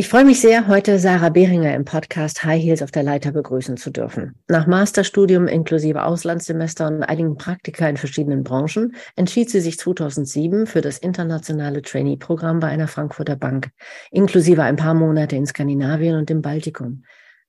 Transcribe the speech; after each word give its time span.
Ich 0.00 0.08
freue 0.08 0.24
mich 0.24 0.40
sehr, 0.40 0.68
heute 0.68 1.00
Sarah 1.00 1.30
Behringer 1.30 1.74
im 1.74 1.84
Podcast 1.84 2.44
High 2.44 2.62
Heels 2.62 2.82
auf 2.82 2.92
der 2.92 3.02
Leiter 3.02 3.32
begrüßen 3.32 3.76
zu 3.76 3.90
dürfen. 3.90 4.36
Nach 4.46 4.68
Masterstudium 4.68 5.48
inklusive 5.48 6.04
Auslandssemester 6.04 6.86
und 6.86 7.02
einigen 7.02 7.36
Praktika 7.36 7.88
in 7.88 7.96
verschiedenen 7.96 8.44
Branchen 8.44 8.94
entschied 9.16 9.50
sie 9.50 9.60
sich 9.60 9.76
2007 9.76 10.68
für 10.68 10.82
das 10.82 10.98
internationale 10.98 11.82
Trainee-Programm 11.82 12.60
bei 12.60 12.68
einer 12.68 12.86
Frankfurter 12.86 13.34
Bank, 13.34 13.70
inklusive 14.12 14.62
ein 14.62 14.76
paar 14.76 14.94
Monate 14.94 15.34
in 15.34 15.46
Skandinavien 15.46 16.14
und 16.14 16.30
im 16.30 16.42
Baltikum. 16.42 17.02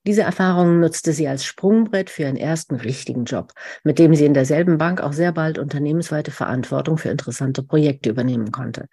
Diese 0.07 0.23
Erfahrungen 0.23 0.79
nutzte 0.79 1.13
sie 1.13 1.27
als 1.27 1.45
Sprungbrett 1.45 2.09
für 2.09 2.23
ihren 2.23 2.37
ersten 2.37 2.75
richtigen 2.75 3.25
Job, 3.25 3.51
mit 3.83 3.99
dem 3.99 4.15
sie 4.15 4.25
in 4.25 4.33
derselben 4.33 4.79
Bank 4.79 5.01
auch 5.01 5.13
sehr 5.13 5.33
bald 5.33 5.59
unternehmensweite 5.59 6.31
Verantwortung 6.31 6.97
für 6.97 7.09
interessante 7.09 7.61
Projekte 7.61 8.09
übernehmen 8.09 8.51
konnte. 8.51 8.87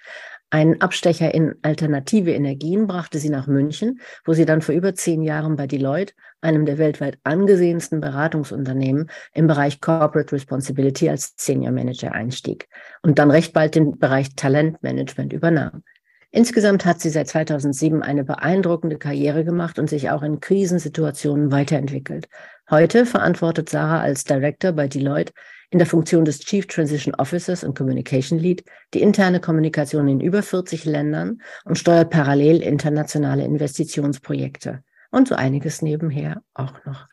Einen 0.50 0.80
Abstecher 0.80 1.34
in 1.34 1.56
alternative 1.62 2.32
Energien 2.32 2.86
brachte 2.86 3.18
sie 3.18 3.30
nach 3.30 3.48
München, 3.48 4.00
wo 4.24 4.32
sie 4.32 4.44
dann 4.44 4.62
vor 4.62 4.74
über 4.74 4.94
zehn 4.94 5.22
Jahren 5.22 5.56
bei 5.56 5.66
Deloitte, 5.66 6.14
einem 6.40 6.66
der 6.66 6.78
weltweit 6.78 7.18
angesehensten 7.24 8.00
Beratungsunternehmen, 8.00 9.10
im 9.32 9.48
Bereich 9.48 9.80
Corporate 9.80 10.32
Responsibility 10.32 11.10
als 11.10 11.34
Senior 11.36 11.72
Manager 11.72 12.12
einstieg 12.12 12.68
und 13.02 13.18
dann 13.18 13.32
recht 13.32 13.52
bald 13.52 13.74
den 13.74 13.98
Bereich 13.98 14.36
Talentmanagement 14.36 15.32
übernahm. 15.32 15.82
Insgesamt 16.30 16.84
hat 16.84 17.00
sie 17.00 17.10
seit 17.10 17.28
2007 17.28 18.02
eine 18.02 18.22
beeindruckende 18.22 18.98
Karriere 18.98 19.44
gemacht 19.44 19.78
und 19.78 19.88
sich 19.88 20.10
auch 20.10 20.22
in 20.22 20.38
Krisensituationen 20.38 21.50
weiterentwickelt. 21.50 22.28
Heute 22.68 23.06
verantwortet 23.06 23.68
Sarah 23.68 24.00
als 24.00 24.24
Director 24.24 24.72
bei 24.72 24.86
Deloitte 24.86 25.32
in 25.70 25.78
der 25.78 25.86
Funktion 25.86 26.24
des 26.24 26.40
Chief 26.40 26.66
Transition 26.66 27.14
Officers 27.14 27.64
und 27.64 27.76
Communication 27.76 28.38
Lead 28.38 28.64
die 28.94 29.02
interne 29.02 29.40
Kommunikation 29.40 30.08
in 30.08 30.20
über 30.20 30.42
40 30.42 30.84
Ländern 30.84 31.40
und 31.64 31.78
steuert 31.78 32.10
parallel 32.10 32.62
internationale 32.62 33.44
Investitionsprojekte 33.44 34.82
und 35.10 35.28
so 35.28 35.34
einiges 35.34 35.82
nebenher 35.82 36.42
auch 36.54 36.84
noch. 36.84 37.08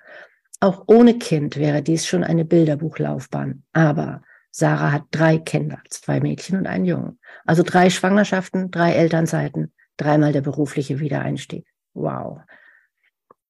Auch 0.60 0.84
ohne 0.88 1.18
Kind 1.18 1.58
wäre 1.58 1.82
dies 1.82 2.06
schon 2.06 2.24
eine 2.24 2.46
Bilderbuchlaufbahn. 2.46 3.64
Aber 3.74 4.22
Sarah 4.50 4.92
hat 4.92 5.04
drei 5.12 5.38
Kinder, 5.38 5.82
zwei 5.90 6.20
Mädchen 6.20 6.58
und 6.58 6.68
einen 6.68 6.86
Jungen. 6.86 7.20
Also 7.46 7.64
drei 7.64 7.90
Schwangerschaften, 7.90 8.72
drei 8.72 8.94
Elternzeiten, 8.94 9.74
dreimal 9.98 10.32
der 10.32 10.42
berufliche 10.42 11.00
Wiedereinstieg. 11.00 11.66
Wow. 11.94 12.40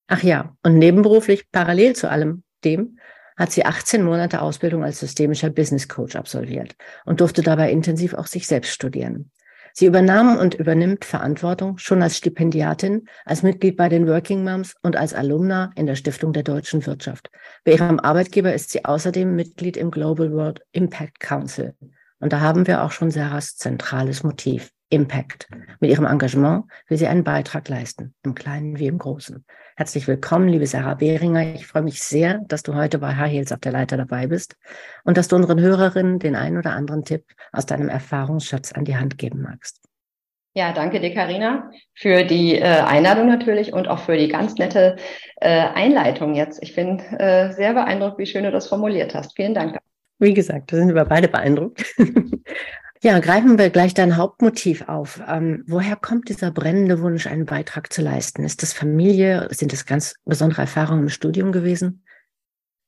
Ach 0.07 0.23
ja, 0.23 0.55
und 0.63 0.77
nebenberuflich, 0.77 1.51
parallel 1.51 1.95
zu 1.95 2.09
allem 2.09 2.43
dem, 2.63 2.99
hat 3.37 3.51
sie 3.51 3.65
18 3.65 4.03
Monate 4.03 4.41
Ausbildung 4.41 4.83
als 4.83 4.99
systemischer 4.99 5.49
Business 5.49 5.87
Coach 5.87 6.15
absolviert 6.15 6.75
und 7.05 7.21
durfte 7.21 7.41
dabei 7.41 7.71
intensiv 7.71 8.13
auch 8.13 8.27
sich 8.27 8.47
selbst 8.47 8.71
studieren. 8.71 9.31
Sie 9.75 9.87
übernahm 9.87 10.37
und 10.37 10.53
übernimmt 10.53 11.03
Verantwortung 11.03 11.79
schon 11.79 12.03
als 12.03 12.17
Stipendiatin, 12.17 13.07
als 13.25 13.41
Mitglied 13.41 13.75
bei 13.75 13.89
den 13.89 14.07
Working 14.07 14.43
Moms 14.43 14.75
und 14.83 14.95
als 14.95 15.15
Alumna 15.15 15.71
in 15.75 15.87
der 15.87 15.95
Stiftung 15.95 16.31
der 16.31 16.43
deutschen 16.43 16.85
Wirtschaft. 16.85 17.31
Bei 17.63 17.71
ihrem 17.71 17.99
Arbeitgeber 17.99 18.53
ist 18.53 18.69
sie 18.69 18.85
außerdem 18.85 19.35
Mitglied 19.35 19.75
im 19.75 19.89
Global 19.89 20.31
World 20.31 20.61
Impact 20.73 21.19
Council. 21.19 21.73
Und 22.19 22.33
da 22.33 22.39
haben 22.39 22.67
wir 22.67 22.83
auch 22.83 22.91
schon 22.91 23.09
Sarahs 23.09 23.55
zentrales 23.55 24.21
Motiv. 24.21 24.72
Impact. 24.93 25.47
Mit 25.79 25.89
ihrem 25.89 26.05
Engagement 26.05 26.65
will 26.87 26.97
sie 26.97 27.07
einen 27.07 27.23
Beitrag 27.23 27.67
leisten, 27.67 28.13
im 28.23 28.35
Kleinen 28.35 28.77
wie 28.77 28.85
im 28.85 28.99
Großen. 28.99 29.43
Herzlich 29.75 30.07
willkommen, 30.07 30.47
liebe 30.47 30.67
Sarah 30.67 30.93
Behringer. 30.93 31.55
Ich 31.55 31.65
freue 31.65 31.81
mich 31.81 32.03
sehr, 32.03 32.41
dass 32.47 32.61
du 32.61 32.75
heute 32.75 32.99
bei 32.99 33.15
High 33.15 33.31
Heels 33.31 33.51
auf 33.51 33.59
der 33.59 33.71
Leiter 33.71 33.97
dabei 33.97 34.27
bist 34.27 34.55
und 35.03 35.17
dass 35.17 35.27
du 35.27 35.35
unseren 35.35 35.59
Hörerinnen 35.59 36.19
den 36.19 36.35
einen 36.35 36.59
oder 36.59 36.73
anderen 36.73 37.03
Tipp 37.03 37.25
aus 37.51 37.65
deinem 37.65 37.89
Erfahrungsschatz 37.89 38.71
an 38.71 38.85
die 38.85 38.95
Hand 38.95 39.17
geben 39.17 39.41
magst. 39.41 39.81
Ja, 40.53 40.71
danke 40.71 40.99
dir, 40.99 41.11
Karina, 41.11 41.71
für 41.95 42.23
die 42.23 42.55
äh, 42.55 42.61
Einladung 42.61 43.27
natürlich 43.27 43.73
und 43.73 43.87
auch 43.87 43.97
für 43.97 44.15
die 44.15 44.27
ganz 44.27 44.53
nette 44.55 44.97
äh, 45.37 45.49
Einleitung 45.49 46.35
jetzt. 46.35 46.61
Ich 46.61 46.75
bin 46.75 46.99
äh, 46.99 47.51
sehr 47.53 47.73
beeindruckt, 47.73 48.19
wie 48.19 48.27
schön 48.27 48.43
du 48.43 48.51
das 48.51 48.67
formuliert 48.67 49.15
hast. 49.15 49.35
Vielen 49.35 49.55
Dank. 49.55 49.79
Wie 50.19 50.35
gesagt, 50.35 50.71
da 50.71 50.77
sind 50.77 50.93
wir 50.93 51.05
beide 51.05 51.27
beeindruckt. 51.27 51.83
Ja, 53.03 53.19
greifen 53.19 53.57
wir 53.57 53.69
gleich 53.69 53.93
dein 53.93 54.15
Hauptmotiv 54.15 54.87
auf. 54.87 55.21
Ähm, 55.27 55.65
woher 55.67 55.97
kommt 55.97 56.29
dieser 56.29 56.51
brennende 56.51 57.01
Wunsch, 57.01 57.27
einen 57.27 57.45
Beitrag 57.45 57.91
zu 57.91 58.01
leisten? 58.01 58.45
Ist 58.45 58.63
das 58.63 58.71
Familie? 58.71 59.49
Sind 59.51 59.73
das 59.73 59.85
ganz 59.85 60.15
besondere 60.23 60.61
Erfahrungen 60.61 61.01
im 61.01 61.09
Studium 61.09 61.51
gewesen? 61.51 62.05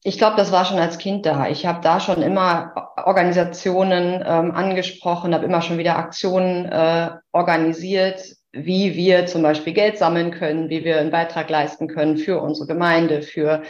Ich 0.03 0.17
glaube, 0.17 0.37
das 0.37 0.53
war 0.53 0.63
schon 0.63 0.79
als 0.79 0.99
Kind 0.99 1.25
da. 1.25 1.49
Ich 1.49 1.65
habe 1.65 1.81
da 1.81 1.99
schon 1.99 2.21
immer 2.21 2.93
Organisationen 2.95 4.23
ähm, 4.25 4.51
angesprochen, 4.51 5.33
habe 5.33 5.43
immer 5.43 5.61
schon 5.61 5.77
wieder 5.77 5.97
Aktionen 5.97 6.63
äh, 6.63 7.09
organisiert, 7.33 8.21
wie 8.53 8.95
wir 8.95 9.25
zum 9.25 9.41
Beispiel 9.41 9.73
Geld 9.73 9.97
sammeln 9.97 10.31
können, 10.31 10.69
wie 10.69 10.85
wir 10.85 10.97
einen 10.97 11.11
Beitrag 11.11 11.49
leisten 11.49 11.89
können 11.89 12.15
für 12.15 12.39
unsere 12.39 12.67
Gemeinde, 12.67 13.21
für 13.21 13.63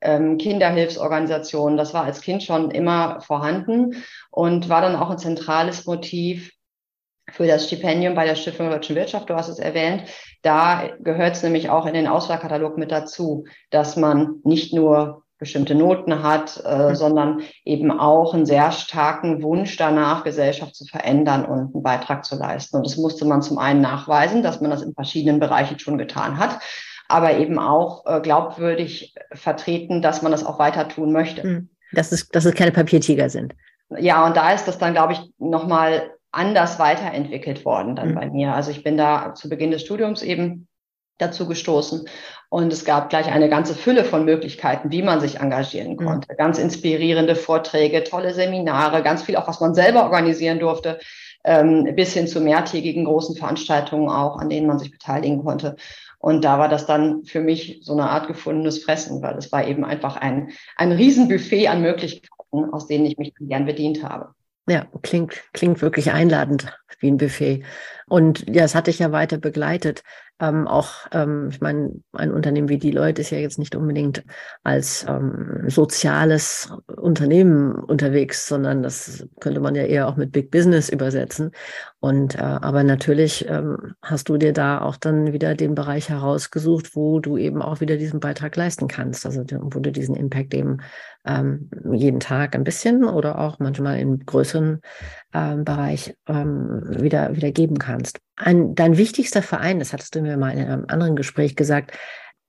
ähm, 0.00 0.38
Kinderhilfsorganisationen. 0.38 1.76
Das 1.76 1.94
war 1.94 2.04
als 2.04 2.20
Kind 2.20 2.42
schon 2.42 2.70
immer 2.70 3.20
vorhanden 3.20 4.02
und 4.30 4.68
war 4.68 4.82
dann 4.82 4.96
auch 4.96 5.10
ein 5.10 5.18
zentrales 5.18 5.86
Motiv 5.86 6.52
für 7.30 7.46
das 7.46 7.66
Stipendium 7.66 8.14
bei 8.14 8.24
der 8.24 8.34
Stiftung 8.34 8.66
der 8.68 8.76
Deutschen 8.76 8.96
Wirtschaft. 8.96 9.30
Du 9.30 9.34
hast 9.34 9.48
es 9.48 9.58
erwähnt. 9.58 10.04
Da 10.42 10.90
gehört 11.00 11.36
es 11.36 11.42
nämlich 11.42 11.70
auch 11.70 11.86
in 11.86 11.94
den 11.94 12.08
Auswahlkatalog 12.08 12.76
mit 12.76 12.90
dazu, 12.90 13.44
dass 13.70 13.96
man 13.96 14.40
nicht 14.42 14.72
nur 14.72 15.22
bestimmte 15.38 15.74
Noten 15.74 16.22
hat, 16.22 16.62
äh, 16.66 16.90
mhm. 16.90 16.94
sondern 16.94 17.42
eben 17.64 17.90
auch 17.98 18.34
einen 18.34 18.46
sehr 18.46 18.72
starken 18.72 19.42
Wunsch 19.42 19.76
danach, 19.78 20.22
Gesellschaft 20.22 20.74
zu 20.74 20.84
verändern 20.84 21.46
und 21.46 21.74
einen 21.74 21.82
Beitrag 21.82 22.24
zu 22.24 22.36
leisten. 22.36 22.76
Und 22.76 22.86
das 22.86 22.98
musste 22.98 23.24
man 23.24 23.40
zum 23.40 23.58
einen 23.58 23.80
nachweisen, 23.80 24.42
dass 24.42 24.60
man 24.60 24.70
das 24.70 24.82
in 24.82 24.92
verschiedenen 24.92 25.40
Bereichen 25.40 25.78
schon 25.78 25.96
getan 25.96 26.38
hat 26.38 26.58
aber 27.10 27.36
eben 27.36 27.58
auch 27.58 28.06
äh, 28.06 28.20
glaubwürdig 28.20 29.14
vertreten, 29.32 30.02
dass 30.02 30.22
man 30.22 30.32
das 30.32 30.44
auch 30.44 30.58
weiter 30.58 30.88
tun 30.88 31.12
möchte. 31.12 31.42
Hm. 31.42 31.68
Dass 31.92 32.12
es, 32.12 32.28
dass 32.28 32.44
es 32.44 32.54
keine 32.54 32.72
Papiertiger 32.72 33.28
sind. 33.28 33.54
Ja, 33.98 34.24
und 34.24 34.36
da 34.36 34.52
ist 34.52 34.68
das 34.68 34.78
dann, 34.78 34.92
glaube 34.92 35.14
ich, 35.14 35.20
nochmal 35.38 36.12
anders 36.30 36.78
weiterentwickelt 36.78 37.64
worden 37.64 37.96
dann 37.96 38.10
mhm. 38.10 38.14
bei 38.14 38.30
mir. 38.30 38.54
Also 38.54 38.70
ich 38.70 38.84
bin 38.84 38.96
da 38.96 39.34
zu 39.34 39.48
Beginn 39.48 39.72
des 39.72 39.82
Studiums 39.82 40.22
eben 40.22 40.68
dazu 41.18 41.46
gestoßen. 41.46 42.06
Und 42.48 42.72
es 42.72 42.84
gab 42.84 43.10
gleich 43.10 43.26
eine 43.30 43.48
ganze 43.48 43.74
Fülle 43.74 44.04
von 44.04 44.24
Möglichkeiten, 44.24 44.90
wie 44.90 45.02
man 45.02 45.20
sich 45.20 45.38
engagieren 45.40 45.98
hm. 45.98 46.06
konnte. 46.06 46.32
Mhm. 46.32 46.36
Ganz 46.36 46.58
inspirierende 46.58 47.36
Vorträge, 47.36 48.04
tolle 48.04 48.34
Seminare, 48.34 49.02
ganz 49.02 49.22
viel 49.22 49.36
auch, 49.36 49.48
was 49.48 49.60
man 49.60 49.74
selber 49.74 50.04
organisieren 50.04 50.58
durfte, 50.58 50.98
ähm, 51.44 51.88
bis 51.94 52.12
hin 52.12 52.26
zu 52.26 52.40
mehrtägigen 52.40 53.04
großen 53.04 53.36
Veranstaltungen 53.36 54.08
auch, 54.08 54.38
an 54.38 54.50
denen 54.50 54.66
man 54.66 54.78
sich 54.78 54.90
beteiligen 54.90 55.44
konnte. 55.44 55.76
Und 56.20 56.44
da 56.44 56.58
war 56.58 56.68
das 56.68 56.86
dann 56.86 57.24
für 57.24 57.40
mich 57.40 57.80
so 57.82 57.94
eine 57.94 58.10
Art 58.10 58.28
gefundenes 58.28 58.84
Fressen, 58.84 59.22
weil 59.22 59.38
es 59.38 59.50
war 59.52 59.66
eben 59.66 59.86
einfach 59.86 60.16
ein, 60.16 60.50
ein 60.76 60.92
Riesenbuffet 60.92 61.68
an 61.68 61.80
Möglichkeiten, 61.80 62.64
aus 62.72 62.86
denen 62.86 63.06
ich 63.06 63.16
mich 63.16 63.32
gern 63.40 63.64
bedient 63.64 64.04
habe. 64.04 64.34
Ja, 64.68 64.86
klingt, 65.02 65.42
klingt 65.54 65.80
wirklich 65.80 66.12
einladend 66.12 66.66
wie 67.00 67.10
ein 67.10 67.16
Buffet. 67.16 67.64
Und 68.06 68.46
ja, 68.46 68.62
das 68.62 68.74
hatte 68.74 68.90
ich 68.90 68.98
ja 68.98 69.12
weiter 69.12 69.38
begleitet. 69.38 70.02
Ähm, 70.40 70.66
auch, 70.66 71.06
ähm, 71.12 71.48
ich 71.50 71.60
meine, 71.60 72.00
ein 72.12 72.32
Unternehmen 72.32 72.70
wie 72.70 72.78
Deloitte 72.78 73.20
ist 73.20 73.30
ja 73.30 73.38
jetzt 73.38 73.58
nicht 73.58 73.76
unbedingt 73.76 74.24
als 74.62 75.04
ähm, 75.06 75.64
soziales 75.68 76.72
Unternehmen 76.96 77.74
unterwegs, 77.74 78.48
sondern 78.48 78.82
das 78.82 79.26
könnte 79.40 79.60
man 79.60 79.74
ja 79.74 79.82
eher 79.82 80.08
auch 80.08 80.16
mit 80.16 80.32
Big 80.32 80.50
Business 80.50 80.88
übersetzen. 80.88 81.50
Und 82.00 82.36
äh, 82.36 82.38
aber 82.38 82.82
natürlich 82.84 83.46
ähm, 83.48 83.94
hast 84.00 84.30
du 84.30 84.38
dir 84.38 84.54
da 84.54 84.80
auch 84.80 84.96
dann 84.96 85.34
wieder 85.34 85.54
den 85.54 85.74
Bereich 85.74 86.08
herausgesucht, 86.08 86.96
wo 86.96 87.20
du 87.20 87.36
eben 87.36 87.60
auch 87.60 87.80
wieder 87.80 87.98
diesen 87.98 88.20
Beitrag 88.20 88.56
leisten 88.56 88.88
kannst. 88.88 89.26
Also 89.26 89.44
wo 89.44 89.80
du 89.80 89.92
diesen 89.92 90.16
Impact 90.16 90.54
eben 90.54 90.78
ähm, 91.26 91.68
jeden 91.92 92.20
Tag 92.20 92.54
ein 92.54 92.64
bisschen 92.64 93.04
oder 93.04 93.38
auch 93.38 93.58
manchmal 93.58 93.98
im 93.98 94.24
größeren 94.24 94.80
ähm, 95.34 95.64
Bereich 95.64 96.14
ähm, 96.26 96.82
wieder, 96.98 97.36
wieder 97.36 97.50
geben 97.52 97.78
kannst. 97.78 98.20
Ein, 98.40 98.74
dein 98.74 98.96
wichtigster 98.96 99.42
Verein, 99.42 99.78
das 99.78 99.92
hattest 99.92 100.14
du 100.14 100.22
mir 100.22 100.36
mal 100.36 100.52
in 100.52 100.66
einem 100.66 100.84
anderen 100.88 101.16
Gespräch 101.16 101.56
gesagt, 101.56 101.96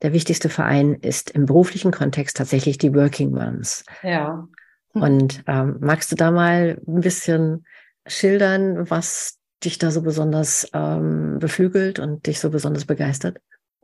der 0.01 0.13
wichtigste 0.13 0.49
Verein 0.49 0.95
ist 0.95 1.31
im 1.31 1.45
beruflichen 1.45 1.91
Kontext 1.91 2.37
tatsächlich 2.37 2.77
die 2.77 2.95
Working 2.95 3.31
Moms. 3.31 3.83
Ja. 4.01 4.47
Und 4.93 5.43
ähm, 5.47 5.77
magst 5.79 6.11
du 6.11 6.15
da 6.15 6.31
mal 6.31 6.81
ein 6.87 7.01
bisschen 7.01 7.65
schildern, 8.07 8.89
was 8.89 9.37
dich 9.63 9.77
da 9.77 9.91
so 9.91 10.01
besonders 10.01 10.67
ähm, 10.73 11.37
beflügelt 11.39 11.99
und 11.99 12.25
dich 12.25 12.39
so 12.39 12.49
besonders 12.49 12.85
begeistert? 12.85 13.37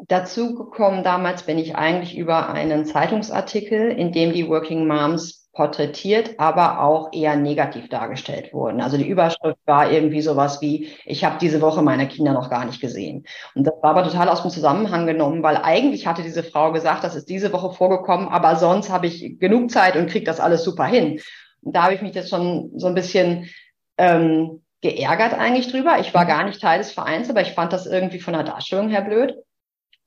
dazu 0.07 0.55
gekommen 0.55 1.03
damals 1.03 1.43
bin 1.43 1.57
ich 1.57 1.75
eigentlich 1.75 2.17
über 2.17 2.49
einen 2.49 2.85
Zeitungsartikel, 2.85 3.89
in 3.91 4.11
dem 4.11 4.33
die 4.33 4.47
Working 4.47 4.87
Moms 4.87 5.46
porträtiert, 5.57 6.35
aber 6.37 6.83
auch 6.83 7.11
eher 7.11 7.35
negativ 7.35 7.89
dargestellt 7.89 8.53
wurden. 8.53 8.79
Also 8.79 8.95
die 8.95 9.07
Überschrift 9.09 9.57
war 9.65 9.91
irgendwie 9.91 10.21
sowas 10.21 10.61
wie, 10.61 10.89
ich 11.03 11.25
habe 11.25 11.39
diese 11.41 11.61
Woche 11.61 11.81
meine 11.81 12.07
Kinder 12.07 12.31
noch 12.31 12.51
gar 12.51 12.63
nicht 12.63 12.79
gesehen. 12.79 13.25
Und 13.55 13.65
das 13.65 13.73
war 13.81 13.89
aber 13.89 14.03
total 14.03 14.29
aus 14.29 14.43
dem 14.43 14.51
Zusammenhang 14.51 15.07
genommen, 15.07 15.41
weil 15.41 15.57
eigentlich 15.57 16.05
hatte 16.05 16.21
diese 16.21 16.43
Frau 16.43 16.71
gesagt, 16.71 17.03
das 17.03 17.15
ist 17.15 17.27
diese 17.27 17.51
Woche 17.51 17.73
vorgekommen, 17.73 18.27
aber 18.27 18.55
sonst 18.55 18.91
habe 18.91 19.07
ich 19.07 19.39
genug 19.39 19.71
Zeit 19.71 19.95
und 19.95 20.11
kriege 20.11 20.25
das 20.25 20.39
alles 20.39 20.63
super 20.63 20.85
hin. 20.85 21.19
Und 21.63 21.75
da 21.75 21.83
habe 21.83 21.95
ich 21.95 22.03
mich 22.03 22.13
jetzt 22.13 22.29
schon 22.29 22.69
so 22.75 22.85
ein 22.85 22.93
bisschen 22.93 23.49
ähm, 23.97 24.61
geärgert 24.81 25.33
eigentlich 25.33 25.71
drüber. 25.71 25.97
Ich 25.99 26.13
war 26.13 26.27
gar 26.27 26.43
nicht 26.43 26.61
Teil 26.61 26.77
des 26.77 26.91
Vereins, 26.91 27.31
aber 27.31 27.41
ich 27.41 27.53
fand 27.53 27.73
das 27.73 27.87
irgendwie 27.87 28.19
von 28.19 28.33
der 28.33 28.43
Darstellung 28.43 28.89
her 28.89 29.01
blöd 29.01 29.35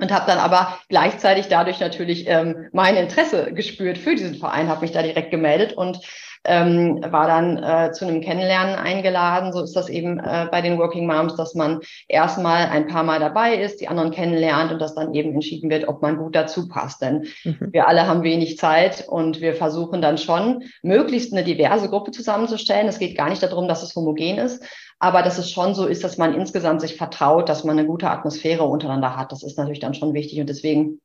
und 0.01 0.13
habe 0.13 0.27
dann 0.27 0.39
aber 0.39 0.79
gleichzeitig 0.89 1.49
dadurch 1.49 1.81
natürlich 1.81 2.27
ähm, 2.27 2.69
mein 2.73 2.97
Interesse 2.97 3.53
gespürt 3.53 3.99
für 3.99 4.15
diesen 4.15 4.37
Verein, 4.37 4.69
habe 4.69 4.83
mich 4.83 4.93
da 4.93 5.03
direkt 5.03 5.31
gemeldet 5.31 5.73
und 5.73 6.01
ähm, 6.45 7.01
war 7.07 7.27
dann 7.27 7.63
äh, 7.63 7.93
zu 7.93 8.07
einem 8.07 8.23
Kennenlernen 8.23 8.77
eingeladen. 8.77 9.53
So 9.53 9.63
ist 9.63 9.77
das 9.77 9.89
eben 9.89 10.19
äh, 10.19 10.49
bei 10.51 10.63
den 10.63 10.79
Working 10.79 11.07
Moms, 11.07 11.37
dass 11.37 11.55
man 11.55 11.81
erstmal 12.09 12.67
ein 12.69 12.87
paar 12.87 13.03
Mal 13.03 13.21
dabei 13.21 13.57
ist, 13.57 13.81
die 13.81 13.89
anderen 13.89 14.11
kennenlernt 14.11 14.73
und 14.73 14.79
dass 14.79 14.95
dann 14.95 15.13
eben 15.13 15.35
entschieden 15.35 15.69
wird, 15.69 15.87
ob 15.87 16.01
man 16.01 16.17
gut 16.17 16.35
dazu 16.35 16.67
passt. 16.69 17.03
Denn 17.03 17.27
mhm. 17.45 17.69
wir 17.73 17.89
alle 17.89 18.07
haben 18.07 18.23
wenig 18.23 18.57
Zeit 18.57 19.07
und 19.07 19.41
wir 19.41 19.55
versuchen 19.55 20.01
dann 20.01 20.17
schon, 20.17 20.65
möglichst 20.83 21.33
eine 21.33 21.45
diverse 21.45 21.91
Gruppe 21.91 22.11
zusammenzustellen. 22.11 22.89
Es 22.89 22.99
geht 22.99 23.17
gar 23.19 23.29
nicht 23.29 23.43
darum, 23.43 23.69
dass 23.69 23.83
es 23.83 23.95
homogen 23.95 24.39
ist, 24.39 24.65
aber 25.01 25.23
dass 25.23 25.39
es 25.39 25.51
schon 25.51 25.75
so 25.75 25.87
ist, 25.87 26.05
dass 26.05 26.19
man 26.19 26.35
insgesamt 26.35 26.83
sich 26.83 26.97
vertraut, 26.97 27.49
dass 27.49 27.65
man 27.65 27.79
eine 27.79 27.89
gute 27.89 28.11
Atmosphäre 28.11 28.65
untereinander 28.65 29.17
hat. 29.17 29.33
Das 29.33 29.43
ist 29.43 29.57
natürlich 29.57 29.81
dann 29.81 29.95
schon 29.95 30.13
wichtig 30.15 30.39
und 30.41 30.49
deswegen 30.49 31.01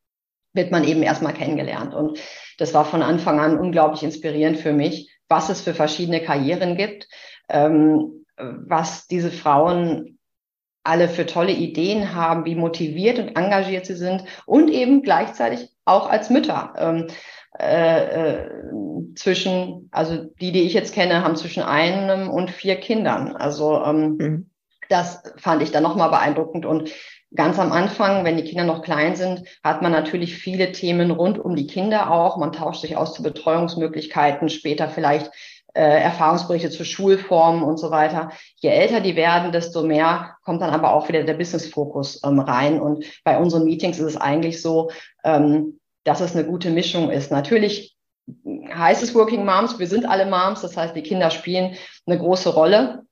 wird 0.53 0.69
man 0.69 0.83
eben 0.83 1.01
erstmal 1.01 1.33
kennengelernt. 1.33 1.93
Und 1.93 2.19
das 2.57 2.73
war 2.73 2.85
von 2.85 3.01
Anfang 3.01 3.39
an 3.39 3.57
unglaublich 3.57 4.03
inspirierend 4.03 4.57
für 4.57 4.73
mich, 4.73 5.11
was 5.29 5.49
es 5.49 5.61
für 5.61 5.73
verschiedene 5.73 6.21
Karrieren 6.21 6.75
gibt, 6.75 7.07
ähm, 7.49 8.25
was 8.37 9.07
diese 9.07 9.31
Frauen 9.31 10.19
alle 10.83 11.07
für 11.07 11.25
tolle 11.25 11.53
Ideen 11.53 12.13
haben, 12.13 12.45
wie 12.45 12.55
motiviert 12.55 13.17
und 13.17 13.29
engagiert 13.29 13.85
sie 13.85 13.95
sind 13.95 14.25
und 14.45 14.69
eben 14.69 15.01
gleichzeitig 15.03 15.69
auch 15.85 16.09
als 16.09 16.29
Mütter. 16.29 16.73
Ähm, 16.77 17.07
äh, 17.59 18.33
äh, 18.33 18.49
zwischen, 19.15 19.87
also 19.91 20.25
die, 20.41 20.51
die 20.51 20.63
ich 20.63 20.73
jetzt 20.73 20.93
kenne, 20.93 21.23
haben 21.23 21.35
zwischen 21.35 21.63
einem 21.63 22.29
und 22.29 22.51
vier 22.51 22.75
Kindern. 22.75 23.35
Also 23.35 23.81
ähm, 23.83 24.17
mhm. 24.17 24.49
das 24.89 25.23
fand 25.37 25.61
ich 25.61 25.71
dann 25.71 25.83
nochmal 25.83 26.09
beeindruckend. 26.09 26.65
Und 26.65 26.91
ganz 27.33 27.57
am 27.57 27.71
Anfang, 27.71 28.25
wenn 28.25 28.37
die 28.37 28.43
Kinder 28.43 28.65
noch 28.65 28.81
klein 28.81 29.15
sind, 29.15 29.43
hat 29.63 29.81
man 29.81 29.91
natürlich 29.91 30.35
viele 30.35 30.71
Themen 30.73 31.11
rund 31.11 31.39
um 31.39 31.55
die 31.55 31.67
Kinder 31.67 32.11
auch. 32.11 32.37
Man 32.37 32.51
tauscht 32.51 32.81
sich 32.81 32.97
aus 32.97 33.13
zu 33.13 33.23
Betreuungsmöglichkeiten, 33.23 34.49
später 34.49 34.89
vielleicht 34.89 35.31
äh, 35.73 36.01
Erfahrungsberichte 36.01 36.69
zu 36.69 36.83
Schulformen 36.83 37.63
und 37.63 37.77
so 37.77 37.91
weiter. 37.91 38.31
Je 38.57 38.69
älter 38.69 38.99
die 38.99 39.15
werden, 39.15 39.51
desto 39.51 39.83
mehr 39.83 40.35
kommt 40.43 40.61
dann 40.61 40.71
aber 40.71 40.93
auch 40.93 41.07
wieder 41.07 41.23
der 41.23 41.33
Business-Fokus 41.35 42.21
ähm, 42.23 42.39
rein. 42.39 42.81
Und 42.81 43.05
bei 43.23 43.37
unseren 43.37 43.63
Meetings 43.63 43.99
ist 43.99 44.05
es 44.05 44.17
eigentlich 44.17 44.61
so, 44.61 44.89
ähm, 45.23 45.79
dass 46.05 46.21
es 46.21 46.33
eine 46.33 46.45
gute 46.45 46.69
Mischung 46.69 47.11
ist. 47.11 47.31
Natürlich 47.31 47.97
heißt 48.73 49.03
es 49.03 49.13
Working 49.13 49.45
Moms, 49.45 49.77
wir 49.77 49.87
sind 49.87 50.05
alle 50.05 50.25
Moms, 50.25 50.61
das 50.61 50.77
heißt, 50.77 50.95
die 50.95 51.03
Kinder 51.03 51.29
spielen 51.29 51.75
eine 52.05 52.17
große 52.17 52.49
Rolle. 52.49 53.03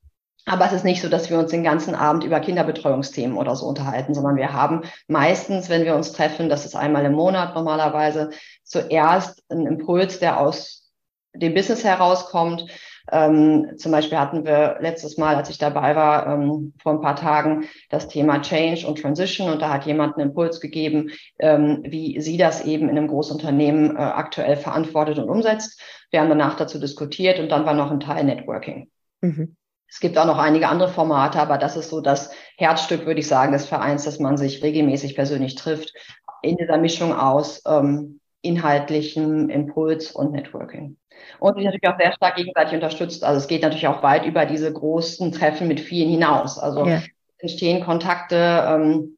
Aber 0.45 0.65
es 0.65 0.73
ist 0.73 0.83
nicht 0.83 1.01
so, 1.01 1.07
dass 1.07 1.29
wir 1.29 1.39
uns 1.39 1.51
den 1.51 1.63
ganzen 1.63 1.95
Abend 1.95 2.25
über 2.25 2.39
Kinderbetreuungsthemen 2.41 3.37
oder 3.37 3.55
so 3.55 3.65
unterhalten, 3.65 4.13
sondern 4.13 4.35
wir 4.35 4.51
haben 4.51 4.81
meistens, 5.07 5.69
wenn 5.69 5.85
wir 5.85 5.95
uns 5.95 6.11
treffen, 6.11 6.49
das 6.49 6.65
ist 6.65 6.75
einmal 6.75 7.05
im 7.05 7.13
Monat 7.13 7.55
normalerweise, 7.55 8.31
zuerst 8.63 9.41
einen 9.49 9.67
Impuls, 9.67 10.19
der 10.19 10.39
aus 10.41 10.91
dem 11.33 11.53
Business 11.53 11.83
herauskommt, 11.85 12.65
ähm, 13.11 13.73
zum 13.77 13.91
Beispiel 13.91 14.17
hatten 14.17 14.45
wir 14.45 14.77
letztes 14.79 15.17
Mal, 15.17 15.35
als 15.35 15.49
ich 15.49 15.57
dabei 15.57 15.95
war, 15.95 16.27
ähm, 16.27 16.73
vor 16.81 16.93
ein 16.93 17.01
paar 17.01 17.15
Tagen, 17.15 17.65
das 17.89 18.07
Thema 18.07 18.41
Change 18.41 18.87
und 18.87 19.01
Transition. 19.01 19.51
Und 19.51 19.61
da 19.61 19.69
hat 19.69 19.85
jemand 19.85 20.17
einen 20.17 20.29
Impuls 20.29 20.61
gegeben, 20.61 21.11
ähm, 21.39 21.83
wie 21.83 22.21
sie 22.21 22.37
das 22.37 22.63
eben 22.65 22.89
in 22.89 22.97
einem 22.97 23.09
Großunternehmen 23.09 23.95
äh, 23.95 23.99
aktuell 23.99 24.55
verantwortet 24.55 25.19
und 25.19 25.29
umsetzt. 25.29 25.81
Wir 26.11 26.21
haben 26.21 26.29
danach 26.29 26.55
dazu 26.55 26.79
diskutiert 26.79 27.39
und 27.39 27.49
dann 27.49 27.65
war 27.65 27.73
noch 27.73 27.91
ein 27.91 27.99
Teil 27.99 28.23
Networking. 28.23 28.89
Mhm. 29.21 29.57
Es 29.89 29.99
gibt 29.99 30.17
auch 30.17 30.25
noch 30.25 30.39
einige 30.39 30.69
andere 30.69 30.89
Formate, 30.89 31.39
aber 31.39 31.57
das 31.57 31.75
ist 31.75 31.89
so 31.89 32.01
das 32.01 32.31
Herzstück, 32.57 33.05
würde 33.05 33.19
ich 33.19 33.27
sagen, 33.27 33.51
des 33.51 33.65
Vereins, 33.65 34.05
dass 34.05 34.19
man 34.19 34.37
sich 34.37 34.63
regelmäßig 34.63 35.13
persönlich 35.13 35.55
trifft, 35.55 35.93
in 36.41 36.57
dieser 36.57 36.77
Mischung 36.77 37.13
aus 37.13 37.61
ähm, 37.67 38.19
inhaltlichem 38.41 39.49
Impuls 39.49 40.11
und 40.11 40.31
Networking 40.31 40.97
und 41.39 41.55
sich 41.55 41.65
natürlich 41.65 41.87
auch 41.87 41.97
sehr 41.97 42.13
stark 42.13 42.35
gegenseitig 42.35 42.73
unterstützt. 42.73 43.23
Also 43.23 43.39
es 43.39 43.47
geht 43.47 43.61
natürlich 43.61 43.87
auch 43.87 44.03
weit 44.03 44.25
über 44.25 44.45
diese 44.45 44.71
großen 44.71 45.31
Treffen 45.31 45.67
mit 45.67 45.79
vielen 45.79 46.09
hinaus. 46.09 46.57
Also 46.57 46.85
ja. 46.85 47.01
entstehen 47.39 47.83
Kontakte. 47.83 48.65
Ähm, 48.67 49.17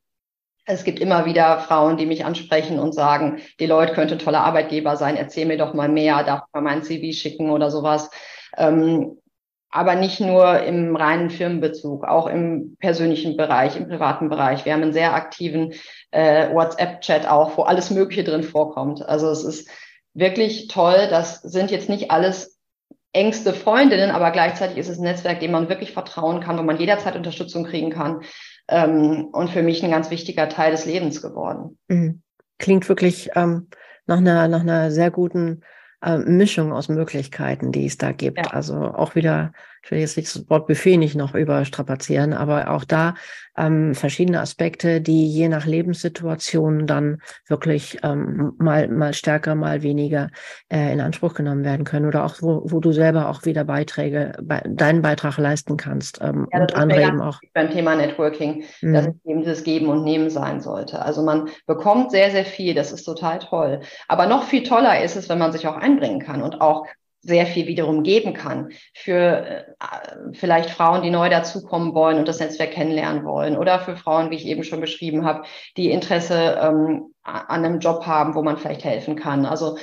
es 0.66 0.84
gibt 0.84 1.00
immer 1.00 1.26
wieder 1.26 1.60
Frauen, 1.60 1.98
die 1.98 2.08
mich 2.08 2.26
ansprechen 2.26 2.80
und 2.80 2.94
sagen, 2.94 3.40
die 3.60 3.68
Leute 3.68 3.94
könnte 3.94 4.16
ein 4.16 4.20
toller 4.20 4.44
Arbeitgeber 4.44 4.98
sein, 4.98 5.16
erzähl 5.16 5.46
mir 5.46 5.58
doch 5.58 5.76
mal 5.76 5.90
mehr, 5.90 6.24
darf 6.24 6.44
ich 6.48 6.54
mal 6.54 6.62
mein 6.62 6.84
CV 6.84 7.16
schicken 7.16 7.52
oder 7.52 7.70
sowas. 7.70 8.10
Ähm, 8.58 9.18
aber 9.76 9.96
nicht 9.96 10.22
nur 10.22 10.64
im 10.64 10.96
reinen 10.96 11.30
Firmenbezug, 11.30 12.06
auch 12.06 12.28
im 12.28 12.78
persönlichen 12.80 13.36
Bereich, 13.36 13.76
im 13.76 13.90
privaten 13.90 14.30
Bereich. 14.30 14.64
Wir 14.64 14.72
haben 14.72 14.82
einen 14.82 14.94
sehr 14.94 15.14
aktiven 15.14 15.74
äh, 16.12 16.50
WhatsApp-Chat 16.54 17.28
auch, 17.28 17.58
wo 17.58 17.64
alles 17.64 17.92
Mögliche 17.92 18.24
drin 18.24 18.44
vorkommt. 18.44 19.06
Also 19.06 19.30
es 19.30 19.44
ist 19.44 19.70
wirklich 20.16 20.68
toll. 20.68 21.08
Das 21.10 21.42
sind 21.42 21.70
jetzt 21.70 21.90
nicht 21.90 22.10
alles 22.10 22.60
engste 23.14 23.54
Freundinnen, 23.54 24.12
aber 24.12 24.32
gleichzeitig 24.32 24.78
ist 24.78 24.90
es 24.90 24.98
ein 24.98 25.04
Netzwerk, 25.04 25.40
dem 25.40 25.52
man 25.52 25.70
wirklich 25.70 25.94
vertrauen 25.94 26.42
kann, 26.42 26.58
wo 26.58 26.64
man 26.64 26.78
jederzeit 26.78 27.16
Unterstützung 27.16 27.64
kriegen 27.64 27.92
kann. 27.92 28.22
Ähm, 28.68 29.28
und 29.32 29.52
für 29.52 29.62
mich 29.62 29.84
ein 29.84 29.92
ganz 29.92 30.10
wichtiger 30.10 30.50
Teil 30.50 30.72
des 30.72 30.86
Lebens 30.86 31.22
geworden. 31.22 31.78
Mhm. 31.88 32.24
Klingt 32.58 32.90
wirklich 32.90 33.30
ähm, 33.36 33.68
nach, 34.08 34.18
einer, 34.18 34.48
nach 34.48 34.62
einer 34.62 34.90
sehr 34.92 35.12
guten 35.12 35.62
äh, 36.02 36.18
Mischung 36.18 36.74
aus 36.74 36.90
Möglichkeiten, 36.90 37.72
die 37.72 37.86
es 37.86 37.98
da 37.98 38.12
gibt. 38.12 38.38
Ja. 38.38 38.52
Also 38.52 38.76
auch 38.76 39.16
wieder, 39.16 39.54
ich 39.86 39.92
will 39.92 40.00
jetzt 40.00 40.18
das 40.18 40.50
Wort 40.50 40.66
Buffet 40.66 40.98
nicht 40.98 41.16
noch 41.16 41.36
überstrapazieren, 41.36 42.34
aber 42.34 42.72
auch 42.72 42.86
da 42.86 43.14
ähm, 43.56 43.94
verschiedene 43.94 44.42
Aspekte, 44.42 45.00
die 45.00 45.28
je 45.28 45.48
nach 45.48 45.68
Lebenssituation 45.68 46.88
dann 46.88 47.22
wirklich 47.48 48.00
ähm, 48.02 48.54
mal, 48.58 48.88
mal 48.88 49.14
stärker, 49.14 49.54
mal 49.54 49.84
weniger 49.84 50.30
äh, 50.70 50.92
in 50.92 51.02
Anspruch 51.02 51.36
genommen 51.36 51.64
werden 51.64 51.86
können 51.86 52.08
oder 52.08 52.26
auch 52.26 52.42
wo, 52.42 52.64
wo 52.66 52.80
du 52.80 52.92
selber 52.94 53.30
auch 53.30 53.46
wieder 53.46 53.64
Beiträge, 53.64 54.34
be 54.42 54.60
deinen 54.66 55.04
Beitrag 55.04 55.38
leisten 55.38 55.78
kannst 55.78 56.20
ähm, 56.20 56.48
ja, 56.52 56.62
und 56.62 56.76
andere 56.76 57.04
eben 57.04 57.22
auch. 57.22 57.40
Beim 57.54 57.70
Thema 57.70 57.96
Networking, 57.96 58.64
mhm. 58.82 58.94
dass 58.94 59.06
es 59.06 59.14
eben 59.24 59.44
das 59.44 59.64
Geben 59.64 59.88
und 59.88 60.04
Nehmen 60.04 60.32
sein 60.32 60.62
sollte. 60.62 61.00
Also 61.00 61.22
man 61.22 61.48
bekommt 61.68 62.10
sehr, 62.10 62.32
sehr 62.32 62.46
viel, 62.46 62.74
das 62.74 62.92
ist 62.92 63.04
total 63.04 63.38
toll. 63.38 63.82
Aber 64.08 64.26
noch 64.26 64.46
viel 64.46 64.64
toller 64.64 65.04
ist 65.04 65.16
es, 65.16 65.30
wenn 65.30 65.38
man 65.38 65.52
sich 65.52 65.68
auch 65.68 65.78
einbringen 65.78 66.20
kann 66.20 66.42
und 66.42 66.60
auch 66.60 66.88
sehr 67.26 67.48
viel 67.48 67.66
wiederum 67.68 68.04
geben 68.04 68.34
kann 68.34 68.70
für 68.94 69.46
äh, 69.46 70.34
vielleicht 70.34 70.70
Frauen, 70.70 71.02
die 71.02 71.10
neu 71.10 71.30
dazukommen 71.30 71.94
wollen 71.94 72.20
und 72.20 72.28
das 72.28 72.40
Netzwerk 72.40 72.72
kennenlernen 72.72 73.26
wollen 73.26 73.58
oder 73.58 73.80
für 73.80 73.98
Frauen, 73.98 74.30
wie 74.30 74.36
ich 74.36 74.46
eben 74.46 74.64
schon 74.64 74.80
beschrieben 74.80 75.26
habe, 75.26 75.44
die 75.76 75.92
Interesse 75.92 76.60
ähm, 76.62 77.14
an 77.24 77.66
einem 77.66 77.80
Job 77.80 78.06
haben, 78.06 78.36
wo 78.36 78.44
man 78.44 78.58
vielleicht 78.58 78.84
helfen 78.84 79.16
kann. 79.16 79.46
Also 79.46 79.78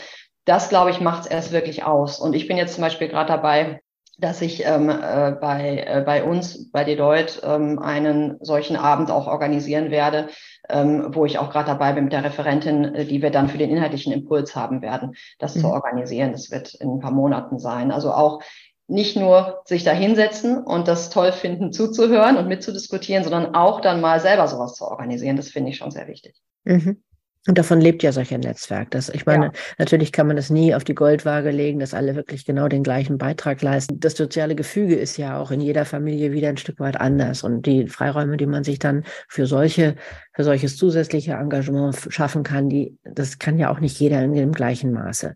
das, 0.45 0.69
glaube 0.69 0.91
ich, 0.91 1.01
macht 1.01 1.23
es 1.23 1.31
erst 1.31 1.53
wirklich 1.53 1.85
aus. 1.85 2.19
Und 2.19 2.35
ich 2.35 2.47
bin 2.49 2.57
jetzt 2.57 2.75
zum 2.75 2.83
Beispiel 2.83 3.09
gerade 3.09 3.29
dabei, 3.29 3.81
dass 4.19 4.41
ich 4.41 4.65
ähm, 4.65 4.89
äh, 4.89 5.33
bei, 5.41 5.85
äh, 5.87 6.03
bei 6.05 6.23
uns, 6.23 6.71
bei 6.71 6.85
Deloitte, 6.85 7.41
ähm, 7.45 7.79
einen 7.79 8.39
solchen 8.41 8.77
Abend 8.77 9.11
auch 9.11 9.27
organisieren 9.27 9.91
werde, 9.91 10.29
ähm, 10.69 11.15
wo 11.15 11.25
ich 11.25 11.39
auch 11.39 11.51
gerade 11.51 11.67
dabei 11.67 11.93
bin 11.93 12.05
mit 12.05 12.13
der 12.13 12.25
Referentin, 12.25 12.95
äh, 12.95 13.05
die 13.05 13.23
wir 13.23 13.31
dann 13.31 13.49
für 13.49 13.59
den 13.59 13.71
inhaltlichen 13.71 14.13
Impuls 14.13 14.55
haben 14.55 14.83
werden, 14.83 15.15
das 15.39 15.57
mhm. 15.57 15.61
zu 15.61 15.69
organisieren. 15.69 16.33
Das 16.33 16.51
wird 16.51 16.75
in 16.75 16.91
ein 16.91 17.01
paar 17.01 17.11
Monaten 17.11 17.59
sein. 17.59 17.91
Also 17.91 18.13
auch 18.13 18.43
nicht 18.89 19.17
nur 19.17 19.63
sich 19.65 19.85
da 19.85 19.93
hinsetzen 19.93 20.63
und 20.63 20.89
das 20.89 21.11
toll 21.11 21.33
finden, 21.33 21.73
zuzuhören 21.73 22.37
und 22.37 22.49
mitzudiskutieren, 22.49 23.25
sondern 23.25 23.55
auch 23.55 23.81
dann 23.81 24.01
mal 24.01 24.21
selber 24.21 24.49
sowas 24.49 24.75
zu 24.75 24.85
organisieren. 24.85 25.37
Das 25.37 25.49
finde 25.49 25.71
ich 25.71 25.79
schon 25.79 25.91
sehr 25.91 26.09
wichtig. 26.09 26.35
Mhm. 26.65 27.03
Und 27.49 27.59
davon 27.59 27.81
lebt 27.81 28.05
ja 28.05 28.13
solch 28.13 28.33
ein 28.33 28.41
Netzwerk. 28.41 28.93
Das, 28.93 29.09
ich 29.09 29.27
meine, 29.27 29.47
ja. 29.47 29.53
natürlich 29.77 30.13
kann 30.13 30.29
man 30.29 30.37
das 30.37 30.49
nie 30.49 30.77
auf 30.77 30.85
die 30.85 30.95
Goldwaage 30.95 31.51
legen, 31.51 31.81
dass 31.81 31.93
alle 31.93 32.15
wirklich 32.15 32.45
genau 32.45 32.69
den 32.69 32.85
gleichen 32.85 33.19
Beitrag 33.19 33.61
leisten. 33.63 33.99
Das 33.99 34.17
soziale 34.17 34.55
Gefüge 34.55 34.95
ist 34.95 35.17
ja 35.17 35.41
auch 35.41 35.51
in 35.51 35.61
jeder 35.61 35.85
Familie 35.85 36.31
wieder 36.31 36.51
ein 36.51 36.57
Stück 36.57 36.79
weit 36.79 37.01
anders. 37.01 37.43
Und 37.43 37.67
die 37.67 37.89
Freiräume, 37.89 38.37
die 38.37 38.47
man 38.47 38.63
sich 38.63 38.79
dann 38.79 39.03
für 39.29 39.47
solche 39.47 39.97
für 40.35 40.45
solches 40.45 40.77
zusätzliche 40.77 41.33
Engagement 41.33 41.97
schaffen 42.09 42.43
kann, 42.43 42.69
die, 42.69 42.97
das 43.05 43.39
kann 43.39 43.59
ja 43.59 43.71
auch 43.71 43.81
nicht 43.81 43.99
jeder 44.01 44.23
in 44.23 44.33
dem 44.33 44.53
gleichen 44.53 44.93
Maße. 44.93 45.35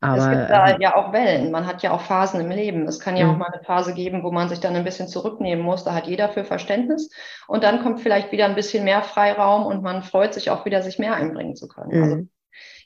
Aber, 0.00 0.18
es 0.18 0.38
gibt 0.38 0.50
da 0.50 0.70
ähm, 0.70 0.80
ja 0.80 0.96
auch 0.96 1.12
Wellen. 1.12 1.50
Man 1.50 1.66
hat 1.66 1.82
ja 1.82 1.90
auch 1.90 2.02
Phasen 2.02 2.40
im 2.40 2.50
Leben. 2.50 2.86
Es 2.86 3.00
kann 3.00 3.16
ja 3.16 3.28
auch 3.28 3.32
mhm. 3.32 3.38
mal 3.38 3.50
eine 3.52 3.62
Phase 3.64 3.94
geben, 3.94 4.22
wo 4.22 4.30
man 4.30 4.48
sich 4.48 4.60
dann 4.60 4.76
ein 4.76 4.84
bisschen 4.84 5.08
zurücknehmen 5.08 5.64
muss. 5.64 5.84
Da 5.84 5.92
hat 5.92 6.06
jeder 6.06 6.28
für 6.28 6.44
Verständnis. 6.44 7.10
Und 7.48 7.64
dann 7.64 7.82
kommt 7.82 8.00
vielleicht 8.00 8.30
wieder 8.30 8.46
ein 8.46 8.54
bisschen 8.54 8.84
mehr 8.84 9.02
Freiraum 9.02 9.66
und 9.66 9.82
man 9.82 10.02
freut 10.02 10.34
sich 10.34 10.50
auch 10.50 10.64
wieder, 10.64 10.82
sich 10.82 10.98
mehr 10.98 11.14
einbringen 11.14 11.56
zu 11.56 11.66
können. 11.66 11.90
Also 11.92 12.04
mhm. 12.04 12.12
Also 12.12 12.28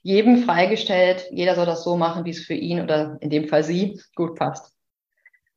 jedem 0.02 0.38
freigestellt. 0.38 1.28
Jeder 1.30 1.54
soll 1.54 1.66
das 1.66 1.84
so 1.84 1.96
machen, 1.96 2.24
wie 2.24 2.30
es 2.30 2.44
für 2.44 2.54
ihn 2.54 2.80
oder 2.80 3.18
in 3.20 3.30
dem 3.30 3.48
Fall 3.48 3.62
sie 3.62 4.00
gut 4.16 4.36
passt. 4.36 4.72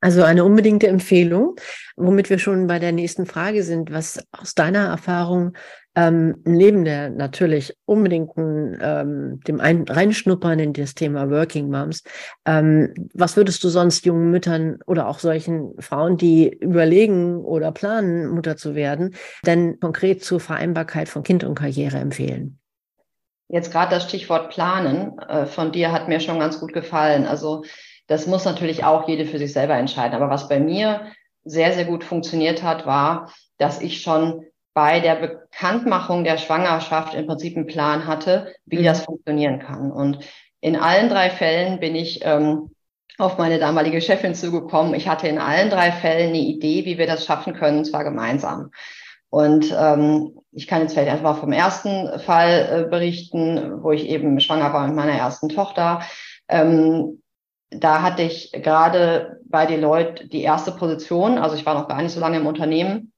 Also 0.01 0.23
eine 0.23 0.43
unbedingte 0.43 0.87
Empfehlung, 0.87 1.55
womit 1.95 2.29
wir 2.29 2.37
schon 2.37 2.67
bei 2.67 2.77
der 2.77 2.91
nächsten 2.91 3.25
Frage 3.25 3.63
sind, 3.63 3.91
was 3.91 4.23
aus 4.31 4.53
deiner 4.53 4.85
Erfahrung 4.87 5.53
ähm, 5.95 6.41
neben 6.45 6.85
der 6.85 7.09
natürlich 7.09 7.75
unbedingten 7.85 8.77
ähm, 8.81 9.39
dem 9.47 9.59
Ein 9.59 9.85
Reinschnuppern 9.87 10.59
in 10.59 10.73
das 10.73 10.93
Thema 10.93 11.29
Working 11.29 11.69
Moms, 11.69 12.03
ähm, 12.45 12.93
was 13.13 13.37
würdest 13.37 13.63
du 13.63 13.69
sonst 13.69 14.05
jungen 14.05 14.31
Müttern 14.31 14.79
oder 14.85 15.07
auch 15.07 15.19
solchen 15.19 15.73
Frauen, 15.79 16.17
die 16.17 16.49
überlegen 16.49 17.37
oder 17.43 17.71
planen, 17.71 18.27
Mutter 18.27 18.57
zu 18.57 18.75
werden, 18.75 19.15
denn 19.45 19.79
konkret 19.79 20.23
zur 20.23 20.39
Vereinbarkeit 20.39 21.09
von 21.09 21.23
Kind 21.23 21.43
und 21.43 21.55
Karriere 21.55 21.97
empfehlen? 21.97 22.59
Jetzt 23.47 23.71
gerade 23.71 23.91
das 23.91 24.05
Stichwort 24.05 24.49
Planen 24.49 25.19
äh, 25.19 25.45
von 25.45 25.71
dir 25.71 25.91
hat 25.91 26.07
mir 26.07 26.19
schon 26.19 26.39
ganz 26.39 26.59
gut 26.59 26.73
gefallen. 26.73 27.25
Also 27.25 27.63
das 28.07 28.27
muss 28.27 28.45
natürlich 28.45 28.83
auch 28.83 29.07
jede 29.07 29.25
für 29.25 29.37
sich 29.37 29.53
selber 29.53 29.75
entscheiden. 29.75 30.15
Aber 30.15 30.29
was 30.29 30.49
bei 30.49 30.59
mir 30.59 31.07
sehr, 31.43 31.73
sehr 31.73 31.85
gut 31.85 32.03
funktioniert 32.03 32.63
hat, 32.63 32.85
war, 32.85 33.31
dass 33.57 33.81
ich 33.81 34.01
schon 34.01 34.45
bei 34.75 34.99
der 34.99 35.15
Bekanntmachung 35.15 36.25
der 36.25 36.37
Schwangerschaft 36.37 37.15
im 37.15 37.25
Prinzip 37.25 37.55
einen 37.55 37.65
Plan 37.65 38.05
hatte, 38.05 38.53
wie 38.65 38.79
mhm. 38.79 38.83
das 38.83 39.05
funktionieren 39.05 39.59
kann. 39.59 39.89
Und 39.89 40.19
in 40.59 40.75
allen 40.75 41.09
drei 41.09 41.29
Fällen 41.29 41.79
bin 41.79 41.95
ich 41.95 42.19
ähm, 42.23 42.71
auf 43.17 43.37
meine 43.37 43.57
damalige 43.57 44.01
Chefin 44.01 44.35
zugekommen. 44.35 44.93
Ich 44.93 45.07
hatte 45.07 45.29
in 45.29 45.39
allen 45.39 45.69
drei 45.69 45.93
Fällen 45.93 46.29
eine 46.29 46.39
Idee, 46.39 46.83
wie 46.83 46.97
wir 46.97 47.07
das 47.07 47.25
schaffen 47.25 47.53
können, 47.53 47.79
und 47.79 47.85
zwar 47.85 48.03
gemeinsam. 48.03 48.71
Und 49.29 49.73
ähm, 49.77 50.37
ich 50.51 50.67
kann 50.67 50.81
jetzt 50.81 50.93
vielleicht 50.93 51.11
einfach 51.11 51.39
vom 51.39 51.53
ersten 51.53 52.19
Fall 52.19 52.85
äh, 52.85 52.89
berichten, 52.89 53.81
wo 53.81 53.93
ich 53.93 54.09
eben 54.09 54.41
schwanger 54.41 54.73
war 54.73 54.85
mit 54.87 54.95
meiner 54.95 55.13
ersten 55.13 55.47
Tochter. 55.47 56.01
Ähm, 56.49 57.21
da 57.69 58.01
hatte 58.01 58.23
ich 58.23 58.51
gerade 58.51 59.39
bei 59.45 59.65
Deloitte 59.65 60.27
die 60.27 60.41
erste 60.41 60.73
Position, 60.73 61.37
also 61.37 61.55
ich 61.55 61.65
war 61.65 61.75
noch 61.75 61.87
gar 61.87 62.01
nicht 62.01 62.11
so 62.11 62.19
lange 62.19 62.37
im 62.37 62.47
Unternehmen. 62.47 63.13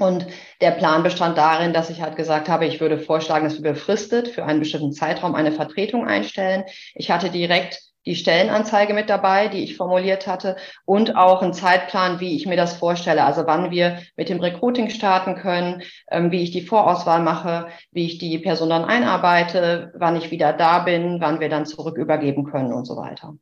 Und 0.00 0.26
der 0.60 0.72
Plan 0.72 1.02
bestand 1.02 1.38
darin, 1.38 1.72
dass 1.72 1.90
ich 1.90 2.02
halt 2.02 2.16
gesagt 2.16 2.48
habe, 2.48 2.66
ich 2.66 2.80
würde 2.80 2.98
vorschlagen, 2.98 3.44
dass 3.44 3.62
wir 3.62 3.72
befristet 3.72 4.28
für 4.28 4.44
einen 4.44 4.60
bestimmten 4.60 4.92
Zeitraum 4.92 5.34
eine 5.34 5.52
Vertretung 5.52 6.06
einstellen. 6.06 6.64
Ich 6.94 7.10
hatte 7.10 7.30
direkt 7.30 7.80
die 8.06 8.16
Stellenanzeige 8.16 8.92
mit 8.92 9.08
dabei, 9.08 9.48
die 9.48 9.64
ich 9.64 9.76
formuliert 9.76 10.26
hatte 10.26 10.56
und 10.84 11.16
auch 11.16 11.42
einen 11.42 11.54
Zeitplan, 11.54 12.20
wie 12.20 12.36
ich 12.36 12.46
mir 12.46 12.56
das 12.56 12.74
vorstelle, 12.74 13.24
also 13.24 13.46
wann 13.46 13.70
wir 13.70 13.98
mit 14.16 14.28
dem 14.28 14.40
Recruiting 14.40 14.90
starten 14.90 15.36
können, 15.36 15.82
ähm, 16.10 16.30
wie 16.30 16.42
ich 16.42 16.50
die 16.50 16.66
Vorauswahl 16.66 17.22
mache, 17.22 17.68
wie 17.92 18.06
ich 18.06 18.18
die 18.18 18.38
Person 18.38 18.70
dann 18.70 18.84
einarbeite, 18.84 19.92
wann 19.96 20.16
ich 20.16 20.30
wieder 20.30 20.52
da 20.52 20.80
bin, 20.80 21.20
wann 21.20 21.40
wir 21.40 21.48
dann 21.48 21.66
zurück 21.66 21.96
übergeben 21.96 22.44
können 22.44 22.72
und 22.72 22.84
so 22.84 22.96
weiter. 22.96 23.36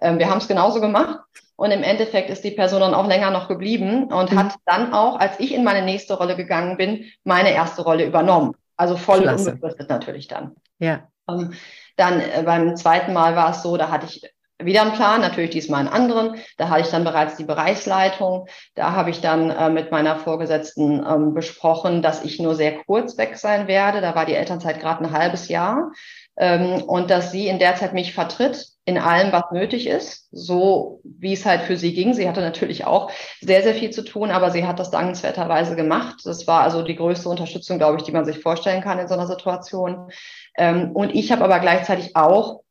Ähm, 0.00 0.18
wir 0.18 0.28
haben 0.28 0.38
es 0.38 0.48
genauso 0.48 0.80
gemacht. 0.80 1.20
Und 1.58 1.72
im 1.72 1.82
Endeffekt 1.82 2.30
ist 2.30 2.44
die 2.44 2.52
Person 2.52 2.82
dann 2.82 2.94
auch 2.94 3.08
länger 3.08 3.32
noch 3.32 3.48
geblieben 3.48 4.04
und 4.12 4.30
mhm. 4.30 4.38
hat 4.38 4.54
dann 4.64 4.92
auch, 4.92 5.18
als 5.18 5.40
ich 5.40 5.52
in 5.52 5.64
meine 5.64 5.84
nächste 5.84 6.14
Rolle 6.14 6.36
gegangen 6.36 6.76
bin, 6.76 7.06
meine 7.24 7.50
erste 7.50 7.82
Rolle 7.82 8.06
übernommen. 8.06 8.52
Also 8.76 8.96
voll 8.96 9.22
Klasse. 9.22 9.50
unbefristet 9.50 9.88
natürlich 9.88 10.28
dann. 10.28 10.54
Ja. 10.78 11.08
Ähm, 11.28 11.54
dann 11.96 12.20
äh, 12.20 12.44
beim 12.44 12.76
zweiten 12.76 13.12
Mal 13.12 13.34
war 13.34 13.50
es 13.50 13.62
so, 13.62 13.76
da 13.76 13.90
hatte 13.90 14.06
ich 14.06 14.22
wieder 14.62 14.82
einen 14.82 14.92
Plan, 14.92 15.20
natürlich 15.20 15.50
diesmal 15.50 15.80
einen 15.80 15.88
anderen. 15.88 16.36
Da 16.58 16.68
hatte 16.68 16.82
ich 16.82 16.90
dann 16.90 17.02
bereits 17.02 17.36
die 17.36 17.44
Bereichsleitung. 17.44 18.46
Da 18.76 18.92
habe 18.92 19.10
ich 19.10 19.20
dann 19.20 19.50
äh, 19.50 19.68
mit 19.68 19.90
meiner 19.90 20.16
Vorgesetzten 20.16 21.04
ähm, 21.04 21.34
besprochen, 21.34 22.02
dass 22.02 22.24
ich 22.24 22.38
nur 22.38 22.54
sehr 22.54 22.84
kurz 22.84 23.18
weg 23.18 23.36
sein 23.36 23.66
werde. 23.66 24.00
Da 24.00 24.14
war 24.14 24.26
die 24.26 24.34
Elternzeit 24.34 24.78
gerade 24.78 25.04
ein 25.04 25.12
halbes 25.12 25.48
Jahr. 25.48 25.90
Ähm, 26.38 26.82
und 26.82 27.10
dass 27.10 27.32
sie 27.32 27.48
in 27.48 27.58
der 27.58 27.74
Zeit 27.74 27.94
mich 27.94 28.14
vertritt 28.14 28.68
in 28.84 28.96
allem, 28.96 29.32
was 29.32 29.50
nötig 29.52 29.86
ist, 29.86 30.28
so 30.30 31.00
wie 31.04 31.34
es 31.34 31.44
halt 31.44 31.62
für 31.62 31.76
sie 31.76 31.92
ging. 31.92 32.14
Sie 32.14 32.26
hatte 32.26 32.40
natürlich 32.40 32.86
auch 32.86 33.10
sehr, 33.40 33.62
sehr 33.62 33.74
viel 33.74 33.90
zu 33.90 34.02
tun, 34.02 34.30
aber 34.30 34.50
sie 34.50 34.66
hat 34.66 34.78
das 34.78 34.90
dankenswerterweise 34.90 35.76
gemacht. 35.76 36.20
Das 36.24 36.46
war 36.46 36.62
also 36.62 36.82
die 36.82 36.96
größte 36.96 37.28
Unterstützung, 37.28 37.76
glaube 37.76 37.98
ich, 37.98 38.04
die 38.04 38.12
man 38.12 38.24
sich 38.24 38.38
vorstellen 38.38 38.82
kann 38.82 38.98
in 38.98 39.08
so 39.08 39.14
einer 39.14 39.26
Situation. 39.26 40.10
Ähm, 40.56 40.92
und 40.92 41.14
ich 41.14 41.32
habe 41.32 41.44
aber 41.44 41.58
gleichzeitig 41.58 42.16
auch 42.16 42.62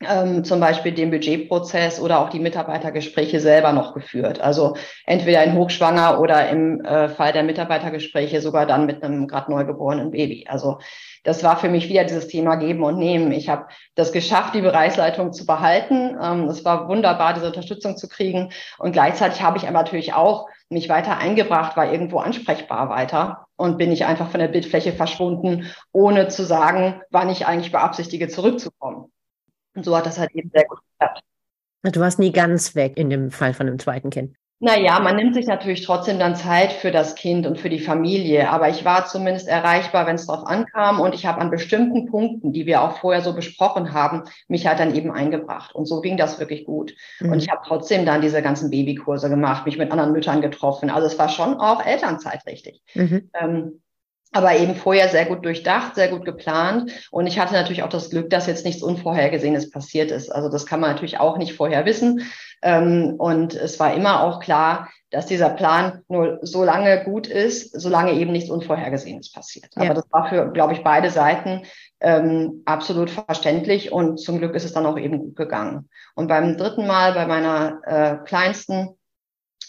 ähm, 0.00 0.44
zum 0.44 0.60
Beispiel 0.60 0.92
den 0.92 1.10
Budgetprozess 1.10 2.00
oder 2.00 2.20
auch 2.20 2.28
die 2.28 2.38
Mitarbeitergespräche 2.38 3.40
selber 3.40 3.72
noch 3.72 3.94
geführt. 3.94 4.40
Also 4.40 4.76
entweder 5.06 5.42
in 5.42 5.54
Hochschwanger 5.54 6.20
oder 6.20 6.48
im 6.50 6.84
äh, 6.84 7.08
Fall 7.08 7.32
der 7.32 7.42
Mitarbeitergespräche 7.42 8.42
sogar 8.42 8.66
dann 8.66 8.84
mit 8.84 9.02
einem 9.02 9.26
gerade 9.26 9.50
neugeborenen 9.50 10.10
Baby. 10.10 10.46
Also 10.48 10.78
das 11.24 11.42
war 11.42 11.56
für 11.56 11.70
mich 11.70 11.88
wieder 11.88 12.04
dieses 12.04 12.28
Thema 12.28 12.56
Geben 12.56 12.84
und 12.84 12.98
Nehmen. 12.98 13.32
Ich 13.32 13.48
habe 13.48 13.66
das 13.94 14.12
geschafft, 14.12 14.54
die 14.54 14.60
Bereichsleitung 14.60 15.32
zu 15.32 15.46
behalten. 15.46 16.16
Ähm, 16.22 16.44
es 16.48 16.64
war 16.64 16.88
wunderbar, 16.88 17.32
diese 17.32 17.46
Unterstützung 17.46 17.96
zu 17.96 18.06
kriegen. 18.06 18.52
Und 18.78 18.92
gleichzeitig 18.92 19.42
habe 19.42 19.56
ich 19.56 19.64
aber 19.64 19.78
natürlich 19.78 20.12
auch 20.12 20.46
mich 20.68 20.90
weiter 20.90 21.16
eingebracht, 21.16 21.76
war 21.76 21.90
irgendwo 21.90 22.18
ansprechbar 22.18 22.90
weiter 22.90 23.46
und 23.56 23.78
bin 23.78 23.88
nicht 23.88 24.04
einfach 24.04 24.30
von 24.30 24.40
der 24.40 24.48
Bildfläche 24.48 24.92
verschwunden, 24.92 25.72
ohne 25.92 26.28
zu 26.28 26.44
sagen, 26.44 27.00
wann 27.10 27.30
ich 27.30 27.46
eigentlich 27.46 27.72
beabsichtige, 27.72 28.28
zurückzukommen. 28.28 29.10
Und 29.76 29.84
so 29.84 29.96
hat 29.96 30.06
das 30.06 30.18
halt 30.18 30.34
eben 30.34 30.50
sehr 30.52 30.64
gut 30.64 30.80
geklappt. 30.92 31.22
Du 31.82 32.00
warst 32.00 32.18
nie 32.18 32.32
ganz 32.32 32.74
weg 32.74 32.96
in 32.96 33.10
dem 33.10 33.30
Fall 33.30 33.54
von 33.54 33.66
dem 33.66 33.78
zweiten 33.78 34.10
Kind. 34.10 34.34
Naja, 34.58 34.98
man 35.00 35.16
nimmt 35.16 35.34
sich 35.34 35.46
natürlich 35.46 35.84
trotzdem 35.84 36.18
dann 36.18 36.34
Zeit 36.34 36.72
für 36.72 36.90
das 36.90 37.14
Kind 37.14 37.46
und 37.46 37.58
für 37.58 37.68
die 37.68 37.78
Familie. 37.78 38.48
Aber 38.48 38.70
ich 38.70 38.86
war 38.86 39.04
zumindest 39.04 39.48
erreichbar, 39.48 40.06
wenn 40.06 40.14
es 40.14 40.26
darauf 40.26 40.46
ankam. 40.46 40.98
Und 40.98 41.14
ich 41.14 41.26
habe 41.26 41.42
an 41.42 41.50
bestimmten 41.50 42.06
Punkten, 42.06 42.54
die 42.54 42.64
wir 42.64 42.80
auch 42.80 42.96
vorher 42.96 43.20
so 43.20 43.34
besprochen 43.34 43.92
haben, 43.92 44.22
mich 44.48 44.66
halt 44.66 44.80
dann 44.80 44.94
eben 44.94 45.12
eingebracht. 45.12 45.74
Und 45.74 45.84
so 45.84 46.00
ging 46.00 46.16
das 46.16 46.40
wirklich 46.40 46.64
gut. 46.64 46.94
Mhm. 47.20 47.32
Und 47.32 47.38
ich 47.42 47.50
habe 47.50 47.60
trotzdem 47.66 48.06
dann 48.06 48.22
diese 48.22 48.40
ganzen 48.40 48.70
Babykurse 48.70 49.28
gemacht, 49.28 49.66
mich 49.66 49.76
mit 49.76 49.92
anderen 49.92 50.12
Müttern 50.12 50.40
getroffen. 50.40 50.88
Also 50.88 51.06
es 51.06 51.18
war 51.18 51.28
schon 51.28 51.60
auch 51.60 51.84
Elternzeit 51.84 52.46
richtig. 52.46 52.80
Mhm. 52.94 53.30
Ähm, 53.38 53.82
aber 54.36 54.54
eben 54.56 54.74
vorher 54.74 55.08
sehr 55.08 55.24
gut 55.24 55.44
durchdacht, 55.44 55.94
sehr 55.94 56.08
gut 56.08 56.26
geplant. 56.26 56.92
Und 57.10 57.26
ich 57.26 57.38
hatte 57.38 57.54
natürlich 57.54 57.82
auch 57.82 57.88
das 57.88 58.10
Glück, 58.10 58.28
dass 58.28 58.46
jetzt 58.46 58.66
nichts 58.66 58.82
Unvorhergesehenes 58.82 59.70
passiert 59.70 60.10
ist. 60.10 60.30
Also 60.30 60.50
das 60.50 60.66
kann 60.66 60.80
man 60.80 60.90
natürlich 60.90 61.18
auch 61.18 61.38
nicht 61.38 61.54
vorher 61.54 61.86
wissen. 61.86 62.22
Ähm, 62.62 63.14
und 63.16 63.54
es 63.54 63.80
war 63.80 63.94
immer 63.94 64.22
auch 64.22 64.40
klar, 64.40 64.90
dass 65.10 65.24
dieser 65.24 65.48
Plan 65.48 66.02
nur 66.08 66.38
so 66.42 66.64
lange 66.64 67.04
gut 67.04 67.26
ist, 67.26 67.80
solange 67.80 68.12
eben 68.12 68.32
nichts 68.32 68.50
Unvorhergesehenes 68.50 69.32
passiert. 69.32 69.70
Ja. 69.76 69.84
Aber 69.84 69.94
das 69.94 70.04
war 70.10 70.28
für, 70.28 70.52
glaube 70.52 70.74
ich, 70.74 70.82
beide 70.82 71.10
Seiten 71.10 71.62
ähm, 72.00 72.62
absolut 72.66 73.08
verständlich 73.08 73.90
und 73.92 74.18
zum 74.18 74.38
Glück 74.38 74.54
ist 74.54 74.64
es 74.64 74.74
dann 74.74 74.84
auch 74.84 74.98
eben 74.98 75.18
gut 75.18 75.36
gegangen. 75.36 75.88
Und 76.14 76.26
beim 76.26 76.58
dritten 76.58 76.86
Mal, 76.86 77.14
bei 77.14 77.26
meiner 77.26 77.80
äh, 77.86 78.16
kleinsten, 78.26 78.98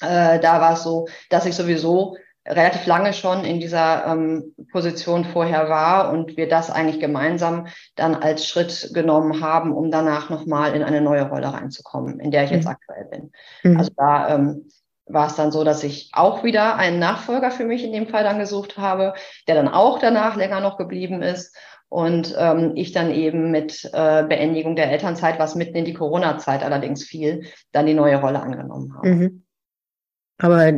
äh, 0.01 0.39
da 0.39 0.59
war 0.59 0.73
es 0.73 0.83
so, 0.83 1.07
dass 1.29 1.45
ich 1.45 1.55
sowieso 1.55 2.17
relativ 2.47 2.85
lange 2.85 3.13
schon 3.13 3.43
in 3.43 3.59
dieser 3.59 4.05
ähm, 4.07 4.55
Position 4.71 5.25
vorher 5.25 5.69
war 5.69 6.11
und 6.11 6.37
wir 6.37 6.47
das 6.47 6.71
eigentlich 6.71 6.99
gemeinsam 6.99 7.67
dann 7.95 8.15
als 8.15 8.47
Schritt 8.47 8.91
genommen 8.93 9.41
haben, 9.41 9.73
um 9.73 9.91
danach 9.91 10.29
nochmal 10.29 10.73
in 10.75 10.83
eine 10.83 11.01
neue 11.01 11.27
Rolle 11.29 11.53
reinzukommen, 11.53 12.19
in 12.19 12.31
der 12.31 12.45
ich 12.45 12.51
jetzt 12.51 12.65
mhm. 12.65 12.71
aktuell 12.71 13.05
bin. 13.05 13.31
Mhm. 13.63 13.77
Also 13.77 13.91
da 13.95 14.35
ähm, 14.35 14.69
war 15.05 15.27
es 15.27 15.35
dann 15.35 15.51
so, 15.51 15.63
dass 15.63 15.83
ich 15.83 16.11
auch 16.13 16.43
wieder 16.43 16.75
einen 16.75 16.99
Nachfolger 16.99 17.51
für 17.51 17.65
mich 17.65 17.83
in 17.83 17.93
dem 17.93 18.07
Fall 18.07 18.23
dann 18.23 18.39
gesucht 18.39 18.77
habe, 18.77 19.13
der 19.47 19.55
dann 19.55 19.67
auch 19.67 19.99
danach 19.99 20.35
länger 20.35 20.59
noch 20.59 20.77
geblieben 20.77 21.21
ist. 21.21 21.55
Und 21.89 22.35
ähm, 22.37 22.73
ich 22.75 22.91
dann 22.91 23.11
eben 23.11 23.49
mit 23.49 23.89
äh, 23.93 24.23
Beendigung 24.23 24.75
der 24.75 24.91
Elternzeit, 24.91 25.39
was 25.39 25.55
mitten 25.55 25.77
in 25.77 25.85
die 25.85 25.93
Corona-Zeit 25.93 26.61
allerdings 26.61 27.05
fiel, 27.05 27.45
dann 27.71 27.85
die 27.85 27.93
neue 27.93 28.19
Rolle 28.19 28.41
angenommen 28.41 28.93
habe. 28.93 29.07
Mhm. 29.07 29.46
Aber 30.39 30.71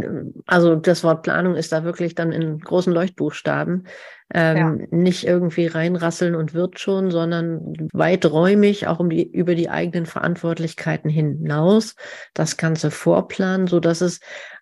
also 0.46 0.76
das 0.76 1.04
Wort 1.04 1.24
Planung 1.24 1.56
ist 1.56 1.72
da 1.72 1.84
wirklich 1.84 2.16
dann 2.16 2.32
in 2.32 2.60
großen 2.60 2.94
Leuchtbuchstaben. 2.94 3.88
Ähm, 4.34 4.58
ja. 4.58 4.88
Nicht 4.92 5.26
irgendwie 5.26 5.66
reinrasseln 5.68 6.36
und 6.36 6.54
wird 6.54 6.80
schon, 6.80 7.10
sondern 7.10 7.90
weiträumig, 7.92 8.88
auch 8.88 9.00
um 9.00 9.10
die, 9.10 9.24
über 9.24 9.56
die 9.56 9.70
eigenen 9.70 10.06
Verantwortlichkeiten 10.06 11.10
hinaus, 11.10 11.96
das 12.34 12.56
Ganze 12.56 12.92
vorplanen, 12.92 13.68
so 13.68 13.80
dass 13.80 14.02
es 14.02 14.20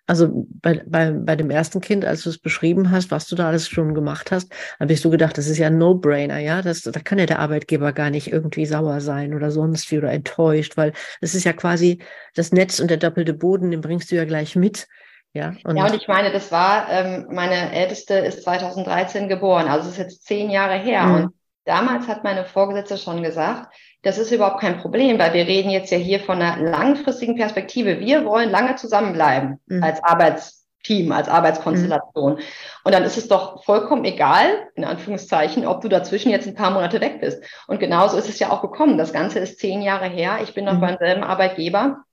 also 0.08 0.46
bei, 0.62 0.82
bei, 0.86 1.10
bei 1.12 1.36
dem 1.36 1.50
ersten 1.50 1.82
Kind, 1.82 2.04
als 2.06 2.22
du 2.22 2.30
es 2.30 2.38
beschrieben 2.38 2.90
hast, 2.90 3.10
was 3.10 3.26
du 3.26 3.36
da 3.36 3.48
alles 3.48 3.68
schon 3.68 3.94
gemacht 3.94 4.32
hast, 4.32 4.50
habe 4.80 4.92
ich 4.94 5.02
so 5.02 5.10
gedacht, 5.10 5.36
das 5.36 5.48
ist 5.48 5.58
ja 5.58 5.66
ein 5.66 5.76
No-Brainer, 5.76 6.38
ja. 6.38 6.62
Das, 6.62 6.80
da 6.80 6.98
kann 6.98 7.18
ja 7.18 7.26
der 7.26 7.40
Arbeitgeber 7.40 7.92
gar 7.92 8.08
nicht 8.08 8.32
irgendwie 8.32 8.64
sauer 8.64 9.02
sein 9.02 9.34
oder 9.34 9.50
sonst 9.50 9.90
wie 9.90 9.98
oder 9.98 10.10
enttäuscht, 10.10 10.78
weil 10.78 10.94
es 11.20 11.34
ist 11.34 11.44
ja 11.44 11.52
quasi 11.52 12.02
das 12.34 12.52
Netz 12.52 12.80
und 12.80 12.88
der 12.90 12.96
doppelte 12.96 13.34
Boden, 13.34 13.70
den 13.70 13.82
bringst 13.82 14.10
du 14.10 14.16
ja 14.16 14.24
gleich 14.24 14.56
mit 14.56 14.88
Ja 15.34 15.54
und, 15.64 15.76
ja, 15.76 15.84
und 15.84 15.94
ich 15.94 16.08
meine, 16.08 16.32
das 16.32 16.50
war, 16.50 16.90
ähm, 16.90 17.26
meine 17.30 17.72
Älteste 17.72 18.14
ist 18.14 18.44
2013 18.44 19.28
geboren, 19.28 19.68
also 19.68 19.88
es 19.88 19.92
ist 19.92 19.98
jetzt 19.98 20.24
zehn 20.24 20.48
Jahre 20.48 20.78
her. 20.78 21.02
Mhm. 21.02 21.14
Und 21.14 21.34
damals 21.66 22.08
hat 22.08 22.24
meine 22.24 22.46
Vorgesetzte 22.46 22.96
schon 22.96 23.22
gesagt, 23.22 23.74
das 24.02 24.18
ist 24.18 24.30
überhaupt 24.30 24.60
kein 24.60 24.78
Problem, 24.78 25.18
weil 25.18 25.34
wir 25.34 25.46
reden 25.46 25.70
jetzt 25.70 25.90
ja 25.90 25.98
hier 25.98 26.20
von 26.20 26.40
einer 26.40 26.62
langfristigen 26.62 27.36
Perspektive. 27.36 27.98
Wir 28.00 28.24
wollen 28.24 28.50
lange 28.50 28.76
zusammenbleiben 28.76 29.60
mhm. 29.66 29.82
als 29.82 30.02
Arbeitsteam, 30.02 31.10
als 31.10 31.28
Arbeitskonstellation. 31.28 32.34
Mhm. 32.34 32.40
Und 32.84 32.94
dann 32.94 33.02
ist 33.02 33.18
es 33.18 33.26
doch 33.26 33.64
vollkommen 33.64 34.04
egal, 34.04 34.68
in 34.76 34.84
Anführungszeichen, 34.84 35.66
ob 35.66 35.80
du 35.80 35.88
dazwischen 35.88 36.30
jetzt 36.30 36.46
ein 36.46 36.54
paar 36.54 36.70
Monate 36.70 37.00
weg 37.00 37.20
bist. 37.20 37.42
Und 37.66 37.80
genauso 37.80 38.16
ist 38.16 38.28
es 38.28 38.38
ja 38.38 38.50
auch 38.50 38.62
gekommen. 38.62 38.98
Das 38.98 39.12
Ganze 39.12 39.40
ist 39.40 39.58
zehn 39.58 39.82
Jahre 39.82 40.06
her. 40.06 40.38
Ich 40.42 40.54
bin 40.54 40.64
noch 40.64 40.74
mhm. 40.74 40.80
beim 40.80 40.96
selben 40.98 41.24
Arbeitgeber. 41.24 42.04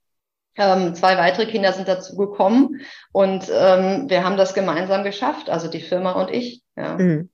Ähm, 0.58 0.94
zwei 0.94 1.18
weitere 1.18 1.46
Kinder 1.46 1.72
sind 1.72 1.86
dazu 1.86 2.16
gekommen 2.16 2.80
und 3.12 3.44
ähm, 3.52 4.08
wir 4.08 4.24
haben 4.24 4.38
das 4.38 4.54
gemeinsam 4.54 5.04
geschafft, 5.04 5.50
also 5.50 5.68
die 5.68 5.82
Firma 5.82 6.12
und 6.12 6.30
ich. 6.30 6.62
Ja. 6.76 6.96
Mhm. 6.96 7.28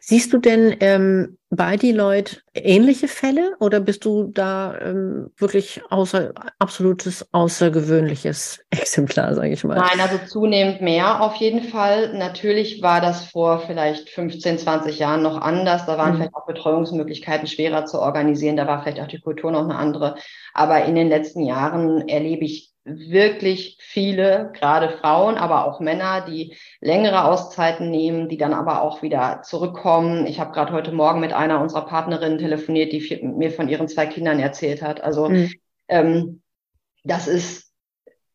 Siehst 0.00 0.32
du 0.32 0.38
denn 0.38 0.76
ähm, 0.80 1.38
bei 1.50 1.76
die 1.76 1.92
Leute 1.92 2.36
ähnliche 2.54 3.08
Fälle 3.08 3.56
oder 3.58 3.80
bist 3.80 4.04
du 4.04 4.24
da 4.24 4.78
ähm, 4.80 5.30
wirklich 5.38 5.80
außer, 5.88 6.32
absolutes 6.58 7.26
außergewöhnliches 7.32 8.60
Exemplar, 8.70 9.34
sage 9.34 9.50
ich 9.50 9.64
mal? 9.64 9.76
Nein, 9.76 10.00
also 10.00 10.18
zunehmend 10.26 10.82
mehr 10.82 11.22
auf 11.22 11.36
jeden 11.36 11.62
Fall. 11.62 12.16
Natürlich 12.18 12.82
war 12.82 13.00
das 13.00 13.26
vor 13.26 13.60
vielleicht 13.66 14.10
15, 14.10 14.58
20 14.58 14.98
Jahren 14.98 15.22
noch 15.22 15.40
anders. 15.40 15.86
Da 15.86 15.96
waren 15.96 16.12
mhm. 16.12 16.16
vielleicht 16.16 16.34
auch 16.34 16.46
Betreuungsmöglichkeiten 16.46 17.46
schwerer 17.46 17.86
zu 17.86 17.98
organisieren. 18.00 18.56
Da 18.56 18.66
war 18.66 18.82
vielleicht 18.82 19.00
auch 19.00 19.08
die 19.08 19.20
Kultur 19.20 19.50
noch 19.50 19.64
eine 19.64 19.76
andere. 19.76 20.16
Aber 20.52 20.84
in 20.84 20.94
den 20.94 21.08
letzten 21.08 21.44
Jahren 21.44 22.08
erlebe 22.08 22.44
ich 22.44 22.72
wirklich 22.88 23.78
viele, 23.80 24.52
gerade 24.54 24.90
Frauen, 24.98 25.36
aber 25.36 25.66
auch 25.66 25.80
Männer, 25.80 26.22
die 26.22 26.56
längere 26.80 27.24
Auszeiten 27.24 27.90
nehmen, 27.90 28.28
die 28.28 28.36
dann 28.36 28.54
aber 28.54 28.82
auch 28.82 29.02
wieder 29.02 29.42
zurückkommen. 29.42 30.26
Ich 30.26 30.40
habe 30.40 30.52
gerade 30.52 30.72
heute 30.72 30.92
Morgen 30.92 31.20
mit 31.20 31.32
einer 31.32 31.60
unserer 31.60 31.86
Partnerinnen 31.86 32.38
telefoniert, 32.38 32.92
die 32.92 33.20
mir 33.22 33.50
von 33.50 33.68
ihren 33.68 33.88
zwei 33.88 34.06
Kindern 34.06 34.40
erzählt 34.40 34.82
hat. 34.82 35.00
Also 35.02 35.28
mhm. 35.28 35.52
ähm, 35.88 36.42
das 37.04 37.28
ist 37.28 37.72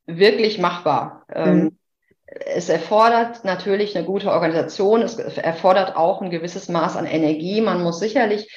wirklich 0.06 0.60
machbar. 0.60 1.26
Ähm, 1.34 1.56
mhm. 1.56 1.78
Es 2.26 2.70
erfordert 2.70 3.46
natürlich 3.46 3.96
eine 3.96 4.06
gute 4.06 4.32
Organisation. 4.32 5.02
Es 5.02 5.18
erfordert 5.18 5.96
auch 5.96 6.22
ein 6.22 6.30
gewisses 6.30 6.70
Maß 6.70 6.96
an 6.96 7.06
Energie. 7.06 7.62
Man 7.62 7.84
muss 7.84 8.00
sicherlich 8.00 8.52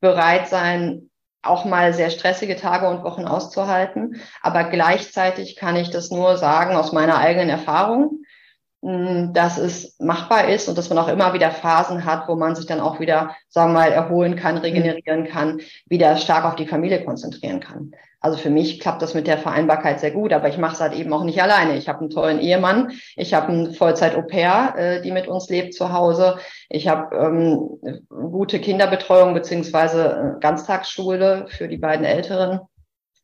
bereit 0.00 0.48
sein, 0.48 1.10
auch 1.44 1.64
mal 1.64 1.92
sehr 1.94 2.10
stressige 2.10 2.56
Tage 2.56 2.88
und 2.88 3.04
Wochen 3.04 3.24
auszuhalten. 3.24 4.20
Aber 4.42 4.64
gleichzeitig 4.64 5.56
kann 5.56 5.76
ich 5.76 5.90
das 5.90 6.10
nur 6.10 6.36
sagen 6.36 6.76
aus 6.76 6.92
meiner 6.92 7.18
eigenen 7.18 7.48
Erfahrung, 7.48 8.22
hm, 8.84 9.32
dass 9.32 9.56
es 9.56 9.98
machbar 9.98 10.48
ist 10.48 10.68
und 10.68 10.76
dass 10.76 10.90
man 10.90 10.98
auch 10.98 11.08
immer 11.08 11.32
wieder 11.32 11.50
Phasen 11.50 12.04
hat, 12.04 12.28
wo 12.28 12.36
man 12.36 12.54
sich 12.54 12.66
dann 12.66 12.80
auch 12.80 13.00
wieder, 13.00 13.34
sagen 13.48 13.72
wir 13.72 13.80
mal, 13.80 13.92
erholen 13.92 14.36
kann, 14.36 14.58
regenerieren 14.58 15.26
kann, 15.26 15.60
wieder 15.86 16.16
stark 16.16 16.44
auf 16.44 16.56
die 16.56 16.66
Familie 16.66 17.04
konzentrieren 17.04 17.60
kann. 17.60 17.92
Also 18.24 18.38
für 18.38 18.48
mich 18.48 18.80
klappt 18.80 19.02
das 19.02 19.12
mit 19.12 19.26
der 19.26 19.36
Vereinbarkeit 19.36 20.00
sehr 20.00 20.10
gut, 20.10 20.32
aber 20.32 20.48
ich 20.48 20.56
mache 20.56 20.72
es 20.72 20.80
halt 20.80 20.94
eben 20.94 21.12
auch 21.12 21.24
nicht 21.24 21.42
alleine. 21.42 21.76
Ich 21.76 21.90
habe 21.90 22.00
einen 22.00 22.08
tollen 22.08 22.40
Ehemann, 22.40 22.92
ich 23.16 23.34
habe 23.34 23.48
einen 23.48 23.74
Vollzeit-Au-pair, 23.74 24.74
äh, 24.78 25.02
die 25.02 25.12
mit 25.12 25.28
uns 25.28 25.50
lebt 25.50 25.74
zu 25.74 25.92
Hause. 25.92 26.38
Ich 26.70 26.88
habe 26.88 27.14
ähm, 27.14 28.00
gute 28.08 28.60
Kinderbetreuung 28.60 29.34
beziehungsweise 29.34 30.36
äh, 30.36 30.40
Ganztagsschule 30.40 31.48
für 31.48 31.68
die 31.68 31.76
beiden 31.76 32.06
Älteren. 32.06 32.60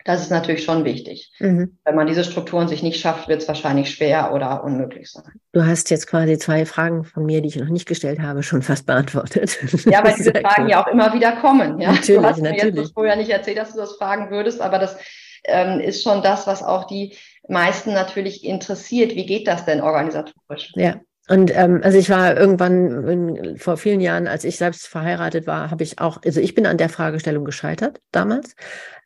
Das 0.04 0.23
ist 0.23 0.30
natürlich 0.30 0.64
schon 0.64 0.85
wichtig. 0.85 1.30
Mhm. 1.38 1.76
Wenn 1.85 1.95
man 1.95 2.07
diese 2.07 2.25
Strukturen 2.25 2.69
sich 2.69 2.83
nicht 2.83 3.00
schafft, 3.00 3.28
wird 3.28 3.42
es 3.42 3.49
wahrscheinlich 3.49 3.90
schwer 3.90 4.33
oder 4.33 4.64
unmöglich 4.64 5.11
sein. 5.11 5.33
Du 5.52 5.64
hast 5.64 5.90
jetzt 5.90 6.07
quasi 6.07 6.38
zwei 6.38 6.64
Fragen 6.64 7.04
von 7.04 7.26
mir, 7.26 7.42
die 7.42 7.49
ich 7.49 7.57
noch 7.57 7.69
nicht 7.69 7.87
gestellt 7.87 8.21
habe, 8.21 8.42
schon 8.42 8.62
fast 8.62 8.87
beantwortet. 8.87 9.59
Ja, 9.85 10.02
weil 10.04 10.14
diese 10.19 10.33
Fragen 10.33 10.64
cool. 10.64 10.71
ja 10.71 10.83
auch 10.83 10.88
immer 10.88 11.12
wieder 11.12 11.33
kommen. 11.33 11.80
Ja? 11.80 11.92
Natürlich, 11.92 12.23
du 12.23 12.28
hast 12.28 12.40
mir 12.40 12.50
natürlich. 12.50 12.76
jetzt 12.76 12.95
vorher 12.95 13.16
nicht 13.16 13.30
erzählt, 13.30 13.59
dass 13.59 13.73
du 13.73 13.78
das 13.78 13.97
fragen 13.97 14.30
würdest, 14.30 14.61
aber 14.61 14.78
das 14.78 14.97
ähm, 15.45 15.80
ist 15.80 16.02
schon 16.02 16.23
das, 16.23 16.47
was 16.47 16.62
auch 16.62 16.87
die 16.87 17.16
meisten 17.49 17.92
natürlich 17.92 18.45
interessiert. 18.45 19.14
Wie 19.14 19.26
geht 19.26 19.49
das 19.49 19.64
denn 19.64 19.80
organisatorisch? 19.80 20.73
Ja, 20.76 21.00
und 21.30 21.57
ähm, 21.57 21.80
also 21.85 21.97
ich 21.97 22.11
war 22.11 22.37
irgendwann 22.37 23.09
in, 23.09 23.57
vor 23.57 23.76
vielen 23.76 24.00
Jahren, 24.00 24.26
als 24.26 24.42
ich 24.42 24.57
selbst 24.57 24.88
verheiratet 24.88 25.47
war, 25.47 25.71
habe 25.71 25.85
ich 25.85 26.00
auch, 26.00 26.21
also 26.25 26.40
ich 26.40 26.57
bin 26.57 26.66
an 26.66 26.76
der 26.76 26.88
Fragestellung 26.88 27.45
gescheitert 27.45 28.00
damals. 28.11 28.57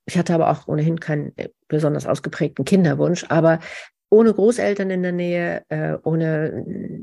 Ich 0.06 0.18
hatte 0.18 0.34
aber 0.34 0.50
auch 0.50 0.68
ohnehin 0.68 1.00
keinen 1.00 1.37
äh, 1.37 1.48
besonders 1.68 2.07
ausgeprägten 2.07 2.64
Kinderwunsch, 2.64 3.24
aber 3.28 3.61
ohne 4.11 4.33
Großeltern 4.33 4.90
in 4.90 5.02
der 5.02 5.12
Nähe, 5.12 5.62
äh, 5.68 5.96
ohne 6.02 6.64
äh, 6.66 7.00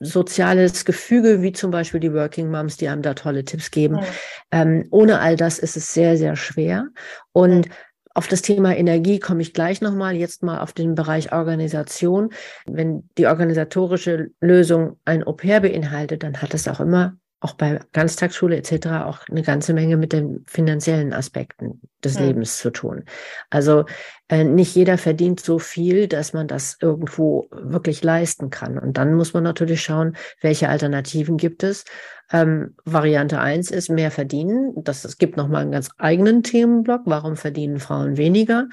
soziales 0.00 0.84
Gefüge, 0.84 1.42
wie 1.42 1.52
zum 1.52 1.70
Beispiel 1.70 2.00
die 2.00 2.12
Working 2.12 2.50
Moms, 2.50 2.76
die 2.76 2.88
einem 2.88 3.02
da 3.02 3.14
tolle 3.14 3.44
Tipps 3.44 3.70
geben. 3.70 3.96
Ja. 3.96 4.04
Ähm, 4.50 4.86
ohne 4.90 5.20
all 5.20 5.36
das 5.36 5.58
ist 5.58 5.76
es 5.76 5.94
sehr, 5.94 6.16
sehr 6.16 6.36
schwer. 6.36 6.88
Und 7.32 7.68
auf 8.14 8.28
das 8.28 8.42
Thema 8.42 8.76
Energie 8.76 9.18
komme 9.18 9.42
ich 9.42 9.52
gleich 9.52 9.80
nochmal, 9.80 10.14
jetzt 10.14 10.42
mal 10.42 10.60
auf 10.60 10.72
den 10.72 10.94
Bereich 10.94 11.32
Organisation. 11.32 12.30
Wenn 12.66 13.08
die 13.18 13.26
organisatorische 13.26 14.30
Lösung 14.40 15.00
ein 15.04 15.24
Au-pair 15.24 15.60
beinhaltet, 15.60 16.22
dann 16.22 16.40
hat 16.40 16.54
es 16.54 16.68
auch 16.68 16.80
immer 16.80 17.16
auch 17.44 17.52
bei 17.52 17.78
Ganztagsschule 17.92 18.56
etc. 18.56 18.86
auch 19.04 19.18
eine 19.28 19.42
ganze 19.42 19.74
Menge 19.74 19.98
mit 19.98 20.14
den 20.14 20.44
finanziellen 20.46 21.12
Aspekten 21.12 21.82
des 22.02 22.18
mhm. 22.18 22.26
Lebens 22.26 22.56
zu 22.56 22.70
tun. 22.70 23.04
Also 23.50 23.84
äh, 24.28 24.44
nicht 24.44 24.74
jeder 24.74 24.96
verdient 24.96 25.40
so 25.40 25.58
viel, 25.58 26.08
dass 26.08 26.32
man 26.32 26.48
das 26.48 26.78
irgendwo 26.80 27.48
wirklich 27.52 28.02
leisten 28.02 28.48
kann. 28.48 28.78
Und 28.78 28.96
dann 28.96 29.12
muss 29.12 29.34
man 29.34 29.44
natürlich 29.44 29.82
schauen, 29.82 30.16
welche 30.40 30.70
Alternativen 30.70 31.36
gibt 31.36 31.62
es. 31.62 31.84
Ähm, 32.32 32.74
Variante 32.86 33.38
eins 33.38 33.70
ist 33.70 33.90
mehr 33.90 34.10
verdienen. 34.10 34.72
Das, 34.82 35.04
es 35.04 35.18
gibt 35.18 35.36
nochmal 35.36 35.62
einen 35.62 35.72
ganz 35.72 35.90
eigenen 35.98 36.42
Themenblock. 36.42 37.02
Warum 37.04 37.36
verdienen 37.36 37.78
Frauen 37.78 38.16
weniger? 38.16 38.68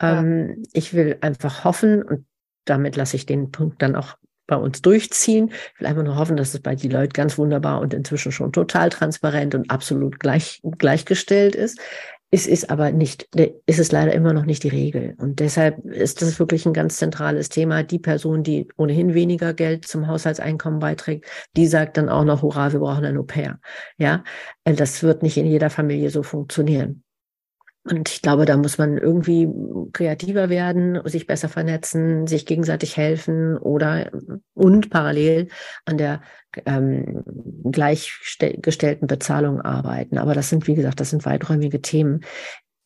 Ähm, 0.00 0.48
ja. 0.48 0.64
Ich 0.72 0.94
will 0.94 1.18
einfach 1.20 1.64
hoffen, 1.64 2.02
und 2.02 2.24
damit 2.64 2.96
lasse 2.96 3.16
ich 3.16 3.26
den 3.26 3.50
Punkt 3.50 3.82
dann 3.82 3.94
auch 3.94 4.16
bei 4.46 4.56
uns 4.56 4.82
durchziehen. 4.82 5.50
Ich 5.74 5.80
will 5.80 5.86
einfach 5.86 6.04
nur 6.04 6.16
hoffen, 6.16 6.36
dass 6.36 6.54
es 6.54 6.60
bei 6.60 6.74
die 6.74 6.88
Leute 6.88 7.12
ganz 7.12 7.38
wunderbar 7.38 7.80
und 7.80 7.94
inzwischen 7.94 8.32
schon 8.32 8.52
total 8.52 8.90
transparent 8.90 9.54
und 9.54 9.70
absolut 9.70 10.20
gleich, 10.20 10.60
gleichgestellt 10.78 11.54
ist. 11.54 11.80
Es 12.30 12.48
ist 12.48 12.68
aber 12.68 12.90
nicht, 12.90 13.28
ist 13.66 13.78
es 13.78 13.92
leider 13.92 14.12
immer 14.12 14.32
noch 14.32 14.44
nicht 14.44 14.64
die 14.64 14.68
Regel. 14.68 15.14
Und 15.18 15.38
deshalb 15.38 15.84
ist 15.84 16.20
das 16.20 16.40
wirklich 16.40 16.66
ein 16.66 16.72
ganz 16.72 16.96
zentrales 16.96 17.48
Thema. 17.48 17.84
Die 17.84 18.00
Person, 18.00 18.42
die 18.42 18.66
ohnehin 18.76 19.14
weniger 19.14 19.54
Geld 19.54 19.86
zum 19.86 20.08
Haushaltseinkommen 20.08 20.80
beiträgt, 20.80 21.26
die 21.56 21.68
sagt 21.68 21.96
dann 21.96 22.08
auch 22.08 22.24
noch, 22.24 22.42
hurra, 22.42 22.72
wir 22.72 22.80
brauchen 22.80 23.04
ein 23.04 23.16
Au-pair. 23.18 23.60
Ja, 23.98 24.24
das 24.64 25.04
wird 25.04 25.22
nicht 25.22 25.36
in 25.36 25.46
jeder 25.46 25.70
Familie 25.70 26.10
so 26.10 26.24
funktionieren. 26.24 27.03
Und 27.86 28.08
ich 28.08 28.22
glaube, 28.22 28.46
da 28.46 28.56
muss 28.56 28.78
man 28.78 28.96
irgendwie 28.96 29.46
kreativer 29.92 30.48
werden, 30.48 31.00
sich 31.04 31.26
besser 31.26 31.50
vernetzen, 31.50 32.26
sich 32.26 32.46
gegenseitig 32.46 32.96
helfen 32.96 33.58
oder 33.58 34.10
und 34.54 34.88
parallel 34.88 35.48
an 35.84 35.98
der 35.98 36.22
ähm, 36.64 37.22
gleichgestellten 37.70 39.06
Bezahlung 39.06 39.60
arbeiten. 39.60 40.16
Aber 40.16 40.34
das 40.34 40.48
sind, 40.48 40.66
wie 40.66 40.74
gesagt, 40.74 40.98
das 41.00 41.10
sind 41.10 41.26
weiträumige 41.26 41.82
Themen. 41.82 42.24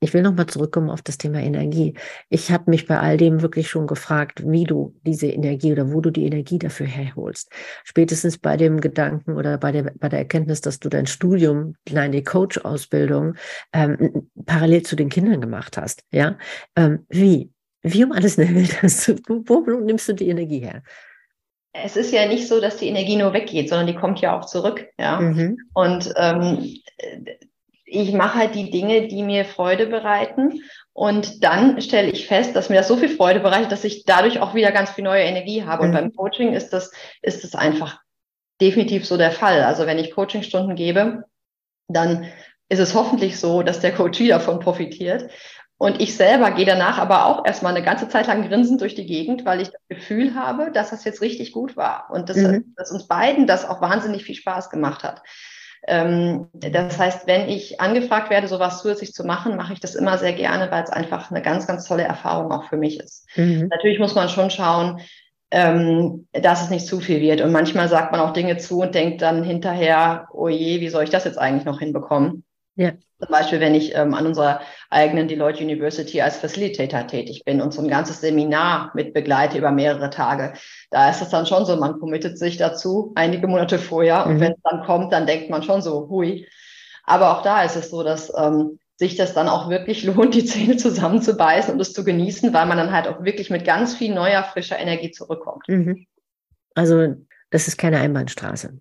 Ich 0.01 0.15
will 0.15 0.23
nochmal 0.23 0.47
zurückkommen 0.47 0.91
auf 0.91 1.03
das 1.03 1.19
Thema 1.19 1.41
Energie. 1.41 1.95
Ich 2.29 2.53
habe 2.53 2.71
mich 2.71 2.87
bei 2.87 2.99
all 2.99 3.17
dem 3.17 3.43
wirklich 3.43 3.69
schon 3.69 3.87
gefragt, 3.87 4.43
wie 4.47 4.65
du 4.65 4.95
diese 5.03 5.27
Energie 5.27 5.73
oder 5.73 5.93
wo 5.93 6.01
du 6.01 6.11
die 6.11 6.25
Energie 6.25 6.59
dafür 6.59 6.87
herholst. 6.87 7.51
Spätestens 7.85 8.39
bei 8.39 8.57
dem 8.57 8.81
Gedanken 8.81 9.37
oder 9.37 9.59
bei 9.59 9.73
der, 9.73 9.93
bei 9.99 10.09
der 10.09 10.21
Erkenntnis, 10.21 10.61
dass 10.61 10.79
du 10.79 10.89
dein 10.89 11.07
Studium, 11.07 11.75
deine 11.85 12.23
Coach-Ausbildung 12.23 13.35
ähm, 13.73 14.31
parallel 14.47 14.83
zu 14.83 14.95
den 14.95 15.09
Kindern 15.09 15.41
gemacht 15.41 15.77
hast. 15.77 16.05
Ja, 16.13 16.39
ähm, 16.77 17.05
wie? 17.09 17.51
Wie 17.83 18.05
um 18.05 18.13
alles 18.13 18.39
in 18.39 18.47
der 18.47 18.57
Welt 18.57 18.83
hast 18.83 19.09
du, 19.09 19.17
wo, 19.27 19.67
wo 19.67 19.81
nimmst 19.81 20.09
du 20.09 20.13
die 20.13 20.29
Energie 20.29 20.61
her? 20.61 20.83
es 21.85 21.97
ist 21.97 22.13
ja 22.13 22.27
nicht 22.27 22.49
so, 22.49 22.61
dass 22.61 22.79
die 22.79 22.89
Energie 22.89 23.17
nur 23.17 23.33
weggeht, 23.33 23.69
sondern 23.69 23.87
die 23.87 23.95
kommt 23.95 24.21
ja 24.21 24.39
auch 24.39 24.47
zurück. 24.47 24.89
Ja. 24.99 25.21
Mhm. 25.21 25.59
Und 25.75 26.13
ähm, 26.17 26.75
ich 27.91 28.13
mache 28.13 28.39
halt 28.39 28.55
die 28.55 28.71
Dinge, 28.71 29.09
die 29.09 29.23
mir 29.23 29.45
Freude 29.45 29.87
bereiten. 29.87 30.63
Und 30.93 31.45
dann 31.45 31.81
stelle 31.81 32.11
ich 32.11 32.27
fest, 32.27 32.57
dass 32.57 32.69
mir 32.69 32.77
das 32.77 32.89
so 32.89 32.97
viel 32.97 33.09
Freude 33.09 33.41
bereitet, 33.41 33.73
dass 33.73 33.85
ich 33.85 34.05
dadurch 34.05 34.41
auch 34.41 34.55
wieder 34.55 34.73
ganz 34.73 34.91
viel 34.91 35.05
neue 35.05 35.23
Energie 35.23 35.65
habe. 35.65 35.85
Und 35.85 35.91
mhm. 35.91 35.95
beim 35.95 36.13
Coaching 36.15 36.53
ist 36.53 36.71
das, 36.71 36.93
ist 37.23 37.45
das 37.45 37.55
einfach 37.55 38.01
definitiv 38.61 39.07
so 39.07 39.17
der 39.17 39.31
Fall. 39.31 39.63
Also 39.63 39.87
wenn 39.87 39.99
ich 39.99 40.13
Coachingstunden 40.15 40.75
gebe, 40.75 41.25
dann 41.89 42.27
ist 42.69 42.81
es 42.81 42.95
hoffentlich 42.95 43.39
so, 43.39 43.63
dass 43.63 43.81
der 43.81 43.95
Coach 43.95 44.27
davon 44.29 44.61
profitiert. 44.61 45.31
Und 45.81 46.01
ich 46.01 46.17
selber 46.17 46.51
gehe 46.51 46.67
danach 46.67 46.99
aber 46.99 47.27
auch 47.27 47.47
erstmal 47.47 47.75
eine 47.75 47.85
ganze 47.85 48.09
Zeit 48.09 48.27
lang 48.27 48.47
grinsend 48.49 48.81
durch 48.81 48.97
die 48.97 49.07
Gegend, 49.07 49.45
weil 49.45 49.61
ich 49.61 49.69
das 49.69 49.81
Gefühl 49.89 50.35
habe, 50.35 50.73
dass 50.73 50.91
das 50.91 51.05
jetzt 51.05 51.23
richtig 51.23 51.53
gut 51.53 51.77
war 51.77 52.11
und 52.11 52.29
dass, 52.29 52.37
mhm. 52.37 52.75
dass 52.77 52.91
uns 52.91 53.07
beiden 53.07 53.47
das 53.47 53.65
auch 53.65 53.81
wahnsinnig 53.81 54.25
viel 54.25 54.35
Spaß 54.35 54.71
gemacht 54.71 55.05
hat. 55.05 55.23
Ähm, 55.89 56.49
das 56.53 56.99
heißt, 56.99 57.27
wenn 57.27 57.49
ich 57.49 57.81
angefragt 57.81 58.29
werde, 58.31 58.47
sowas 58.47 58.83
zusätzlich 58.83 59.13
zu 59.13 59.25
machen, 59.25 59.57
mache 59.57 59.73
ich 59.73 59.81
das 59.81 59.95
immer 59.95 60.19
sehr 60.19 60.35
gerne, 60.35 60.71
weil 60.71 60.85
es 60.85 60.91
einfach 60.91 61.31
eine 61.31 61.41
ganz, 61.41 61.67
ganz 61.67 61.87
tolle 61.87 62.03
Erfahrung 62.03 62.53
auch 62.53 62.69
für 62.69 62.77
mich 62.77 63.01
ist. 63.01 63.27
Mhm. 63.37 63.69
Natürlich 63.69 63.99
muss 63.99 64.15
man 64.15 64.29
schon 64.29 64.51
schauen, 64.51 65.01
ähm, 65.51 66.29
dass 66.33 66.63
es 66.63 66.71
nicht 66.71 66.87
zu 66.87 67.01
viel 67.01 67.21
wird. 67.21 67.41
Und 67.41 67.53
manchmal 67.53 67.89
sagt 67.89 68.13
man 68.13 68.21
auch 68.21 68.35
Dinge 68.35 68.59
zu 68.59 68.81
und 68.81 68.95
denkt 68.95 69.23
dann 69.23 69.43
hinterher, 69.43 70.29
oh 70.33 70.49
je, 70.49 70.81
wie 70.81 70.91
soll 70.91 71.05
ich 71.05 71.11
das 71.11 71.25
jetzt 71.25 71.39
eigentlich 71.39 71.65
noch 71.65 71.79
hinbekommen? 71.79 72.45
Ja. 72.75 72.93
Zum 73.21 73.31
Beispiel, 73.31 73.59
wenn 73.59 73.75
ich 73.75 73.97
ähm, 73.97 74.15
an 74.15 74.27
unserer 74.27 74.61
eigenen 74.91 75.27
Deloitte 75.27 75.65
University 75.65 76.21
als 76.21 76.37
Facilitator 76.37 77.07
tätig 77.07 77.45
bin 77.45 77.61
und 77.61 77.73
so 77.73 77.83
ein 77.83 77.89
ganzes 77.89 78.21
Seminar 78.21 78.93
mit 78.95 79.13
begleite 79.13 79.59
über 79.59 79.73
mehrere 79.73 80.11
Tage. 80.11 80.53
Da 80.91 81.11
ist 81.11 81.21
es 81.21 81.31
dann 81.31 81.47
schon 81.47 81.67
so, 81.67 81.77
man 81.77 81.99
committet 81.99 82.39
sich 82.39 82.59
dazu 82.59 83.13
einige 83.17 83.49
Monate 83.49 83.79
vorher 83.79 84.25
mhm. 84.25 84.31
und 84.31 84.41
wenn 84.41 84.53
es 84.53 84.63
dann 84.63 84.85
kommt, 84.85 85.13
dann 85.13 85.27
denkt 85.27 85.51
man 85.51 85.65
schon 85.65 85.83
so, 85.83 86.09
hui. 86.09 86.47
Aber 87.05 87.37
auch 87.37 87.43
da 87.43 87.63
ist 87.63 87.75
es 87.75 87.91
so, 87.91 88.05
dass 88.05 88.33
ähm, 88.37 88.79
sich 88.97 89.17
das 89.17 89.35
dann 89.35 89.49
auch 89.49 89.69
wirklich 89.69 90.05
lohnt, 90.05 90.35
die 90.35 90.45
Zähne 90.45 90.77
zusammenzubeißen 90.77 91.75
und 91.75 91.81
es 91.81 91.93
zu 91.93 92.05
genießen, 92.05 92.55
weil 92.55 92.67
man 92.67 92.79
dann 92.79 92.93
halt 92.93 93.09
auch 93.09 93.25
wirklich 93.25 93.51
mit 93.51 93.65
ganz 93.65 93.97
viel 93.97 94.15
neuer, 94.15 94.45
frischer 94.45 94.79
Energie 94.79 95.11
zurückkommt. 95.11 95.65
Mhm. 95.67 96.07
Also 96.75 97.17
das 97.51 97.67
ist 97.67 97.79
keine 97.79 97.99
Einbahnstraße. 97.99 98.79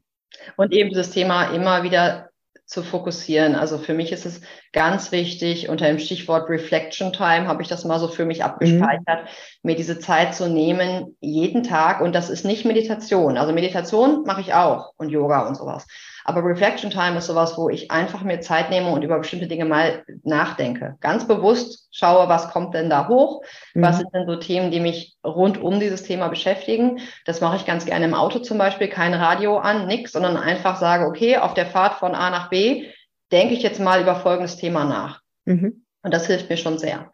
Und 0.58 0.74
eben 0.74 0.90
dieses 0.90 1.10
Thema 1.10 1.46
immer 1.56 1.82
wieder 1.82 2.30
zu 2.68 2.84
fokussieren. 2.84 3.56
Also 3.56 3.78
für 3.78 3.94
mich 3.94 4.12
ist 4.12 4.26
es 4.26 4.42
ganz 4.74 5.14
wichtig, 5.14 5.70
unter 5.70 5.88
dem 5.88 6.00
Stichwort 6.00 6.50
Reflection 6.50 7.14
Time 7.14 7.48
habe 7.48 7.62
ich 7.62 7.70
das 7.70 7.86
mal 7.86 7.98
so 7.98 8.10
für 8.10 8.26
mich 8.26 8.44
abgespeichert, 8.44 9.24
mhm. 9.24 9.30
mir 9.64 9.76
diese 9.76 10.00
Zeit 10.00 10.36
zu 10.36 10.50
nehmen, 10.50 11.16
jeden 11.22 11.64
Tag. 11.64 12.02
Und 12.02 12.14
das 12.14 12.30
ist 12.30 12.44
nicht 12.44 12.66
Meditation. 12.66 13.38
Also 13.38 13.54
Meditation 13.54 14.24
mache 14.26 14.42
ich 14.42 14.54
auch 14.54 14.92
und 14.98 15.10
Yoga 15.10 15.48
und 15.48 15.56
sowas. 15.56 15.88
Aber 16.30 16.44
Reflection 16.44 16.92
Time 16.92 17.18
ist 17.18 17.28
sowas, 17.28 17.58
wo 17.58 17.70
ich 17.70 17.90
einfach 17.90 18.22
mir 18.22 18.42
Zeit 18.42 18.70
nehme 18.70 18.90
und 18.90 19.02
über 19.02 19.18
bestimmte 19.18 19.48
Dinge 19.48 19.64
mal 19.64 20.04
nachdenke. 20.24 20.98
Ganz 21.00 21.26
bewusst 21.26 21.88
schaue, 21.90 22.28
was 22.28 22.50
kommt 22.50 22.74
denn 22.74 22.90
da 22.90 23.08
hoch? 23.08 23.42
Mhm. 23.74 23.82
Was 23.82 24.00
sind 24.00 24.14
denn 24.14 24.28
so 24.28 24.36
Themen, 24.36 24.70
die 24.70 24.82
mich 24.82 25.16
rund 25.26 25.58
um 25.58 25.80
dieses 25.80 26.04
Thema 26.04 26.28
beschäftigen? 26.28 27.00
Das 27.24 27.40
mache 27.40 27.56
ich 27.56 27.66
ganz 27.66 27.86
gerne 27.86 28.04
im 28.04 28.14
Auto 28.14 28.40
zum 28.40 28.58
Beispiel. 28.58 28.90
Kein 28.90 29.14
Radio 29.14 29.58
an, 29.58 29.88
nix, 29.88 30.12
sondern 30.12 30.36
einfach 30.36 30.76
sage, 30.76 31.06
okay, 31.06 31.38
auf 31.38 31.54
der 31.54 31.66
Fahrt 31.66 31.94
von 31.94 32.14
A 32.14 32.30
nach 32.30 32.50
B 32.50 32.88
denke 33.32 33.54
ich 33.54 33.64
jetzt 33.64 33.80
mal 33.80 34.02
über 34.02 34.16
folgendes 34.16 34.58
Thema 34.58 34.84
nach. 34.84 35.22
Mhm. 35.46 35.86
Und 36.04 36.14
das 36.14 36.28
hilft 36.28 36.50
mir 36.50 36.58
schon 36.58 36.78
sehr. 36.78 37.10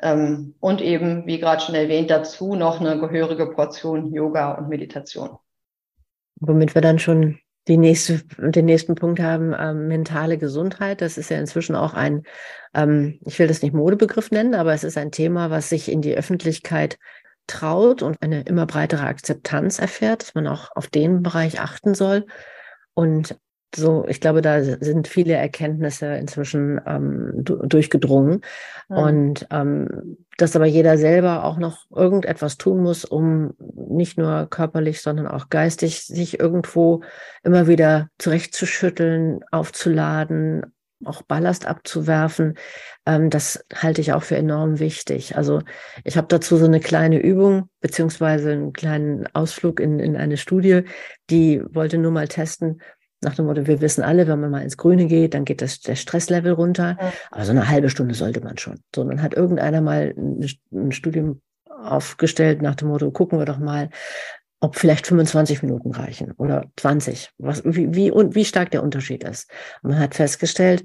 Ähm, 0.00 0.54
und 0.60 0.80
eben, 0.80 1.26
wie 1.26 1.40
gerade 1.40 1.60
schon 1.60 1.74
erwähnt, 1.74 2.10
dazu 2.10 2.54
noch 2.54 2.80
eine 2.80 3.00
gehörige 3.00 3.46
Portion 3.46 4.12
Yoga 4.12 4.52
und 4.52 4.68
Meditation. 4.68 5.36
Womit 6.36 6.76
wir 6.76 6.82
dann 6.82 7.00
schon 7.00 7.40
die 7.68 7.76
nächste, 7.76 8.22
den 8.38 8.64
nächsten 8.64 8.94
Punkt 8.94 9.20
haben, 9.20 9.54
ähm, 9.58 9.88
mentale 9.88 10.38
Gesundheit. 10.38 11.00
Das 11.00 11.16
ist 11.16 11.30
ja 11.30 11.38
inzwischen 11.38 11.76
auch 11.76 11.94
ein, 11.94 12.24
ähm, 12.74 13.18
ich 13.24 13.38
will 13.38 13.46
das 13.46 13.62
nicht 13.62 13.74
Modebegriff 13.74 14.30
nennen, 14.30 14.54
aber 14.54 14.72
es 14.72 14.84
ist 14.84 14.98
ein 14.98 15.12
Thema, 15.12 15.50
was 15.50 15.68
sich 15.68 15.90
in 15.90 16.02
die 16.02 16.16
Öffentlichkeit 16.16 16.98
traut 17.46 18.02
und 18.02 18.16
eine 18.20 18.42
immer 18.42 18.66
breitere 18.66 19.04
Akzeptanz 19.06 19.78
erfährt, 19.78 20.22
dass 20.22 20.34
man 20.34 20.46
auch 20.46 20.70
auf 20.74 20.88
den 20.88 21.22
Bereich 21.22 21.60
achten 21.60 21.94
soll. 21.94 22.26
Und 22.94 23.36
so, 23.74 24.06
ich 24.08 24.20
glaube, 24.20 24.42
da 24.42 24.62
sind 24.62 25.08
viele 25.08 25.34
Erkenntnisse 25.34 26.14
inzwischen 26.14 26.80
ähm, 26.86 27.32
durchgedrungen. 27.36 28.42
Mhm. 28.88 28.96
Und 28.96 29.46
ähm, 29.50 30.16
dass 30.36 30.56
aber 30.56 30.66
jeder 30.66 30.98
selber 30.98 31.44
auch 31.44 31.58
noch 31.58 31.86
irgendetwas 31.90 32.58
tun 32.58 32.82
muss, 32.82 33.04
um 33.04 33.54
nicht 33.58 34.18
nur 34.18 34.46
körperlich, 34.48 35.00
sondern 35.00 35.28
auch 35.28 35.48
geistig 35.50 36.04
sich 36.04 36.40
irgendwo 36.40 37.02
immer 37.42 37.66
wieder 37.66 38.08
zurechtzuschütteln, 38.18 39.40
aufzuladen, 39.50 40.62
auch 41.04 41.22
Ballast 41.22 41.66
abzuwerfen, 41.66 42.54
ähm, 43.06 43.30
das 43.30 43.64
halte 43.74 44.00
ich 44.00 44.12
auch 44.12 44.22
für 44.22 44.36
enorm 44.36 44.78
wichtig. 44.78 45.36
Also 45.36 45.62
ich 46.04 46.16
habe 46.16 46.28
dazu 46.28 46.56
so 46.56 46.66
eine 46.66 46.80
kleine 46.80 47.18
Übung 47.20 47.68
beziehungsweise 47.80 48.52
einen 48.52 48.72
kleinen 48.72 49.26
Ausflug 49.34 49.80
in, 49.80 49.98
in 49.98 50.16
eine 50.16 50.36
Studie, 50.36 50.82
die 51.30 51.62
wollte 51.70 51.98
nur 51.98 52.12
mal 52.12 52.28
testen, 52.28 52.80
nach 53.22 53.34
dem 53.34 53.46
Motto, 53.46 53.66
wir 53.66 53.80
wissen 53.80 54.02
alle, 54.02 54.26
wenn 54.26 54.40
man 54.40 54.50
mal 54.50 54.62
ins 54.62 54.76
Grüne 54.76 55.06
geht, 55.06 55.34
dann 55.34 55.44
geht 55.44 55.62
das, 55.62 55.80
der 55.80 55.94
Stresslevel 55.94 56.52
runter. 56.52 56.96
Aber 57.30 57.44
so 57.44 57.52
eine 57.52 57.68
halbe 57.68 57.90
Stunde 57.90 58.14
sollte 58.14 58.40
man 58.40 58.58
schon. 58.58 58.80
So, 58.94 59.04
dann 59.04 59.22
hat 59.22 59.34
irgendeiner 59.34 59.80
mal 59.80 60.14
ein, 60.16 60.46
ein 60.72 60.92
Studium 60.92 61.40
aufgestellt 61.68 62.62
nach 62.62 62.74
dem 62.74 62.88
Motto, 62.88 63.10
gucken 63.10 63.38
wir 63.38 63.44
doch 63.44 63.58
mal, 63.58 63.90
ob 64.60 64.76
vielleicht 64.76 65.08
25 65.08 65.62
Minuten 65.62 65.90
reichen 65.90 66.32
oder 66.32 66.66
20, 66.76 67.30
was, 67.38 67.62
wie, 67.64 67.94
wie, 67.94 68.10
und 68.10 68.34
wie 68.34 68.44
stark 68.44 68.70
der 68.70 68.82
Unterschied 68.82 69.24
ist. 69.24 69.50
Und 69.82 69.90
man 69.90 69.98
hat 69.98 70.14
festgestellt, 70.14 70.84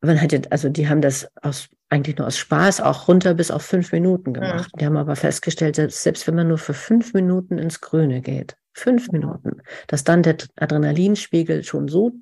man 0.00 0.20
hat 0.20 0.32
jetzt, 0.32 0.50
also 0.50 0.68
die 0.68 0.88
haben 0.88 1.00
das 1.00 1.28
aus, 1.40 1.68
eigentlich 1.88 2.18
nur 2.18 2.26
aus 2.26 2.36
Spaß 2.36 2.80
auch 2.80 3.06
runter 3.06 3.34
bis 3.34 3.50
auf 3.50 3.62
fünf 3.62 3.92
Minuten 3.92 4.34
gemacht. 4.34 4.70
Ja. 4.72 4.78
Die 4.78 4.86
haben 4.86 4.96
aber 4.96 5.14
festgestellt, 5.14 5.76
selbst, 5.76 6.02
selbst 6.02 6.26
wenn 6.26 6.34
man 6.34 6.48
nur 6.48 6.58
für 6.58 6.74
fünf 6.74 7.14
Minuten 7.14 7.58
ins 7.58 7.80
Grüne 7.80 8.20
geht, 8.20 8.56
fünf 8.74 9.10
Minuten, 9.10 9.62
dass 9.86 10.04
dann 10.04 10.22
der 10.22 10.36
Adrenalinspiegel 10.56 11.64
schon 11.64 11.88
so 11.88 12.12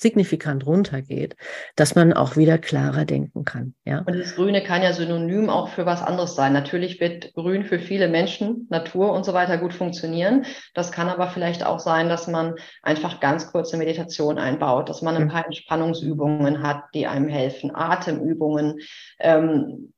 signifikant 0.00 0.64
runtergeht, 0.64 1.36
dass 1.76 1.94
man 1.94 2.12
auch 2.12 2.36
wieder 2.36 2.58
klarer 2.58 3.04
denken 3.04 3.44
kann. 3.44 3.74
Ja? 3.84 3.98
Und 4.06 4.18
das 4.18 4.36
Grüne 4.36 4.62
kann 4.62 4.82
ja 4.82 4.92
synonym 4.92 5.50
auch 5.50 5.68
für 5.68 5.86
was 5.86 6.02
anderes 6.02 6.34
sein. 6.34 6.52
Natürlich 6.52 7.00
wird 7.00 7.34
Grün 7.34 7.64
für 7.64 7.80
viele 7.80 8.08
Menschen, 8.08 8.66
Natur 8.70 9.12
und 9.12 9.24
so 9.24 9.34
weiter 9.34 9.58
gut 9.58 9.74
funktionieren. 9.74 10.46
Das 10.74 10.92
kann 10.92 11.08
aber 11.08 11.28
vielleicht 11.28 11.66
auch 11.66 11.80
sein, 11.80 12.08
dass 12.08 12.28
man 12.28 12.54
einfach 12.82 13.20
ganz 13.20 13.50
kurze 13.50 13.76
Meditation 13.76 14.38
einbaut, 14.38 14.88
dass 14.88 15.02
man 15.02 15.16
ein 15.16 15.24
mhm. 15.24 15.30
paar 15.30 15.46
Entspannungsübungen 15.46 16.62
hat, 16.62 16.84
die 16.94 17.06
einem 17.06 17.28
helfen, 17.28 17.74
Atemübungen, 17.74 18.78
ähm, 19.18 19.92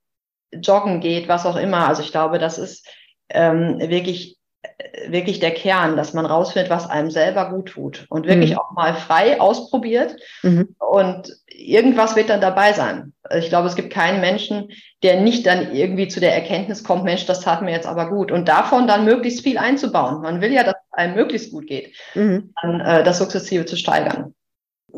joggen 0.53 1.01
geht, 1.01 1.29
was 1.29 1.47
auch 1.47 1.57
immer. 1.57 1.87
Also 1.87 2.03
ich 2.03 2.11
glaube, 2.11 2.39
das 2.39 2.59
ist 2.59 2.89
ähm, 3.29 3.79
wirklich 3.79 4.40
wirklich 5.07 5.41
der 5.41 5.53
Kern, 5.53 5.97
dass 5.97 6.13
man 6.13 6.27
rausfindet, 6.27 6.71
was 6.71 6.89
einem 6.89 7.11
selber 7.11 7.51
gut 7.51 7.71
tut 7.71 8.07
und 8.11 8.27
wirklich 8.27 8.53
mhm. 8.53 8.59
auch 8.59 8.71
mal 8.73 8.95
frei 8.95 9.41
ausprobiert 9.41 10.17
mhm. 10.43 10.75
und 10.79 11.33
irgendwas 11.47 12.17
wird 12.17 12.31
dann 12.31 12.41
dabei 12.41 12.73
sein. 12.73 13.13
Ich 13.37 13.49
glaube, 13.49 13.69
es 13.69 13.77
gibt 13.77 13.93
keinen 13.93 14.21
Menschen, 14.21 14.71
der 15.03 15.21
nicht 15.21 15.47
dann 15.47 15.75
irgendwie 15.75 16.09
zu 16.09 16.21
der 16.21 16.35
Erkenntnis 16.35 16.85
kommt, 16.85 17.05
Mensch, 17.05 17.27
das 17.27 17.41
tat 17.41 17.63
mir 17.63 17.73
jetzt 17.73 17.87
aber 17.87 18.09
gut 18.11 18.31
und 18.33 18.49
davon 18.49 18.87
dann 18.87 19.05
möglichst 19.05 19.43
viel 19.43 19.59
einzubauen. 19.59 20.23
Man 20.23 20.41
will 20.41 20.53
ja, 20.53 20.65
dass 20.65 20.75
es 20.75 20.99
einem 20.99 21.15
möglichst 21.15 21.53
gut 21.53 21.67
geht, 21.67 21.95
mhm. 22.15 22.53
dann 22.63 22.81
äh, 22.81 23.03
das 23.03 23.19
sukzessive 23.19 23.65
zu 23.67 23.77
steigern. 23.77 24.35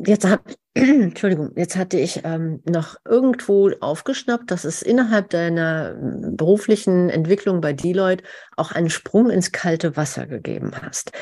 Jetzt 0.05 0.24
habe 0.24 0.42
Entschuldigung, 0.74 1.50
jetzt 1.55 1.76
hatte 1.76 1.98
ich 1.98 2.22
ähm, 2.24 2.62
noch 2.64 2.96
irgendwo 3.05 3.70
aufgeschnappt, 3.81 4.50
dass 4.50 4.64
es 4.64 4.81
innerhalb 4.81 5.28
deiner 5.28 5.94
hm, 5.98 6.37
beruflichen 6.37 7.11
Entwicklung 7.11 7.61
bei 7.61 7.74
Deloitte 7.74 8.24
auch 8.57 8.72
einen 8.72 8.88
Sprung 8.88 9.28
ins 9.28 9.52
kalte 9.52 9.96
Wasser 9.98 10.26
gegeben 10.26 10.72
hast, 10.81 11.12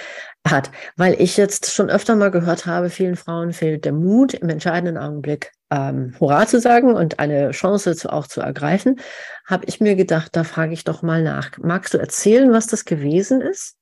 hat, 0.46 0.70
weil 0.96 1.20
ich 1.20 1.37
jetzt 1.37 1.72
schon 1.72 1.90
öfter 1.90 2.14
mal 2.14 2.30
gehört 2.30 2.66
habe, 2.66 2.90
vielen 2.90 3.16
Frauen 3.16 3.52
fehlt 3.52 3.85
der 3.85 3.92
Mut, 3.92 4.35
im 4.35 4.48
entscheidenden 4.48 4.96
Augenblick 4.96 5.50
ähm, 5.70 6.14
Hurra 6.20 6.46
zu 6.46 6.61
sagen 6.61 6.94
und 6.94 7.18
eine 7.18 7.50
Chance 7.50 7.96
zu, 7.96 8.12
auch 8.12 8.28
zu 8.28 8.40
ergreifen, 8.40 9.00
habe 9.46 9.64
ich 9.66 9.80
mir 9.80 9.96
gedacht, 9.96 10.37
da 10.37 10.44
frage 10.44 10.74
ich 10.74 10.85
doch 10.85 11.02
mal 11.02 11.24
nach. 11.24 11.59
Magst 11.59 11.94
du 11.94 11.98
erzählen, 11.98 12.52
was 12.52 12.68
das 12.68 12.85
gewesen 12.85 13.40
ist? 13.40 13.79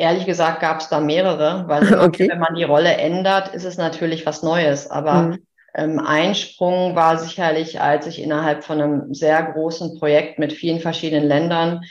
Ehrlich 0.00 0.24
gesagt 0.24 0.60
gab 0.60 0.80
es 0.80 0.88
da 0.88 0.98
mehrere, 0.98 1.64
weil 1.66 1.82
okay. 2.00 2.26
wenn 2.30 2.38
man 2.38 2.54
die 2.54 2.64
Rolle 2.64 2.96
ändert, 2.96 3.54
ist 3.54 3.66
es 3.66 3.76
natürlich 3.76 4.24
was 4.24 4.42
Neues. 4.42 4.90
Aber 4.90 5.22
mhm. 5.22 5.38
ähm, 5.74 5.98
ein 5.98 6.34
Sprung 6.34 6.96
war 6.96 7.18
sicherlich, 7.18 7.82
als 7.82 8.06
ich 8.06 8.22
innerhalb 8.22 8.64
von 8.64 8.80
einem 8.80 9.12
sehr 9.12 9.42
großen 9.42 9.98
Projekt 9.98 10.38
mit 10.38 10.54
vielen 10.54 10.80
verschiedenen 10.80 11.28
Ländern 11.28 11.82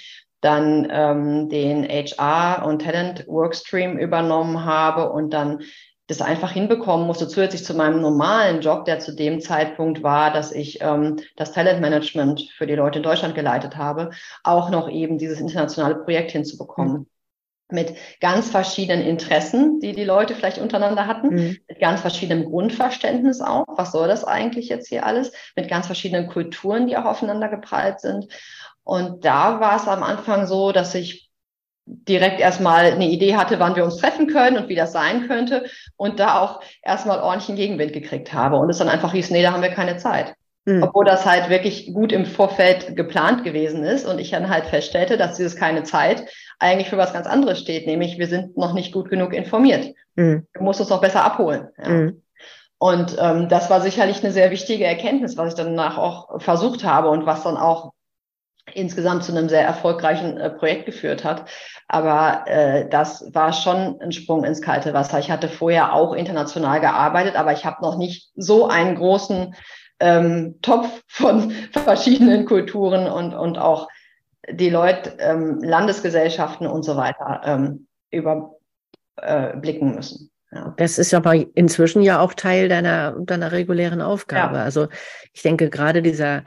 dann 0.41 0.87
ähm, 0.89 1.49
den 1.49 1.87
HR 1.87 2.65
und 2.65 2.81
Talent 2.81 3.27
Workstream 3.27 3.99
übernommen 3.99 4.65
habe 4.65 5.11
und 5.11 5.31
dann 5.31 5.59
das 6.07 6.23
einfach 6.23 6.51
hinbekommen 6.51 7.05
musste, 7.05 7.27
zusätzlich 7.27 7.63
zu 7.63 7.75
meinem 7.75 8.01
normalen 8.01 8.61
Job, 8.61 8.85
der 8.85 8.97
zu 8.97 9.15
dem 9.15 9.39
Zeitpunkt 9.39 10.01
war, 10.01 10.33
dass 10.33 10.51
ich 10.51 10.81
ähm, 10.81 11.17
das 11.35 11.51
Talentmanagement 11.51 12.49
für 12.57 12.65
die 12.65 12.73
Leute 12.73 12.97
in 12.97 13.03
Deutschland 13.03 13.35
geleitet 13.35 13.77
habe, 13.77 14.09
auch 14.43 14.71
noch 14.71 14.89
eben 14.89 15.19
dieses 15.19 15.39
internationale 15.39 15.97
Projekt 15.97 16.31
hinzubekommen. 16.31 17.07
Mit 17.71 17.95
ganz 18.19 18.49
verschiedenen 18.49 19.05
Interessen, 19.05 19.79
die 19.79 19.93
die 19.93 20.03
Leute 20.03 20.34
vielleicht 20.34 20.58
untereinander 20.58 21.05
hatten, 21.05 21.29
mhm. 21.29 21.58
mit 21.67 21.79
ganz 21.79 22.01
verschiedenem 22.01 22.49
Grundverständnis 22.49 23.41
auch. 23.41 23.65
Was 23.67 23.91
soll 23.91 24.08
das 24.08 24.23
eigentlich 24.23 24.69
jetzt 24.69 24.88
hier 24.88 25.05
alles? 25.05 25.32
Mit 25.55 25.69
ganz 25.69 25.86
verschiedenen 25.86 26.27
Kulturen, 26.27 26.88
die 26.88 26.97
auch 26.97 27.05
aufeinander 27.05 27.47
geprallt 27.47 27.99
sind. 27.99 28.27
Und 28.84 29.23
da 29.23 29.60
war 29.60 29.75
es 29.75 29.88
am 29.88 30.01
Anfang 30.01 30.47
so, 30.47 30.71
dass 30.71 30.95
ich 30.95 31.29
direkt 31.86 32.39
erstmal 32.39 32.86
eine 32.86 33.08
Idee 33.08 33.36
hatte, 33.36 33.60
wann 33.60 33.75
wir 33.75 33.84
uns 33.84 33.97
treffen 33.97 34.27
können 34.27 34.58
und 34.58 34.69
wie 34.69 34.75
das 34.75 34.91
sein 34.91 35.27
könnte 35.27 35.65
und 35.95 36.19
da 36.19 36.39
auch 36.39 36.62
erstmal 36.84 37.19
ordentlichen 37.19 37.55
Gegenwind 37.55 37.93
gekriegt 37.93 38.32
habe 38.34 38.58
und 38.58 38.69
es 38.69 38.77
dann 38.77 38.89
einfach 38.89 39.12
hieß, 39.13 39.32
nee, 39.32 39.41
da 39.41 39.51
haben 39.51 39.63
wir 39.63 39.69
keine 39.69 39.97
Zeit. 39.97 40.36
Mhm. 40.69 40.84
Obwohl 40.84 41.03
das 41.03 41.25
halt 41.25 41.49
wirklich 41.49 41.91
gut 41.93 42.12
im 42.12 42.27
Vorfeld 42.27 42.95
geplant 42.95 43.43
gewesen 43.43 43.84
ist 43.84 44.05
und 44.05 44.19
ich 44.19 44.29
dann 44.29 44.49
halt 44.49 44.67
feststellte, 44.67 45.17
dass 45.17 45.38
dieses 45.38 45.55
keine 45.55 45.82
Zeit 45.82 46.25
eigentlich 46.60 46.89
für 46.89 46.97
was 46.97 47.12
ganz 47.12 47.25
anderes 47.25 47.60
steht, 47.60 47.88
nämlich 47.88 48.19
wir 48.19 48.27
sind 48.27 48.55
noch 48.55 48.73
nicht 48.73 48.93
gut 48.93 49.10
genug 49.10 49.34
informiert. 49.34 49.95
Mhm. 50.15 50.45
Du 50.53 50.63
musst 50.63 50.79
uns 50.79 50.91
noch 50.91 51.01
besser 51.01 51.23
abholen. 51.23 51.69
Ja. 51.82 51.89
Mhm. 51.89 52.21
Und 52.77 53.17
ähm, 53.19 53.49
das 53.49 53.71
war 53.71 53.82
sicherlich 53.82 54.23
eine 54.23 54.32
sehr 54.32 54.51
wichtige 54.51 54.86
Erkenntnis, 54.86 55.38
was 55.38 55.49
ich 55.49 55.55
danach 55.55 55.97
auch 55.97 56.39
versucht 56.39 56.84
habe 56.84 57.10
und 57.10 57.25
was 57.25 57.41
dann 57.43 57.58
auch 57.58 57.91
insgesamt 58.73 59.23
zu 59.23 59.32
einem 59.32 59.49
sehr 59.49 59.63
erfolgreichen 59.65 60.38
äh, 60.38 60.51
Projekt 60.51 60.86
geführt 60.86 61.25
hat. 61.25 61.49
Aber 61.88 62.43
äh, 62.45 62.88
das 62.88 63.34
war 63.34 63.53
schon 63.53 63.99
ein 63.99 64.12
Sprung 64.12 64.43
ins 64.43 64.62
kalte 64.62 64.93
Wasser. 64.93 65.17
Ich 65.17 65.32
hatte 65.32 65.49
vorher 65.49 65.93
auch 65.93 66.13
international 66.13 66.79
gearbeitet, 66.79 67.36
aber 67.36 67.53
ich 67.53 67.65
habe 67.65 67.82
noch 67.82 67.97
nicht 67.97 68.29
so 68.36 68.67
einen 68.67 68.95
großen 68.95 69.55
ähm, 69.99 70.55
Topf 70.62 71.03
von 71.07 71.51
verschiedenen 71.71 72.45
Kulturen 72.45 73.07
und, 73.07 73.33
und 73.33 73.57
auch 73.57 73.88
die 74.49 74.69
Leute, 74.69 75.17
ähm, 75.19 75.59
Landesgesellschaften 75.62 76.67
und 76.67 76.83
so 76.83 76.95
weiter 76.95 77.41
ähm, 77.43 77.88
überblicken 78.12 79.91
äh, 79.91 79.95
müssen. 79.95 80.31
Ja. 80.51 80.73
Das 80.77 80.97
ist 80.97 81.13
aber 81.13 81.35
inzwischen 81.55 82.01
ja 82.01 82.19
auch 82.19 82.33
Teil 82.33 82.69
deiner, 82.69 83.12
deiner 83.19 83.51
regulären 83.51 84.01
Aufgabe. 84.01 84.57
Ja. 84.57 84.63
Also 84.63 84.88
ich 85.33 85.43
denke 85.43 85.69
gerade 85.69 86.01
dieser 86.01 86.43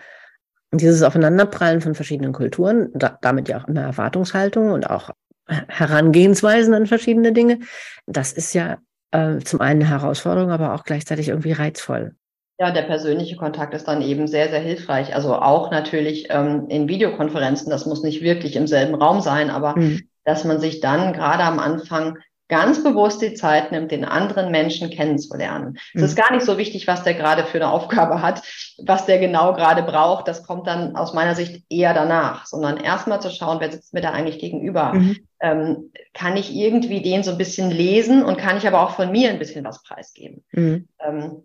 dieses 0.73 1.03
Aufeinanderprallen 1.03 1.81
von 1.81 1.95
verschiedenen 1.95 2.33
Kulturen, 2.33 2.91
da, 2.95 3.19
damit 3.21 3.49
ja 3.49 3.59
auch 3.59 3.69
eine 3.69 3.83
Erwartungshaltung 3.83 4.73
und 4.73 4.88
auch 4.88 5.11
Herangehensweisen 5.47 6.73
an 6.73 6.87
verschiedene 6.87 7.33
Dinge, 7.33 7.59
das 8.07 8.33
ist 8.33 8.55
ja 8.55 8.79
äh, 9.11 9.38
zum 9.41 9.61
einen 9.61 9.83
eine 9.83 9.91
Herausforderung, 9.91 10.51
aber 10.51 10.75
auch 10.75 10.85
gleichzeitig 10.85 11.29
irgendwie 11.29 11.53
reizvoll. 11.53 12.15
Ja, 12.62 12.70
der 12.70 12.83
persönliche 12.83 13.35
Kontakt 13.35 13.75
ist 13.75 13.88
dann 13.88 14.03
eben 14.03 14.29
sehr, 14.29 14.48
sehr 14.48 14.61
hilfreich. 14.61 15.16
Also 15.16 15.35
auch 15.35 15.72
natürlich 15.72 16.29
ähm, 16.31 16.66
in 16.68 16.87
Videokonferenzen, 16.87 17.68
das 17.70 17.87
muss 17.87 18.05
nicht 18.05 18.22
wirklich 18.22 18.55
im 18.55 18.68
selben 18.68 18.94
Raum 18.94 19.20
sein, 19.20 19.51
aber 19.51 19.77
mhm. 19.77 20.03
dass 20.25 20.44
man 20.44 20.61
sich 20.61 20.79
dann 20.79 21.12
gerade 21.12 21.42
am 21.42 21.59
Anfang 21.59 22.18
ganz 22.46 22.85
bewusst 22.85 23.20
die 23.20 23.35
Zeit 23.35 23.72
nimmt, 23.72 23.90
den 23.90 24.05
anderen 24.05 24.53
Menschen 24.53 24.90
kennenzulernen. 24.90 25.77
Es 25.92 26.03
ist 26.03 26.16
mhm. 26.16 26.22
gar 26.22 26.33
nicht 26.33 26.46
so 26.46 26.57
wichtig, 26.57 26.87
was 26.87 27.03
der 27.03 27.14
gerade 27.14 27.42
für 27.46 27.59
eine 27.59 27.68
Aufgabe 27.68 28.22
hat, 28.22 28.42
was 28.79 29.07
der 29.07 29.18
genau 29.18 29.55
gerade 29.55 29.83
braucht. 29.83 30.29
Das 30.29 30.44
kommt 30.44 30.68
dann 30.68 30.94
aus 30.94 31.14
meiner 31.14 31.35
Sicht 31.35 31.64
eher 31.68 31.94
danach, 31.94 32.46
sondern 32.46 32.77
erstmal 32.77 33.20
zu 33.20 33.31
schauen, 33.31 33.59
wer 33.59 33.72
sitzt 33.72 33.92
mir 33.92 34.03
da 34.03 34.12
eigentlich 34.12 34.38
gegenüber. 34.38 34.92
Mhm. 34.92 35.16
Ähm, 35.40 35.90
kann 36.14 36.37
ich 36.37 36.55
irgendwie 36.55 37.03
den 37.03 37.25
so 37.25 37.33
ein 37.33 37.38
bisschen 37.38 37.72
lesen 37.72 38.25
und 38.25 38.38
kann 38.38 38.57
ich 38.57 38.68
aber 38.68 38.83
auch 38.83 38.94
von 38.94 39.11
mir 39.11 39.31
ein 39.31 39.40
bisschen 39.40 39.64
was 39.64 39.83
preisgeben. 39.83 40.44
Mhm. 40.53 40.87
Ähm, 41.01 41.42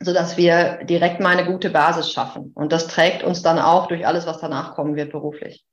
so 0.00 0.12
dass 0.12 0.36
wir 0.36 0.84
direkt 0.84 1.20
mal 1.20 1.36
eine 1.36 1.50
gute 1.50 1.70
Basis 1.70 2.10
schaffen. 2.10 2.52
Und 2.54 2.72
das 2.72 2.86
trägt 2.86 3.22
uns 3.22 3.42
dann 3.42 3.58
auch 3.58 3.88
durch 3.88 4.06
alles, 4.06 4.26
was 4.26 4.40
danach 4.40 4.74
kommen 4.74 4.96
wird, 4.96 5.12
beruflich. 5.12 5.64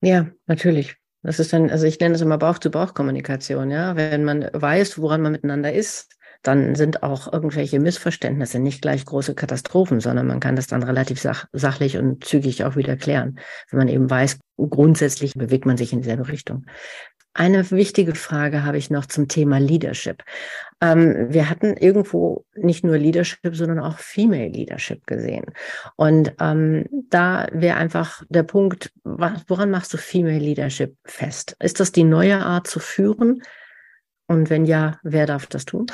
Ja, 0.00 0.26
natürlich. 0.46 0.96
Das 1.22 1.38
ist 1.38 1.52
dann, 1.52 1.70
also 1.70 1.86
ich 1.86 1.98
nenne 2.00 2.14
es 2.14 2.20
immer 2.20 2.38
Bauch-zu-Bauch-Kommunikation, 2.38 3.70
ja. 3.70 3.96
Wenn 3.96 4.24
man 4.24 4.48
weiß, 4.52 4.98
woran 4.98 5.22
man 5.22 5.32
miteinander 5.32 5.72
ist, 5.72 6.14
dann 6.42 6.74
sind 6.74 7.02
auch 7.02 7.32
irgendwelche 7.32 7.80
Missverständnisse 7.80 8.58
nicht 8.58 8.82
gleich 8.82 9.06
große 9.06 9.34
Katastrophen, 9.34 10.00
sondern 10.00 10.26
man 10.26 10.40
kann 10.40 10.56
das 10.56 10.66
dann 10.66 10.82
relativ 10.82 11.18
sach 11.18 11.46
sachlich 11.52 11.96
und 11.96 12.22
zügig 12.22 12.64
auch 12.64 12.76
wieder 12.76 12.96
klären, 12.96 13.38
wenn 13.70 13.78
man 13.78 13.88
eben 13.88 14.10
weiß, 14.10 14.38
grundsätzlich 14.58 15.32
bewegt 15.32 15.64
man 15.64 15.78
sich 15.78 15.94
in 15.94 16.02
dieselbe 16.02 16.28
Richtung. 16.28 16.66
Eine 17.36 17.68
wichtige 17.72 18.14
Frage 18.14 18.64
habe 18.64 18.78
ich 18.78 18.90
noch 18.90 19.06
zum 19.06 19.26
Thema 19.26 19.58
Leadership. 19.58 20.22
Ähm, 20.80 21.26
wir 21.30 21.50
hatten 21.50 21.76
irgendwo 21.76 22.44
nicht 22.54 22.84
nur 22.84 22.96
Leadership, 22.96 23.56
sondern 23.56 23.80
auch 23.80 23.98
Female 23.98 24.48
Leadership 24.48 25.04
gesehen. 25.06 25.46
Und 25.96 26.32
ähm, 26.40 26.86
da 27.10 27.48
wäre 27.52 27.76
einfach 27.76 28.22
der 28.28 28.44
Punkt, 28.44 28.92
woran 29.02 29.70
machst 29.70 29.92
du 29.92 29.98
Female 29.98 30.38
Leadership 30.38 30.96
fest? 31.04 31.56
Ist 31.58 31.80
das 31.80 31.90
die 31.90 32.04
neue 32.04 32.38
Art 32.38 32.68
zu 32.68 32.78
führen? 32.78 33.42
Und 34.28 34.48
wenn 34.48 34.64
ja, 34.64 35.00
wer 35.02 35.26
darf 35.26 35.46
das 35.46 35.64
tun? 35.64 35.86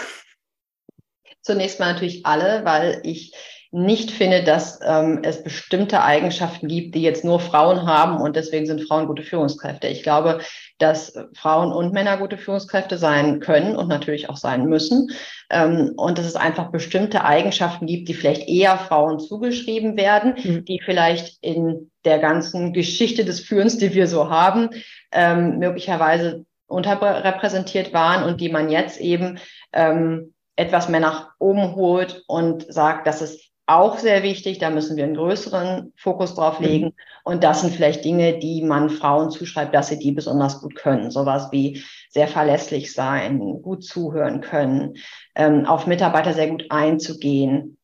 Zunächst 1.41 1.81
mal 1.81 1.95
natürlich 1.95 2.27
alle, 2.27 2.67
weil 2.67 3.01
ich 3.03 3.33
nicht 3.73 4.11
finde, 4.11 4.43
dass 4.43 4.81
ähm, 4.85 5.21
es 5.23 5.45
bestimmte 5.45 6.03
Eigenschaften 6.03 6.67
gibt, 6.67 6.97
die 6.97 7.03
jetzt 7.03 7.25
nur 7.25 7.39
Frauen 7.39 7.87
haben 7.87 8.21
und 8.21 8.35
deswegen 8.35 8.67
sind 8.67 8.83
Frauen 8.83 9.07
gute 9.07 9.23
Führungskräfte. 9.23 9.87
Ich 9.87 10.03
glaube, 10.03 10.41
dass 10.79 11.15
Frauen 11.35 11.73
und 11.73 11.93
Männer 11.93 12.17
gute 12.17 12.37
Führungskräfte 12.37 12.99
sein 12.99 13.39
können 13.39 13.77
und 13.77 13.87
natürlich 13.87 14.29
auch 14.29 14.37
sein 14.37 14.65
müssen. 14.65 15.11
Ähm, 15.51 15.93
und 15.97 16.19
dass 16.19 16.27
es 16.27 16.35
einfach 16.35 16.73
bestimmte 16.73 17.25
Eigenschaften 17.25 17.87
gibt, 17.87 18.09
die 18.09 18.15
vielleicht 18.15 18.49
eher 18.49 18.77
Frauen 18.77 19.21
zugeschrieben 19.21 19.97
werden, 19.97 20.35
mhm. 20.43 20.65
die 20.65 20.81
vielleicht 20.85 21.39
in 21.41 21.93
der 22.05 22.19
ganzen 22.19 22.73
Geschichte 22.73 23.25
des 23.25 23.41
Führens, 23.41 23.79
die 23.79 23.95
wir 23.95 24.09
so 24.09 24.31
haben, 24.31 24.71
ähm, 25.13 25.59
möglicherweise 25.59 26.45
unterrepräsentiert 26.67 27.93
waren 27.93 28.25
und 28.25 28.41
die 28.41 28.49
man 28.49 28.69
jetzt 28.69 29.01
eben 29.01 29.39
ähm, 29.73 30.35
etwas 30.57 30.89
mehr 30.89 31.01
nach 31.01 31.31
oben 31.39 31.75
holt 31.75 32.23
und 32.27 32.73
sagt, 32.73 33.07
dass 33.07 33.21
es 33.21 33.50
auch 33.71 33.99
sehr 33.99 34.23
wichtig. 34.23 34.59
Da 34.59 34.71
müssen 34.71 34.97
wir 34.97 35.05
einen 35.05 35.15
größeren 35.15 35.93
Fokus 35.97 36.35
drauf 36.35 36.61
mhm. 36.61 36.67
legen. 36.67 36.95
Und 37.25 37.45
das 37.45 37.61
sind 37.61 37.75
vielleicht 37.75 38.05
Dinge, 38.05 38.39
die 38.39 38.63
man 38.63 38.91
Frauen 38.91 39.31
zuschreibt, 39.31 39.75
dass 39.75 39.89
sie 39.89 39.99
die 39.99 40.13
besonders 40.13 40.61
gut 40.61 40.75
können. 40.75 41.11
Sowas 41.11 41.49
wie 41.53 41.83
sehr 42.11 42.29
verlässlich 42.29 42.93
sein, 42.93 43.39
gut 43.63 43.85
zuhören 43.85 44.41
können, 44.41 44.97
ähm, 45.35 45.67
auf 45.67 45.87
Mitarbeiter 45.87 46.33
sehr 46.33 46.49
gut 46.49 46.67
einzugehen, 46.71 47.79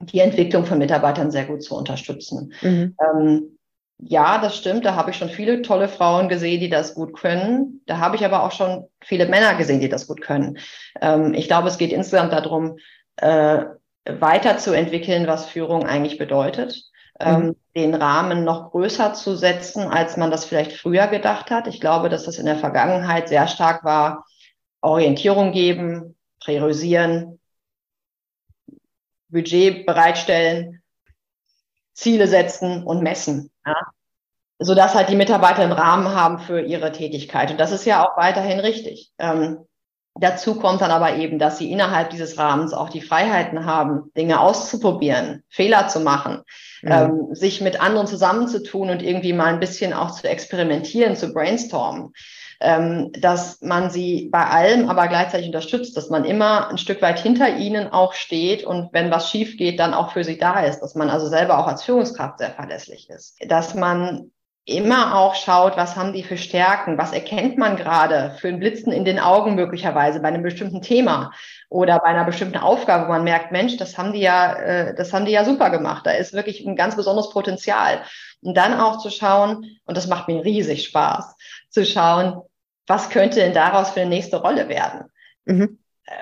die 0.00 0.20
Entwicklung 0.20 0.64
von 0.64 0.78
Mitarbeitern 0.78 1.30
sehr 1.30 1.44
gut 1.44 1.62
zu 1.62 1.74
unterstützen. 1.76 2.52
Mhm. 2.62 2.94
Ähm, 3.00 3.58
ja, 3.98 4.38
das 4.38 4.56
stimmt. 4.56 4.84
Da 4.84 4.94
habe 4.94 5.10
ich 5.10 5.16
schon 5.16 5.30
viele 5.30 5.62
tolle 5.62 5.88
Frauen 5.88 6.28
gesehen, 6.28 6.60
die 6.60 6.68
das 6.68 6.94
gut 6.94 7.18
können. 7.18 7.80
Da 7.86 7.98
habe 7.98 8.16
ich 8.16 8.24
aber 8.24 8.42
auch 8.42 8.52
schon 8.52 8.84
viele 9.02 9.26
Männer 9.26 9.54
gesehen, 9.54 9.80
die 9.80 9.88
das 9.88 10.06
gut 10.06 10.20
können. 10.20 10.58
Ähm, 11.00 11.32
ich 11.34 11.46
glaube, 11.46 11.68
es 11.68 11.78
geht 11.78 11.92
insgesamt 11.92 12.32
darum, 12.32 12.76
äh, 13.16 13.64
weiterzuentwickeln, 14.06 15.26
was 15.26 15.46
Führung 15.46 15.86
eigentlich 15.86 16.18
bedeutet, 16.18 16.84
mhm. 17.20 17.26
ähm, 17.26 17.56
den 17.74 17.94
Rahmen 17.94 18.44
noch 18.44 18.70
größer 18.70 19.14
zu 19.14 19.36
setzen, 19.36 19.82
als 19.88 20.16
man 20.16 20.30
das 20.30 20.44
vielleicht 20.44 20.72
früher 20.72 21.06
gedacht 21.06 21.50
hat. 21.50 21.66
Ich 21.66 21.80
glaube, 21.80 22.08
dass 22.08 22.24
das 22.24 22.38
in 22.38 22.46
der 22.46 22.56
Vergangenheit 22.56 23.28
sehr 23.28 23.48
stark 23.48 23.84
war, 23.84 24.24
Orientierung 24.80 25.52
geben, 25.52 26.16
priorisieren, 26.40 27.40
Budget 29.28 29.84
bereitstellen, 29.84 30.82
Ziele 31.92 32.28
setzen 32.28 32.84
und 32.84 33.02
messen. 33.02 33.50
Ja? 33.66 33.74
sodass 34.58 34.94
halt 34.94 35.10
die 35.10 35.16
Mitarbeiter 35.16 35.62
einen 35.62 35.72
Rahmen 35.72 36.14
haben 36.14 36.38
für 36.38 36.60
ihre 36.60 36.92
Tätigkeit. 36.92 37.50
Und 37.50 37.58
das 37.58 37.72
ist 37.72 37.84
ja 37.84 38.06
auch 38.06 38.16
weiterhin 38.16 38.60
richtig. 38.60 39.12
Ähm, 39.18 39.65
Dazu 40.18 40.54
kommt 40.56 40.80
dann 40.80 40.90
aber 40.90 41.16
eben, 41.16 41.38
dass 41.38 41.58
sie 41.58 41.70
innerhalb 41.70 42.10
dieses 42.10 42.38
Rahmens 42.38 42.72
auch 42.72 42.88
die 42.88 43.02
Freiheiten 43.02 43.66
haben, 43.66 44.10
Dinge 44.16 44.40
auszuprobieren, 44.40 45.42
Fehler 45.48 45.88
zu 45.88 46.00
machen, 46.00 46.42
mhm. 46.82 46.92
ähm, 46.92 47.28
sich 47.32 47.60
mit 47.60 47.80
anderen 47.80 48.06
zusammenzutun 48.06 48.90
und 48.90 49.02
irgendwie 49.02 49.32
mal 49.32 49.52
ein 49.52 49.60
bisschen 49.60 49.92
auch 49.92 50.10
zu 50.10 50.28
experimentieren, 50.28 51.16
zu 51.16 51.32
brainstormen. 51.32 52.12
Ähm, 52.58 53.12
dass 53.12 53.60
man 53.60 53.90
sie 53.90 54.30
bei 54.32 54.46
allem 54.46 54.88
aber 54.88 55.08
gleichzeitig 55.08 55.48
unterstützt, 55.48 55.94
dass 55.94 56.08
man 56.08 56.24
immer 56.24 56.70
ein 56.70 56.78
Stück 56.78 57.02
weit 57.02 57.18
hinter 57.18 57.54
ihnen 57.54 57.88
auch 57.88 58.14
steht 58.14 58.64
und 58.64 58.94
wenn 58.94 59.10
was 59.10 59.28
schief 59.28 59.58
geht, 59.58 59.78
dann 59.78 59.92
auch 59.92 60.12
für 60.12 60.24
sie 60.24 60.38
da 60.38 60.60
ist, 60.60 60.80
dass 60.80 60.94
man 60.94 61.10
also 61.10 61.26
selber 61.26 61.58
auch 61.58 61.66
als 61.66 61.84
Führungskraft 61.84 62.38
sehr 62.38 62.52
verlässlich 62.52 63.10
ist, 63.10 63.36
dass 63.46 63.74
man 63.74 64.30
immer 64.66 65.16
auch 65.16 65.36
schaut, 65.36 65.76
was 65.76 65.94
haben 65.94 66.12
die 66.12 66.24
für 66.24 66.36
Stärken, 66.36 66.98
was 66.98 67.12
erkennt 67.12 67.56
man 67.56 67.76
gerade 67.76 68.36
für 68.40 68.48
ein 68.48 68.58
Blitzen 68.58 68.92
in 68.92 69.04
den 69.04 69.20
Augen 69.20 69.54
möglicherweise 69.54 70.20
bei 70.20 70.28
einem 70.28 70.42
bestimmten 70.42 70.82
Thema 70.82 71.32
oder 71.68 72.00
bei 72.00 72.06
einer 72.06 72.24
bestimmten 72.24 72.58
Aufgabe, 72.58 73.04
wo 73.04 73.12
man 73.12 73.22
merkt, 73.22 73.52
Mensch, 73.52 73.76
das 73.76 73.96
haben 73.96 74.12
die 74.12 74.20
ja, 74.20 74.54
äh, 74.54 74.94
das 74.96 75.12
haben 75.12 75.24
die 75.24 75.32
ja 75.32 75.44
super 75.44 75.70
gemacht. 75.70 76.04
Da 76.04 76.10
ist 76.10 76.32
wirklich 76.32 76.66
ein 76.66 76.74
ganz 76.74 76.96
besonderes 76.96 77.30
Potenzial. 77.30 78.02
Und 78.42 78.56
dann 78.56 78.78
auch 78.78 78.98
zu 78.98 79.08
schauen, 79.08 79.78
und 79.84 79.96
das 79.96 80.08
macht 80.08 80.26
mir 80.26 80.44
riesig 80.44 80.84
Spaß, 80.84 81.36
zu 81.70 81.86
schauen, 81.86 82.42
was 82.88 83.10
könnte 83.10 83.40
denn 83.40 83.54
daraus 83.54 83.90
für 83.90 84.00
eine 84.00 84.10
nächste 84.10 84.38
Rolle 84.38 84.68
werden? 84.68 85.04
Mhm 85.44 85.78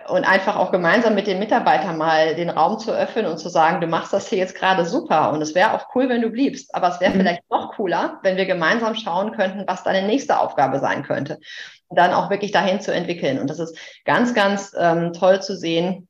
und 0.08 0.24
einfach 0.24 0.56
auch 0.56 0.72
gemeinsam 0.72 1.14
mit 1.14 1.26
den 1.26 1.38
Mitarbeitern 1.38 1.98
mal 1.98 2.34
den 2.34 2.48
Raum 2.48 2.78
zu 2.78 2.90
öffnen 2.92 3.26
und 3.26 3.36
zu 3.36 3.50
sagen, 3.50 3.82
du 3.82 3.86
machst 3.86 4.14
das 4.14 4.28
hier 4.28 4.38
jetzt 4.38 4.54
gerade 4.54 4.86
super 4.86 5.30
und 5.32 5.42
es 5.42 5.54
wäre 5.54 5.74
auch 5.74 5.94
cool, 5.94 6.08
wenn 6.08 6.22
du 6.22 6.30
bliebst, 6.30 6.74
aber 6.74 6.88
es 6.88 7.00
wäre 7.00 7.12
mhm. 7.12 7.18
vielleicht 7.18 7.50
noch 7.50 7.72
cooler, 7.74 8.18
wenn 8.22 8.38
wir 8.38 8.46
gemeinsam 8.46 8.94
schauen 8.94 9.32
könnten, 9.32 9.64
was 9.66 9.84
deine 9.84 10.06
nächste 10.06 10.38
Aufgabe 10.38 10.78
sein 10.78 11.02
könnte 11.02 11.38
und 11.88 11.98
dann 11.98 12.14
auch 12.14 12.30
wirklich 12.30 12.50
dahin 12.50 12.80
zu 12.80 12.94
entwickeln. 12.94 13.38
Und 13.38 13.50
das 13.50 13.58
ist 13.58 13.78
ganz, 14.06 14.32
ganz 14.32 14.74
ähm, 14.78 15.12
toll 15.12 15.42
zu 15.42 15.54
sehen, 15.54 16.08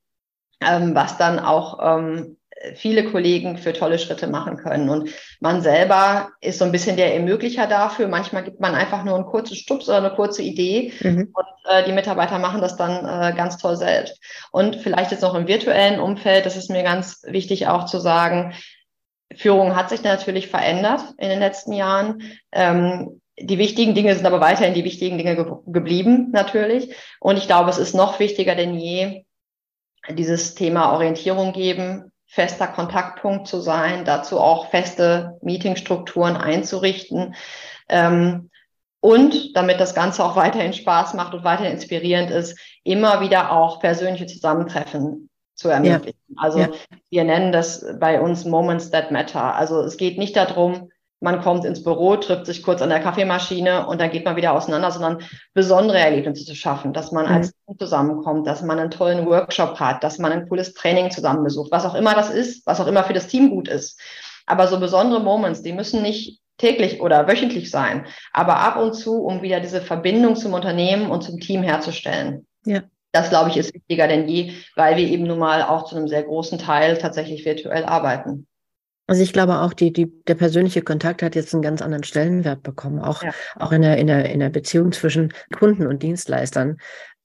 ähm, 0.61 0.95
was 0.95 1.19
dann 1.19 1.41
auch 1.41 1.79
ähm, 1.83 2.37
viele 2.75 3.05
Kollegen 3.05 3.59
für 3.59 3.73
tolle 3.73 3.99
Schritte 3.99 4.27
machen 4.27 4.57
können. 4.57 4.89
Und 4.89 5.11
man 5.41 5.63
selber 5.63 6.31
ist 6.41 6.59
so 6.59 6.65
ein 6.65 6.73
bisschen 6.73 6.97
der 6.97 7.15
Ermöglicher 7.15 7.67
dafür. 7.67 8.09
Manchmal 8.09 8.45
gibt 8.45 8.61
man 8.61 8.75
einfach 8.75 9.05
nur 9.05 9.15
einen 9.15 9.27
kurzen 9.27 9.57
Stups 9.57 9.89
oder 9.89 9.99
eine 9.99 10.11
kurze 10.11 10.43
Idee 10.43 10.93
mhm. 11.01 11.33
und 11.33 11.47
äh, 11.71 11.85
die 11.85 11.93
Mitarbeiter 11.93 12.39
machen 12.39 12.61
das 12.61 12.77
dann 12.77 13.05
äh, 13.05 13.37
ganz 13.37 13.59
toll 13.59 13.77
selbst. 13.77 14.21
Und 14.53 14.77
vielleicht 14.77 15.11
jetzt 15.11 15.23
noch 15.23 15.35
im 15.35 15.47
virtuellen 15.47 16.01
Umfeld, 16.01 16.47
das 16.47 16.57
ist 16.57 16.71
mir 16.71 16.83
ganz 16.83 17.23
wichtig 17.27 17.67
auch 17.69 17.87
zu 17.87 17.99
sagen, 17.99 18.55
Führung 19.37 19.75
hat 19.75 19.91
sich 19.91 20.03
natürlich 20.03 20.49
verändert 20.49 21.01
in 21.19 21.29
den 21.29 21.41
letzten 21.41 21.73
Jahren. 21.73 22.23
Ähm, 22.53 23.21
die 23.39 23.59
wichtigen 23.59 23.95
Dinge 23.95 24.15
sind 24.15 24.27
aber 24.27 24.41
weiterhin 24.41 24.75
die 24.75 24.85
wichtigen 24.85 25.19
Dinge 25.19 25.35
ge 25.35 25.47
geblieben, 25.67 26.31
natürlich. 26.33 26.95
Und 27.19 27.37
ich 27.37 27.47
glaube, 27.47 27.71
es 27.71 27.79
ist 27.79 27.95
noch 27.95 28.21
wichtiger 28.21 28.55
denn 28.55 28.79
je, 28.79 29.25
dieses 30.11 30.55
Thema 30.55 30.93
Orientierung 30.93 31.53
geben, 31.53 32.13
fester 32.35 32.67
Kontaktpunkt 32.67 33.47
zu 33.47 33.61
sein, 33.61 34.05
dazu 34.05 34.41
auch 34.41 34.71
feste 34.71 35.39
Meetingstrukturen 35.41 36.37
einzurichten. 36.37 37.37
Ähm, 37.89 38.51
und 38.99 39.55
damit 39.55 39.79
das 39.79 39.95
Ganze 39.95 40.25
auch 40.25 40.35
weiterhin 40.35 40.73
Spaß 40.73 41.15
macht 41.15 41.33
und 41.33 41.45
weiterhin 41.45 41.75
inspirierend 41.75 42.33
ist, 42.33 42.59
immer 42.83 43.21
wieder 43.21 43.53
auch 43.53 43.79
persönliche 43.79 44.27
Zusammentreffen 44.27 45.31
zu 45.55 45.69
ermöglichen. 45.69 46.19
Ja. 46.27 46.43
Also 46.43 46.59
ja. 46.59 46.69
wir 47.09 47.23
nennen 47.23 47.53
das 47.53 47.87
bei 48.01 48.21
uns 48.21 48.45
Moments 48.45 48.91
that 48.91 49.13
matter. 49.13 49.55
Also 49.55 49.83
es 49.83 49.97
geht 49.97 50.19
nicht 50.19 50.35
darum, 50.35 50.91
man 51.21 51.41
kommt 51.41 51.65
ins 51.65 51.83
Büro, 51.83 52.17
trifft 52.17 52.47
sich 52.47 52.63
kurz 52.63 52.83
an 52.83 52.91
der 52.91 53.01
Kaffeemaschine 53.01 53.87
und 53.87 54.01
dann 54.01 54.11
geht 54.11 54.25
man 54.25 54.37
wieder 54.37 54.53
auseinander, 54.53 54.91
sondern 54.91 55.23
besondere 55.55 55.99
Erlebnisse 55.99 56.45
zu 56.45 56.55
schaffen, 56.55 56.93
dass 56.93 57.13
man 57.13 57.27
mhm. 57.27 57.33
als 57.33 57.53
Team 57.53 57.79
zusammenkommt, 57.79 58.47
dass 58.47 58.63
man 58.63 58.79
einen 58.79 58.91
tollen 58.91 59.27
Workshop 59.27 59.81
hat, 59.81 60.05
dass 60.05 60.19
man 60.19 60.33
ein 60.33 60.49
cooles 60.49 60.75
Training 60.75 61.11
zusammen 61.11 61.43
besucht, 61.43 61.73
was 61.73 61.87
auch 61.87 61.95
immer 61.95 62.15
das 62.15 62.31
ist, 62.31 62.67
was 62.67 62.81
auch 62.81 62.87
immer 62.87 63.05
für 63.05 63.15
das 63.15 63.27
Team 63.27 63.51
gut 63.51 63.69
ist. 63.69 63.99
Aber 64.47 64.69
so 64.69 64.79
besondere 64.79 65.21
Moments, 65.21 65.63
die 65.63 65.73
müssen 65.73 66.03
nicht 66.03 66.41
täglich 66.59 67.01
oder 67.01 67.27
wöchentlich 67.27 67.71
sein, 67.71 68.07
aber 68.33 68.59
ab 68.59 68.77
und 68.77 68.95
zu, 68.95 69.25
um 69.25 69.43
wieder 69.43 69.61
diese 69.61 69.81
Verbindung 69.81 70.37
zum 70.37 70.53
Unternehmen 70.53 71.11
und 71.11 71.23
zum 71.23 71.41
Team 71.41 71.63
herzustellen. 71.63 72.47
Ja. 72.65 72.83
Das, 73.13 73.31
glaube 73.31 73.51
ich, 73.51 73.57
ist 73.57 73.73
wichtiger 73.73 74.09
denn 74.09 74.29
je, 74.29 74.55
weil 74.75 74.97
wir 74.97 75.07
eben 75.07 75.25
nun 75.25 75.39
mal 75.39 75.63
auch 75.63 75.85
zu 75.85 75.97
einem 75.97 76.09
sehr 76.09 76.25
großen 76.25 76.59
Teil 76.59 76.99
tatsächlich 76.99 77.45
virtuell 77.45 77.85
arbeiten. 77.85 78.47
Also 79.07 79.23
ich 79.23 79.33
glaube 79.33 79.61
auch, 79.61 79.75
die, 79.75 79.93
die, 79.93 80.11
der 80.27 80.35
persönliche 80.35 80.83
Kontakt 80.83 81.23
hat 81.23 81.35
jetzt 81.35 81.53
einen 81.53 81.63
ganz 81.63 81.83
anderen 81.83 82.05
Stellenwert 82.05 82.63
bekommen, 82.63 83.01
auch, 83.01 83.23
ja. 83.23 83.33
auch 83.57 83.73
in, 83.73 83.83
der, 83.83 83.99
in, 83.99 84.07
der, 84.07 84.31
in 84.31 84.41
der 84.41 84.49
Beziehung 84.49 84.93
zwischen 84.93 85.33
Kunden 85.55 85.87
und 85.87 86.03
Dienstleistern. 86.03 86.79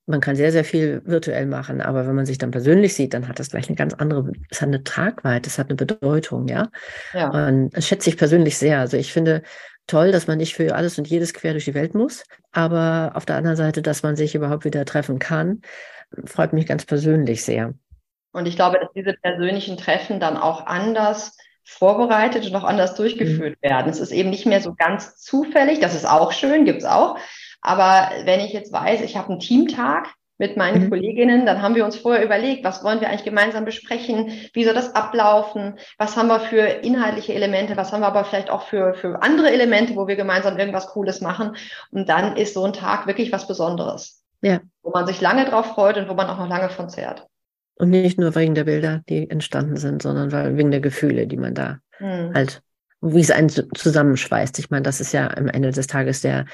Man 0.05 0.19
kann 0.19 0.35
sehr, 0.35 0.51
sehr 0.51 0.65
viel 0.65 1.01
virtuell 1.05 1.45
machen, 1.45 1.81
aber 1.81 2.07
wenn 2.07 2.15
man 2.15 2.25
sich 2.25 2.37
dann 2.37 2.51
persönlich 2.51 2.95
sieht, 2.95 3.13
dann 3.13 3.27
hat 3.27 3.39
das 3.39 3.51
gleich 3.51 3.69
eine 3.69 3.75
ganz 3.75 3.93
andere, 3.93 4.31
es 4.49 4.59
hat 4.61 4.67
eine 4.67 4.83
Tragweite, 4.83 5.47
es 5.47 5.57
hat 5.57 5.69
eine 5.69 5.75
Bedeutung, 5.75 6.47
ja. 6.47 6.69
ja. 7.13 7.29
Und 7.29 7.69
das 7.69 7.87
schätze 7.87 8.09
ich 8.09 8.17
persönlich 8.17 8.57
sehr. 8.57 8.79
Also 8.79 8.97
ich 8.97 9.13
finde 9.13 9.43
toll, 9.87 10.11
dass 10.11 10.27
man 10.27 10.37
nicht 10.37 10.55
für 10.55 10.75
alles 10.75 10.97
und 10.97 11.07
jedes 11.07 11.33
quer 11.33 11.53
durch 11.53 11.65
die 11.65 11.75
Welt 11.75 11.93
muss, 11.93 12.25
aber 12.51 13.11
auf 13.15 13.25
der 13.25 13.37
anderen 13.37 13.57
Seite, 13.57 13.81
dass 13.81 14.03
man 14.03 14.15
sich 14.15 14.35
überhaupt 14.35 14.65
wieder 14.65 14.83
treffen 14.83 15.19
kann, 15.19 15.61
freut 16.25 16.53
mich 16.53 16.65
ganz 16.65 16.85
persönlich 16.85 17.43
sehr. 17.43 17.73
Und 18.31 18.47
ich 18.47 18.55
glaube, 18.55 18.79
dass 18.79 18.89
diese 18.95 19.13
persönlichen 19.13 19.77
Treffen 19.77 20.19
dann 20.19 20.37
auch 20.37 20.65
anders 20.65 21.35
vorbereitet 21.69 22.45
und 22.45 22.55
auch 22.55 22.63
anders 22.63 22.95
durchgeführt 22.95 23.57
mhm. 23.61 23.69
werden. 23.69 23.91
Es 23.91 23.99
ist 23.99 24.11
eben 24.11 24.29
nicht 24.29 24.45
mehr 24.45 24.61
so 24.61 24.73
ganz 24.75 25.17
zufällig, 25.17 25.79
das 25.79 25.95
ist 25.95 26.09
auch 26.09 26.31
schön, 26.31 26.65
gibt's 26.65 26.85
auch. 26.85 27.17
Aber 27.61 28.09
wenn 28.25 28.39
ich 28.39 28.53
jetzt 28.53 28.73
weiß, 28.73 29.01
ich 29.01 29.17
habe 29.17 29.29
einen 29.29 29.39
Teamtag 29.39 30.07
mit 30.39 30.55
meinen 30.55 30.85
mhm. 30.85 30.89
Kolleginnen, 30.89 31.45
dann 31.45 31.61
haben 31.61 31.75
wir 31.75 31.85
uns 31.85 31.97
vorher 31.97 32.23
überlegt, 32.23 32.63
was 32.63 32.83
wollen 32.83 33.01
wir 33.01 33.09
eigentlich 33.09 33.25
gemeinsam 33.25 33.65
besprechen, 33.65 34.31
wie 34.53 34.63
soll 34.63 34.73
das 34.73 34.95
ablaufen, 34.95 35.77
was 35.97 36.15
haben 36.15 36.27
wir 36.27 36.39
für 36.39 36.61
inhaltliche 36.61 37.33
Elemente, 37.33 37.75
was 37.77 37.91
haben 37.91 38.01
wir 38.01 38.07
aber 38.07 38.23
vielleicht 38.23 38.49
auch 38.49 38.63
für, 38.63 38.93
für 38.93 39.21
andere 39.21 39.51
Elemente, 39.51 39.95
wo 39.95 40.07
wir 40.07 40.15
gemeinsam 40.15 40.57
irgendwas 40.57 40.87
Cooles 40.87 41.19
machen. 41.21 41.55
Und 41.91 42.07
dann 42.07 42.37
ist 42.37 42.53
so 42.53 42.63
ein 42.63 42.73
Tag 42.73 43.05
wirklich 43.05 43.31
was 43.31 43.47
Besonderes. 43.47 44.23
Ja. 44.41 44.61
Wo 44.81 44.91
man 44.91 45.05
sich 45.05 45.19
lange 45.19 45.43
drauf 45.45 45.73
freut 45.73 45.97
und 45.97 46.07
wo 46.07 46.13
man 46.13 46.29
auch 46.29 46.37
noch 46.37 46.47
lange 46.47 46.69
von 46.69 46.89
zehrt. 46.89 47.28
Und 47.79 47.91
nicht 47.91 48.19
nur 48.19 48.35
wegen 48.35 48.55
der 48.55 48.65
Bilder, 48.65 49.01
die 49.07 49.29
entstanden 49.29 49.77
sind, 49.77 50.01
sondern 50.01 50.33
weil, 50.33 50.57
wegen 50.57 50.69
der 50.69 50.81
Gefühle, 50.81 51.27
die 51.27 51.37
man 51.37 51.55
da 51.55 51.79
mhm. 51.99 52.33
halt, 52.33 52.61
wie 53.01 53.21
es 53.21 53.31
einen 53.31 53.49
zusammenschweißt. 53.49 54.59
Ich 54.59 54.69
meine, 54.69 54.83
das 54.83 54.99
ist 54.99 55.13
ja 55.13 55.29
am 55.35 55.47
Ende 55.47 55.71
des 55.71 55.87
Tages 55.87 56.19
der, 56.19 56.45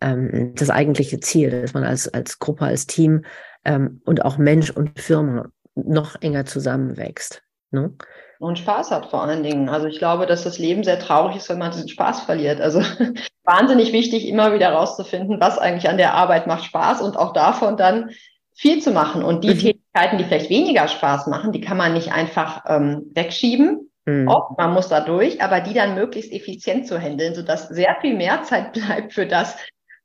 ähm, 0.00 0.52
das 0.56 0.70
eigentliche 0.70 1.20
Ziel, 1.20 1.62
dass 1.62 1.74
man 1.74 1.84
als, 1.84 2.12
als 2.12 2.40
Gruppe, 2.40 2.64
als 2.64 2.88
Team 2.88 3.24
ähm, 3.64 4.02
und 4.04 4.24
auch 4.24 4.36
Mensch 4.36 4.70
und 4.70 4.98
Firma 4.98 5.48
noch 5.76 6.20
enger 6.20 6.44
zusammenwächst. 6.44 7.42
Ne? 7.70 7.94
Und 8.40 8.58
Spaß 8.58 8.90
hat 8.90 9.06
vor 9.06 9.22
allen 9.22 9.44
Dingen. 9.44 9.68
Also 9.68 9.86
ich 9.86 9.98
glaube, 9.98 10.26
dass 10.26 10.42
das 10.42 10.58
Leben 10.58 10.82
sehr 10.82 10.98
traurig 10.98 11.36
ist, 11.36 11.48
wenn 11.48 11.58
man 11.58 11.70
diesen 11.70 11.88
Spaß 11.88 12.22
verliert. 12.22 12.60
Also 12.60 12.82
wahnsinnig 13.44 13.92
wichtig, 13.92 14.26
immer 14.26 14.52
wieder 14.52 14.70
rauszufinden, 14.70 15.40
was 15.40 15.58
eigentlich 15.58 15.88
an 15.88 15.98
der 15.98 16.14
Arbeit 16.14 16.48
macht 16.48 16.64
Spaß 16.64 17.00
und 17.00 17.16
auch 17.16 17.32
davon 17.32 17.76
dann 17.76 18.10
viel 18.54 18.80
zu 18.80 18.92
machen. 18.92 19.22
Und 19.22 19.44
die 19.44 19.54
mhm. 19.54 19.58
Tätigkeiten, 19.58 20.18
die 20.18 20.24
vielleicht 20.24 20.50
weniger 20.50 20.88
Spaß 20.88 21.26
machen, 21.26 21.52
die 21.52 21.60
kann 21.60 21.76
man 21.76 21.92
nicht 21.92 22.12
einfach 22.12 22.64
ähm, 22.66 23.10
wegschieben. 23.14 23.90
Mhm. 24.06 24.28
Oft, 24.28 24.58
man 24.58 24.72
muss 24.72 24.88
da 24.88 25.00
durch, 25.00 25.42
aber 25.42 25.60
die 25.60 25.74
dann 25.74 25.94
möglichst 25.94 26.32
effizient 26.32 26.86
zu 26.86 26.98
handeln, 26.98 27.34
sodass 27.34 27.68
sehr 27.68 27.96
viel 28.00 28.14
mehr 28.16 28.42
Zeit 28.42 28.72
bleibt 28.74 29.12
für 29.12 29.26
das, 29.26 29.56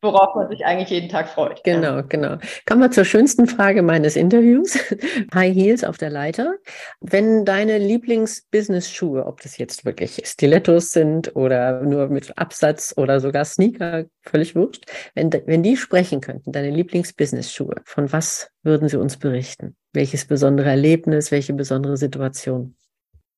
worauf 0.01 0.35
man 0.35 0.49
sich 0.49 0.65
eigentlich 0.65 0.89
jeden 0.89 1.09
Tag 1.09 1.29
freut. 1.29 1.63
Genau, 1.63 1.97
ja. 1.97 2.01
genau. 2.01 2.37
Kommen 2.65 2.81
wir 2.81 2.91
zur 2.91 3.05
schönsten 3.05 3.47
Frage 3.47 3.81
meines 3.81 4.15
Interviews. 4.15 4.77
High 5.33 5.53
Heels 5.53 5.83
auf 5.83 5.97
der 5.97 6.09
Leiter. 6.09 6.55
Wenn 7.01 7.45
deine 7.45 7.77
Lieblings-Business-Schuhe, 7.77 9.25
ob 9.25 9.41
das 9.41 9.57
jetzt 9.57 9.85
wirklich 9.85 10.21
Stilettos 10.25 10.91
sind 10.91 11.35
oder 11.35 11.81
nur 11.81 12.07
mit 12.07 12.37
Absatz 12.37 12.93
oder 12.95 13.19
sogar 13.19 13.45
Sneaker, 13.45 14.05
völlig 14.21 14.55
wurscht, 14.55 14.85
wenn, 15.15 15.31
wenn 15.45 15.63
die 15.63 15.77
sprechen 15.77 16.21
könnten, 16.21 16.51
deine 16.51 16.69
Lieblings-Business-Schuhe, 16.69 17.75
von 17.85 18.11
was 18.11 18.51
würden 18.63 18.87
sie 18.87 18.97
uns 18.97 19.17
berichten? 19.17 19.75
Welches 19.93 20.25
besondere 20.25 20.69
Erlebnis, 20.69 21.31
welche 21.31 21.53
besondere 21.53 21.97
Situation? 21.97 22.75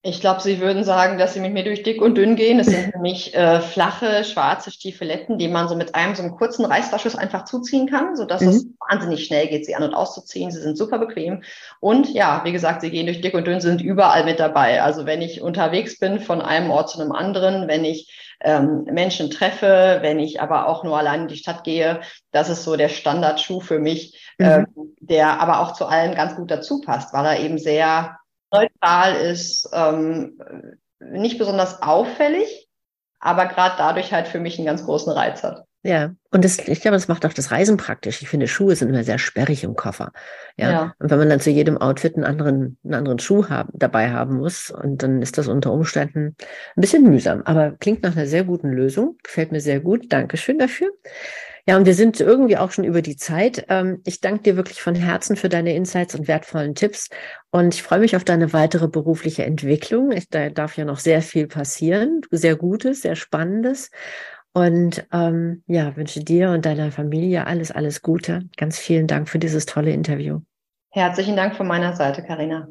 Ich 0.04 0.20
glaube, 0.20 0.42
Sie 0.42 0.60
würden 0.60 0.84
sagen, 0.84 1.20
dass 1.20 1.36
Sie 1.36 1.40
mit 1.40 1.54
mir 1.54 1.64
durch 1.64 1.84
dick 1.84 2.02
und 2.02 2.16
dünn 2.16 2.36
gehen. 2.36 2.60
Es 2.60 2.66
sind 2.66 2.96
nämlich 2.96 3.36
äh, 3.36 3.62
flache, 3.62 4.24
schwarze 4.24 4.72
Stiefeletten, 4.72 5.38
die 5.38 5.48
man 5.48 5.68
so 5.68 5.76
mit 5.76 5.94
einem 5.94 6.16
so 6.16 6.24
einem 6.24 6.36
kurzen 6.36 6.66
Reißverschluss 6.66 7.16
einfach 7.16 7.46
zuziehen 7.46 7.88
kann, 7.88 8.16
sodass 8.16 8.42
mhm. 8.42 8.50
es 8.50 8.66
wahnsinnig 8.90 9.26
schnell 9.26 9.48
geht, 9.48 9.68
sie 9.68 9.76
an- 9.76 9.84
und 9.84 9.94
auszuziehen. 9.94 10.50
Sie 10.50 10.60
sind 10.60 10.76
super 10.76 10.98
bequem. 10.98 11.44
Und 11.80 12.12
ja, 12.12 12.42
wie 12.44 12.52
gesagt, 12.52 12.82
sie 12.82 12.90
gehen 12.90 13.06
durch 13.06 13.22
dick 13.22 13.36
und 13.36 13.46
dünn, 13.46 13.62
sind 13.62 13.80
überall 13.80 14.26
mit 14.26 14.40
dabei. 14.40 14.82
Also 14.82 15.06
wenn 15.06 15.22
ich 15.22 15.42
unterwegs 15.42 16.00
bin 16.00 16.20
von 16.20 16.42
einem 16.42 16.72
Ort 16.72 16.90
zu 16.90 17.00
einem 17.00 17.12
anderen, 17.12 17.68
wenn 17.68 17.86
ich 17.86 18.12
ähm, 18.44 18.86
Menschen 18.86 19.30
treffe, 19.30 20.00
wenn 20.02 20.18
ich 20.18 20.42
aber 20.42 20.68
auch 20.68 20.84
nur 20.84 20.98
allein 20.98 21.22
in 21.22 21.28
die 21.28 21.38
Stadt 21.38 21.64
gehe, 21.64 22.02
das 22.32 22.50
ist 22.50 22.64
so 22.64 22.76
der 22.76 22.90
Standardschuh 22.90 23.60
für 23.60 23.78
mich, 23.78 24.20
mhm. 24.40 24.46
ähm, 24.46 24.68
der 25.00 25.40
aber 25.40 25.60
auch 25.60 25.74
zu 25.74 25.86
allen 25.86 26.16
ganz 26.16 26.36
gut 26.36 26.50
dazu 26.50 26.82
passt, 26.82 27.14
weil 27.14 27.26
er 27.26 27.40
eben 27.40 27.60
sehr 27.60 28.18
neutral 28.52 29.16
ist, 29.16 29.70
ähm, 29.74 30.40
nicht 31.00 31.38
besonders 31.38 31.82
auffällig, 31.82 32.68
aber 33.20 33.46
gerade 33.46 33.76
dadurch 33.78 34.14
halt 34.14 34.28
für 34.28 34.40
mich 34.40 34.58
einen 34.58 34.68
ganz 34.68 34.86
großen 34.86 35.12
Reiz 35.12 35.44
hat. 35.44 35.66
Ja, 35.84 36.14
und 36.30 36.46
das, 36.46 36.60
ich 36.60 36.82
glaube, 36.82 36.96
das 36.96 37.08
macht 37.08 37.26
auch 37.26 37.34
das 37.34 37.50
Reisen 37.50 37.76
praktisch. 37.76 38.22
Ich 38.22 38.30
finde, 38.30 38.48
Schuhe 38.48 38.76
sind 38.76 38.90
immer 38.90 39.04
sehr 39.04 39.18
sperrig 39.18 39.64
im 39.64 39.76
Koffer. 39.76 40.12
Ja? 40.56 40.72
ja. 40.72 40.94
Und 41.00 41.10
wenn 41.10 41.18
man 41.18 41.30
dann 41.30 41.40
zu 41.40 41.50
jedem 41.50 41.78
Outfit 41.80 42.16
einen 42.16 42.24
anderen, 42.24 42.78
einen 42.84 42.94
anderen 42.94 43.18
Schuh 43.18 43.50
haben, 43.50 43.72
dabei 43.74 44.12
haben 44.12 44.38
muss, 44.38 44.70
und 44.70 45.02
dann 45.02 45.24
ist 45.24 45.40
das 45.40 45.48
unter 45.48 45.74
Umständen 45.74 46.36
ein 46.76 46.82
bisschen 46.82 47.04
mühsam. 47.04 47.42
Aber 47.46 47.72
klingt 47.72 48.04
nach 48.04 48.16
einer 48.16 48.28
sehr 48.28 48.44
guten 48.44 48.70
Lösung. 48.70 49.18
Gefällt 49.24 49.52
mir 49.52 49.60
sehr 49.60 49.80
gut. 49.80 50.14
Dankeschön 50.14 50.60
dafür. 50.60 50.92
Ja, 51.72 51.78
und 51.78 51.86
wir 51.86 51.94
sind 51.94 52.20
irgendwie 52.20 52.58
auch 52.58 52.72
schon 52.72 52.84
über 52.84 53.02
die 53.02 53.16
Zeit. 53.16 53.66
Ähm, 53.70 54.02
ich 54.04 54.20
danke 54.20 54.44
dir 54.44 54.58
wirklich 54.58 54.82
von 54.82 54.94
Herzen 54.94 55.38
für 55.38 55.48
deine 55.48 55.74
Insights 55.74 56.14
und 56.16 56.28
wertvollen 56.28 56.76
Tipps. 56.76 57.08
Und 57.50 57.74
ich 57.74 57.82
freue 57.82 58.00
mich 58.00 58.18
auf 58.18 58.26
deine 58.26 58.52
weitere 58.52 58.90
berufliche 58.90 59.46
Entwicklung. 59.46 60.12
Ich, 60.12 60.28
da 60.28 60.50
darf 60.50 60.76
ja 60.76 60.84
noch 60.84 61.00
sehr 61.00 61.22
viel 61.22 61.48
passieren. 61.48 62.24
Sehr 62.30 62.58
Gutes, 62.58 63.04
sehr 63.04 63.16
Spannendes. 63.16 63.90
Und 64.52 65.08
ähm, 65.14 65.64
ja, 65.66 65.96
wünsche 65.96 66.22
dir 66.22 66.50
und 66.50 66.66
deiner 66.66 66.92
Familie 66.92 67.48
alles, 67.48 67.72
alles 67.72 68.02
Gute. 68.02 68.50
Ganz 68.58 68.78
vielen 68.78 69.08
Dank 69.08 69.30
für 69.30 69.40
dieses 69.40 69.66
tolle 69.66 69.92
Interview. 69.92 70.42
Herzlichen 70.90 71.38
Dank 71.38 71.56
von 71.56 71.68
meiner 71.68 71.96
Seite, 71.96 72.22
Karina. 72.22 72.68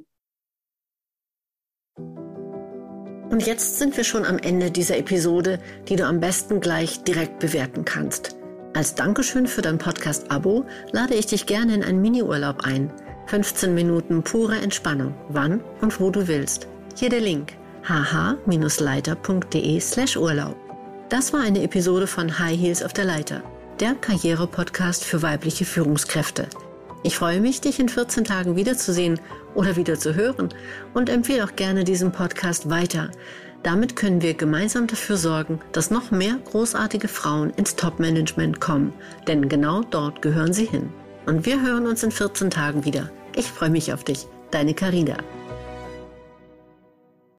Und 3.30 3.46
jetzt 3.46 3.78
sind 3.78 3.96
wir 3.96 4.04
schon 4.04 4.26
am 4.26 4.36
Ende 4.36 4.70
dieser 4.70 4.98
Episode, 4.98 5.58
die 5.88 5.96
du 5.96 6.04
am 6.04 6.20
besten 6.20 6.60
gleich 6.60 7.02
direkt 7.02 7.38
bewerten 7.38 7.86
kannst. 7.86 8.39
Als 8.72 8.94
Dankeschön 8.94 9.48
für 9.48 9.62
dein 9.62 9.78
Podcast-Abo 9.78 10.64
lade 10.92 11.14
ich 11.14 11.26
dich 11.26 11.46
gerne 11.46 11.74
in 11.74 11.82
einen 11.82 12.00
Mini-Urlaub 12.00 12.64
ein. 12.64 12.92
15 13.26 13.74
Minuten 13.74 14.22
pure 14.22 14.56
Entspannung, 14.56 15.14
wann 15.28 15.60
und 15.80 15.98
wo 15.98 16.10
du 16.10 16.28
willst. 16.28 16.68
Hier 16.96 17.08
der 17.08 17.20
Link 17.20 17.52
hh-leiter.de 17.88 19.80
slash 19.80 20.16
Urlaub. 20.16 20.56
Das 21.08 21.32
war 21.32 21.40
eine 21.40 21.64
Episode 21.64 22.06
von 22.06 22.38
High 22.38 22.60
Heels 22.60 22.84
auf 22.84 22.92
der 22.92 23.06
Leiter, 23.06 23.42
der 23.80 23.94
Karriere-Podcast 23.94 25.04
für 25.04 25.20
weibliche 25.22 25.64
Führungskräfte. 25.64 26.46
Ich 27.02 27.16
freue 27.16 27.40
mich, 27.40 27.60
dich 27.60 27.80
in 27.80 27.88
14 27.88 28.24
Tagen 28.24 28.54
wiederzusehen 28.54 29.18
oder 29.54 29.74
wieder 29.74 29.98
zu 29.98 30.14
hören 30.14 30.50
und 30.94 31.08
empfehle 31.08 31.44
auch 31.44 31.56
gerne 31.56 31.82
diesen 31.82 32.12
Podcast 32.12 32.70
weiter. 32.70 33.10
Damit 33.62 33.94
können 33.94 34.22
wir 34.22 34.34
gemeinsam 34.34 34.86
dafür 34.86 35.16
sorgen, 35.16 35.60
dass 35.72 35.90
noch 35.90 36.10
mehr 36.10 36.38
großartige 36.50 37.08
Frauen 37.08 37.50
ins 37.56 37.76
Top-Management 37.76 38.60
kommen, 38.60 38.94
denn 39.26 39.48
genau 39.48 39.82
dort 39.82 40.22
gehören 40.22 40.54
sie 40.54 40.64
hin. 40.64 40.90
Und 41.26 41.44
wir 41.44 41.60
hören 41.60 41.86
uns 41.86 42.02
in 42.02 42.10
14 42.10 42.50
Tagen 42.50 42.84
wieder. 42.86 43.10
Ich 43.36 43.46
freue 43.46 43.70
mich 43.70 43.92
auf 43.92 44.02
dich, 44.02 44.26
deine 44.50 44.72
Carina. 44.72 45.18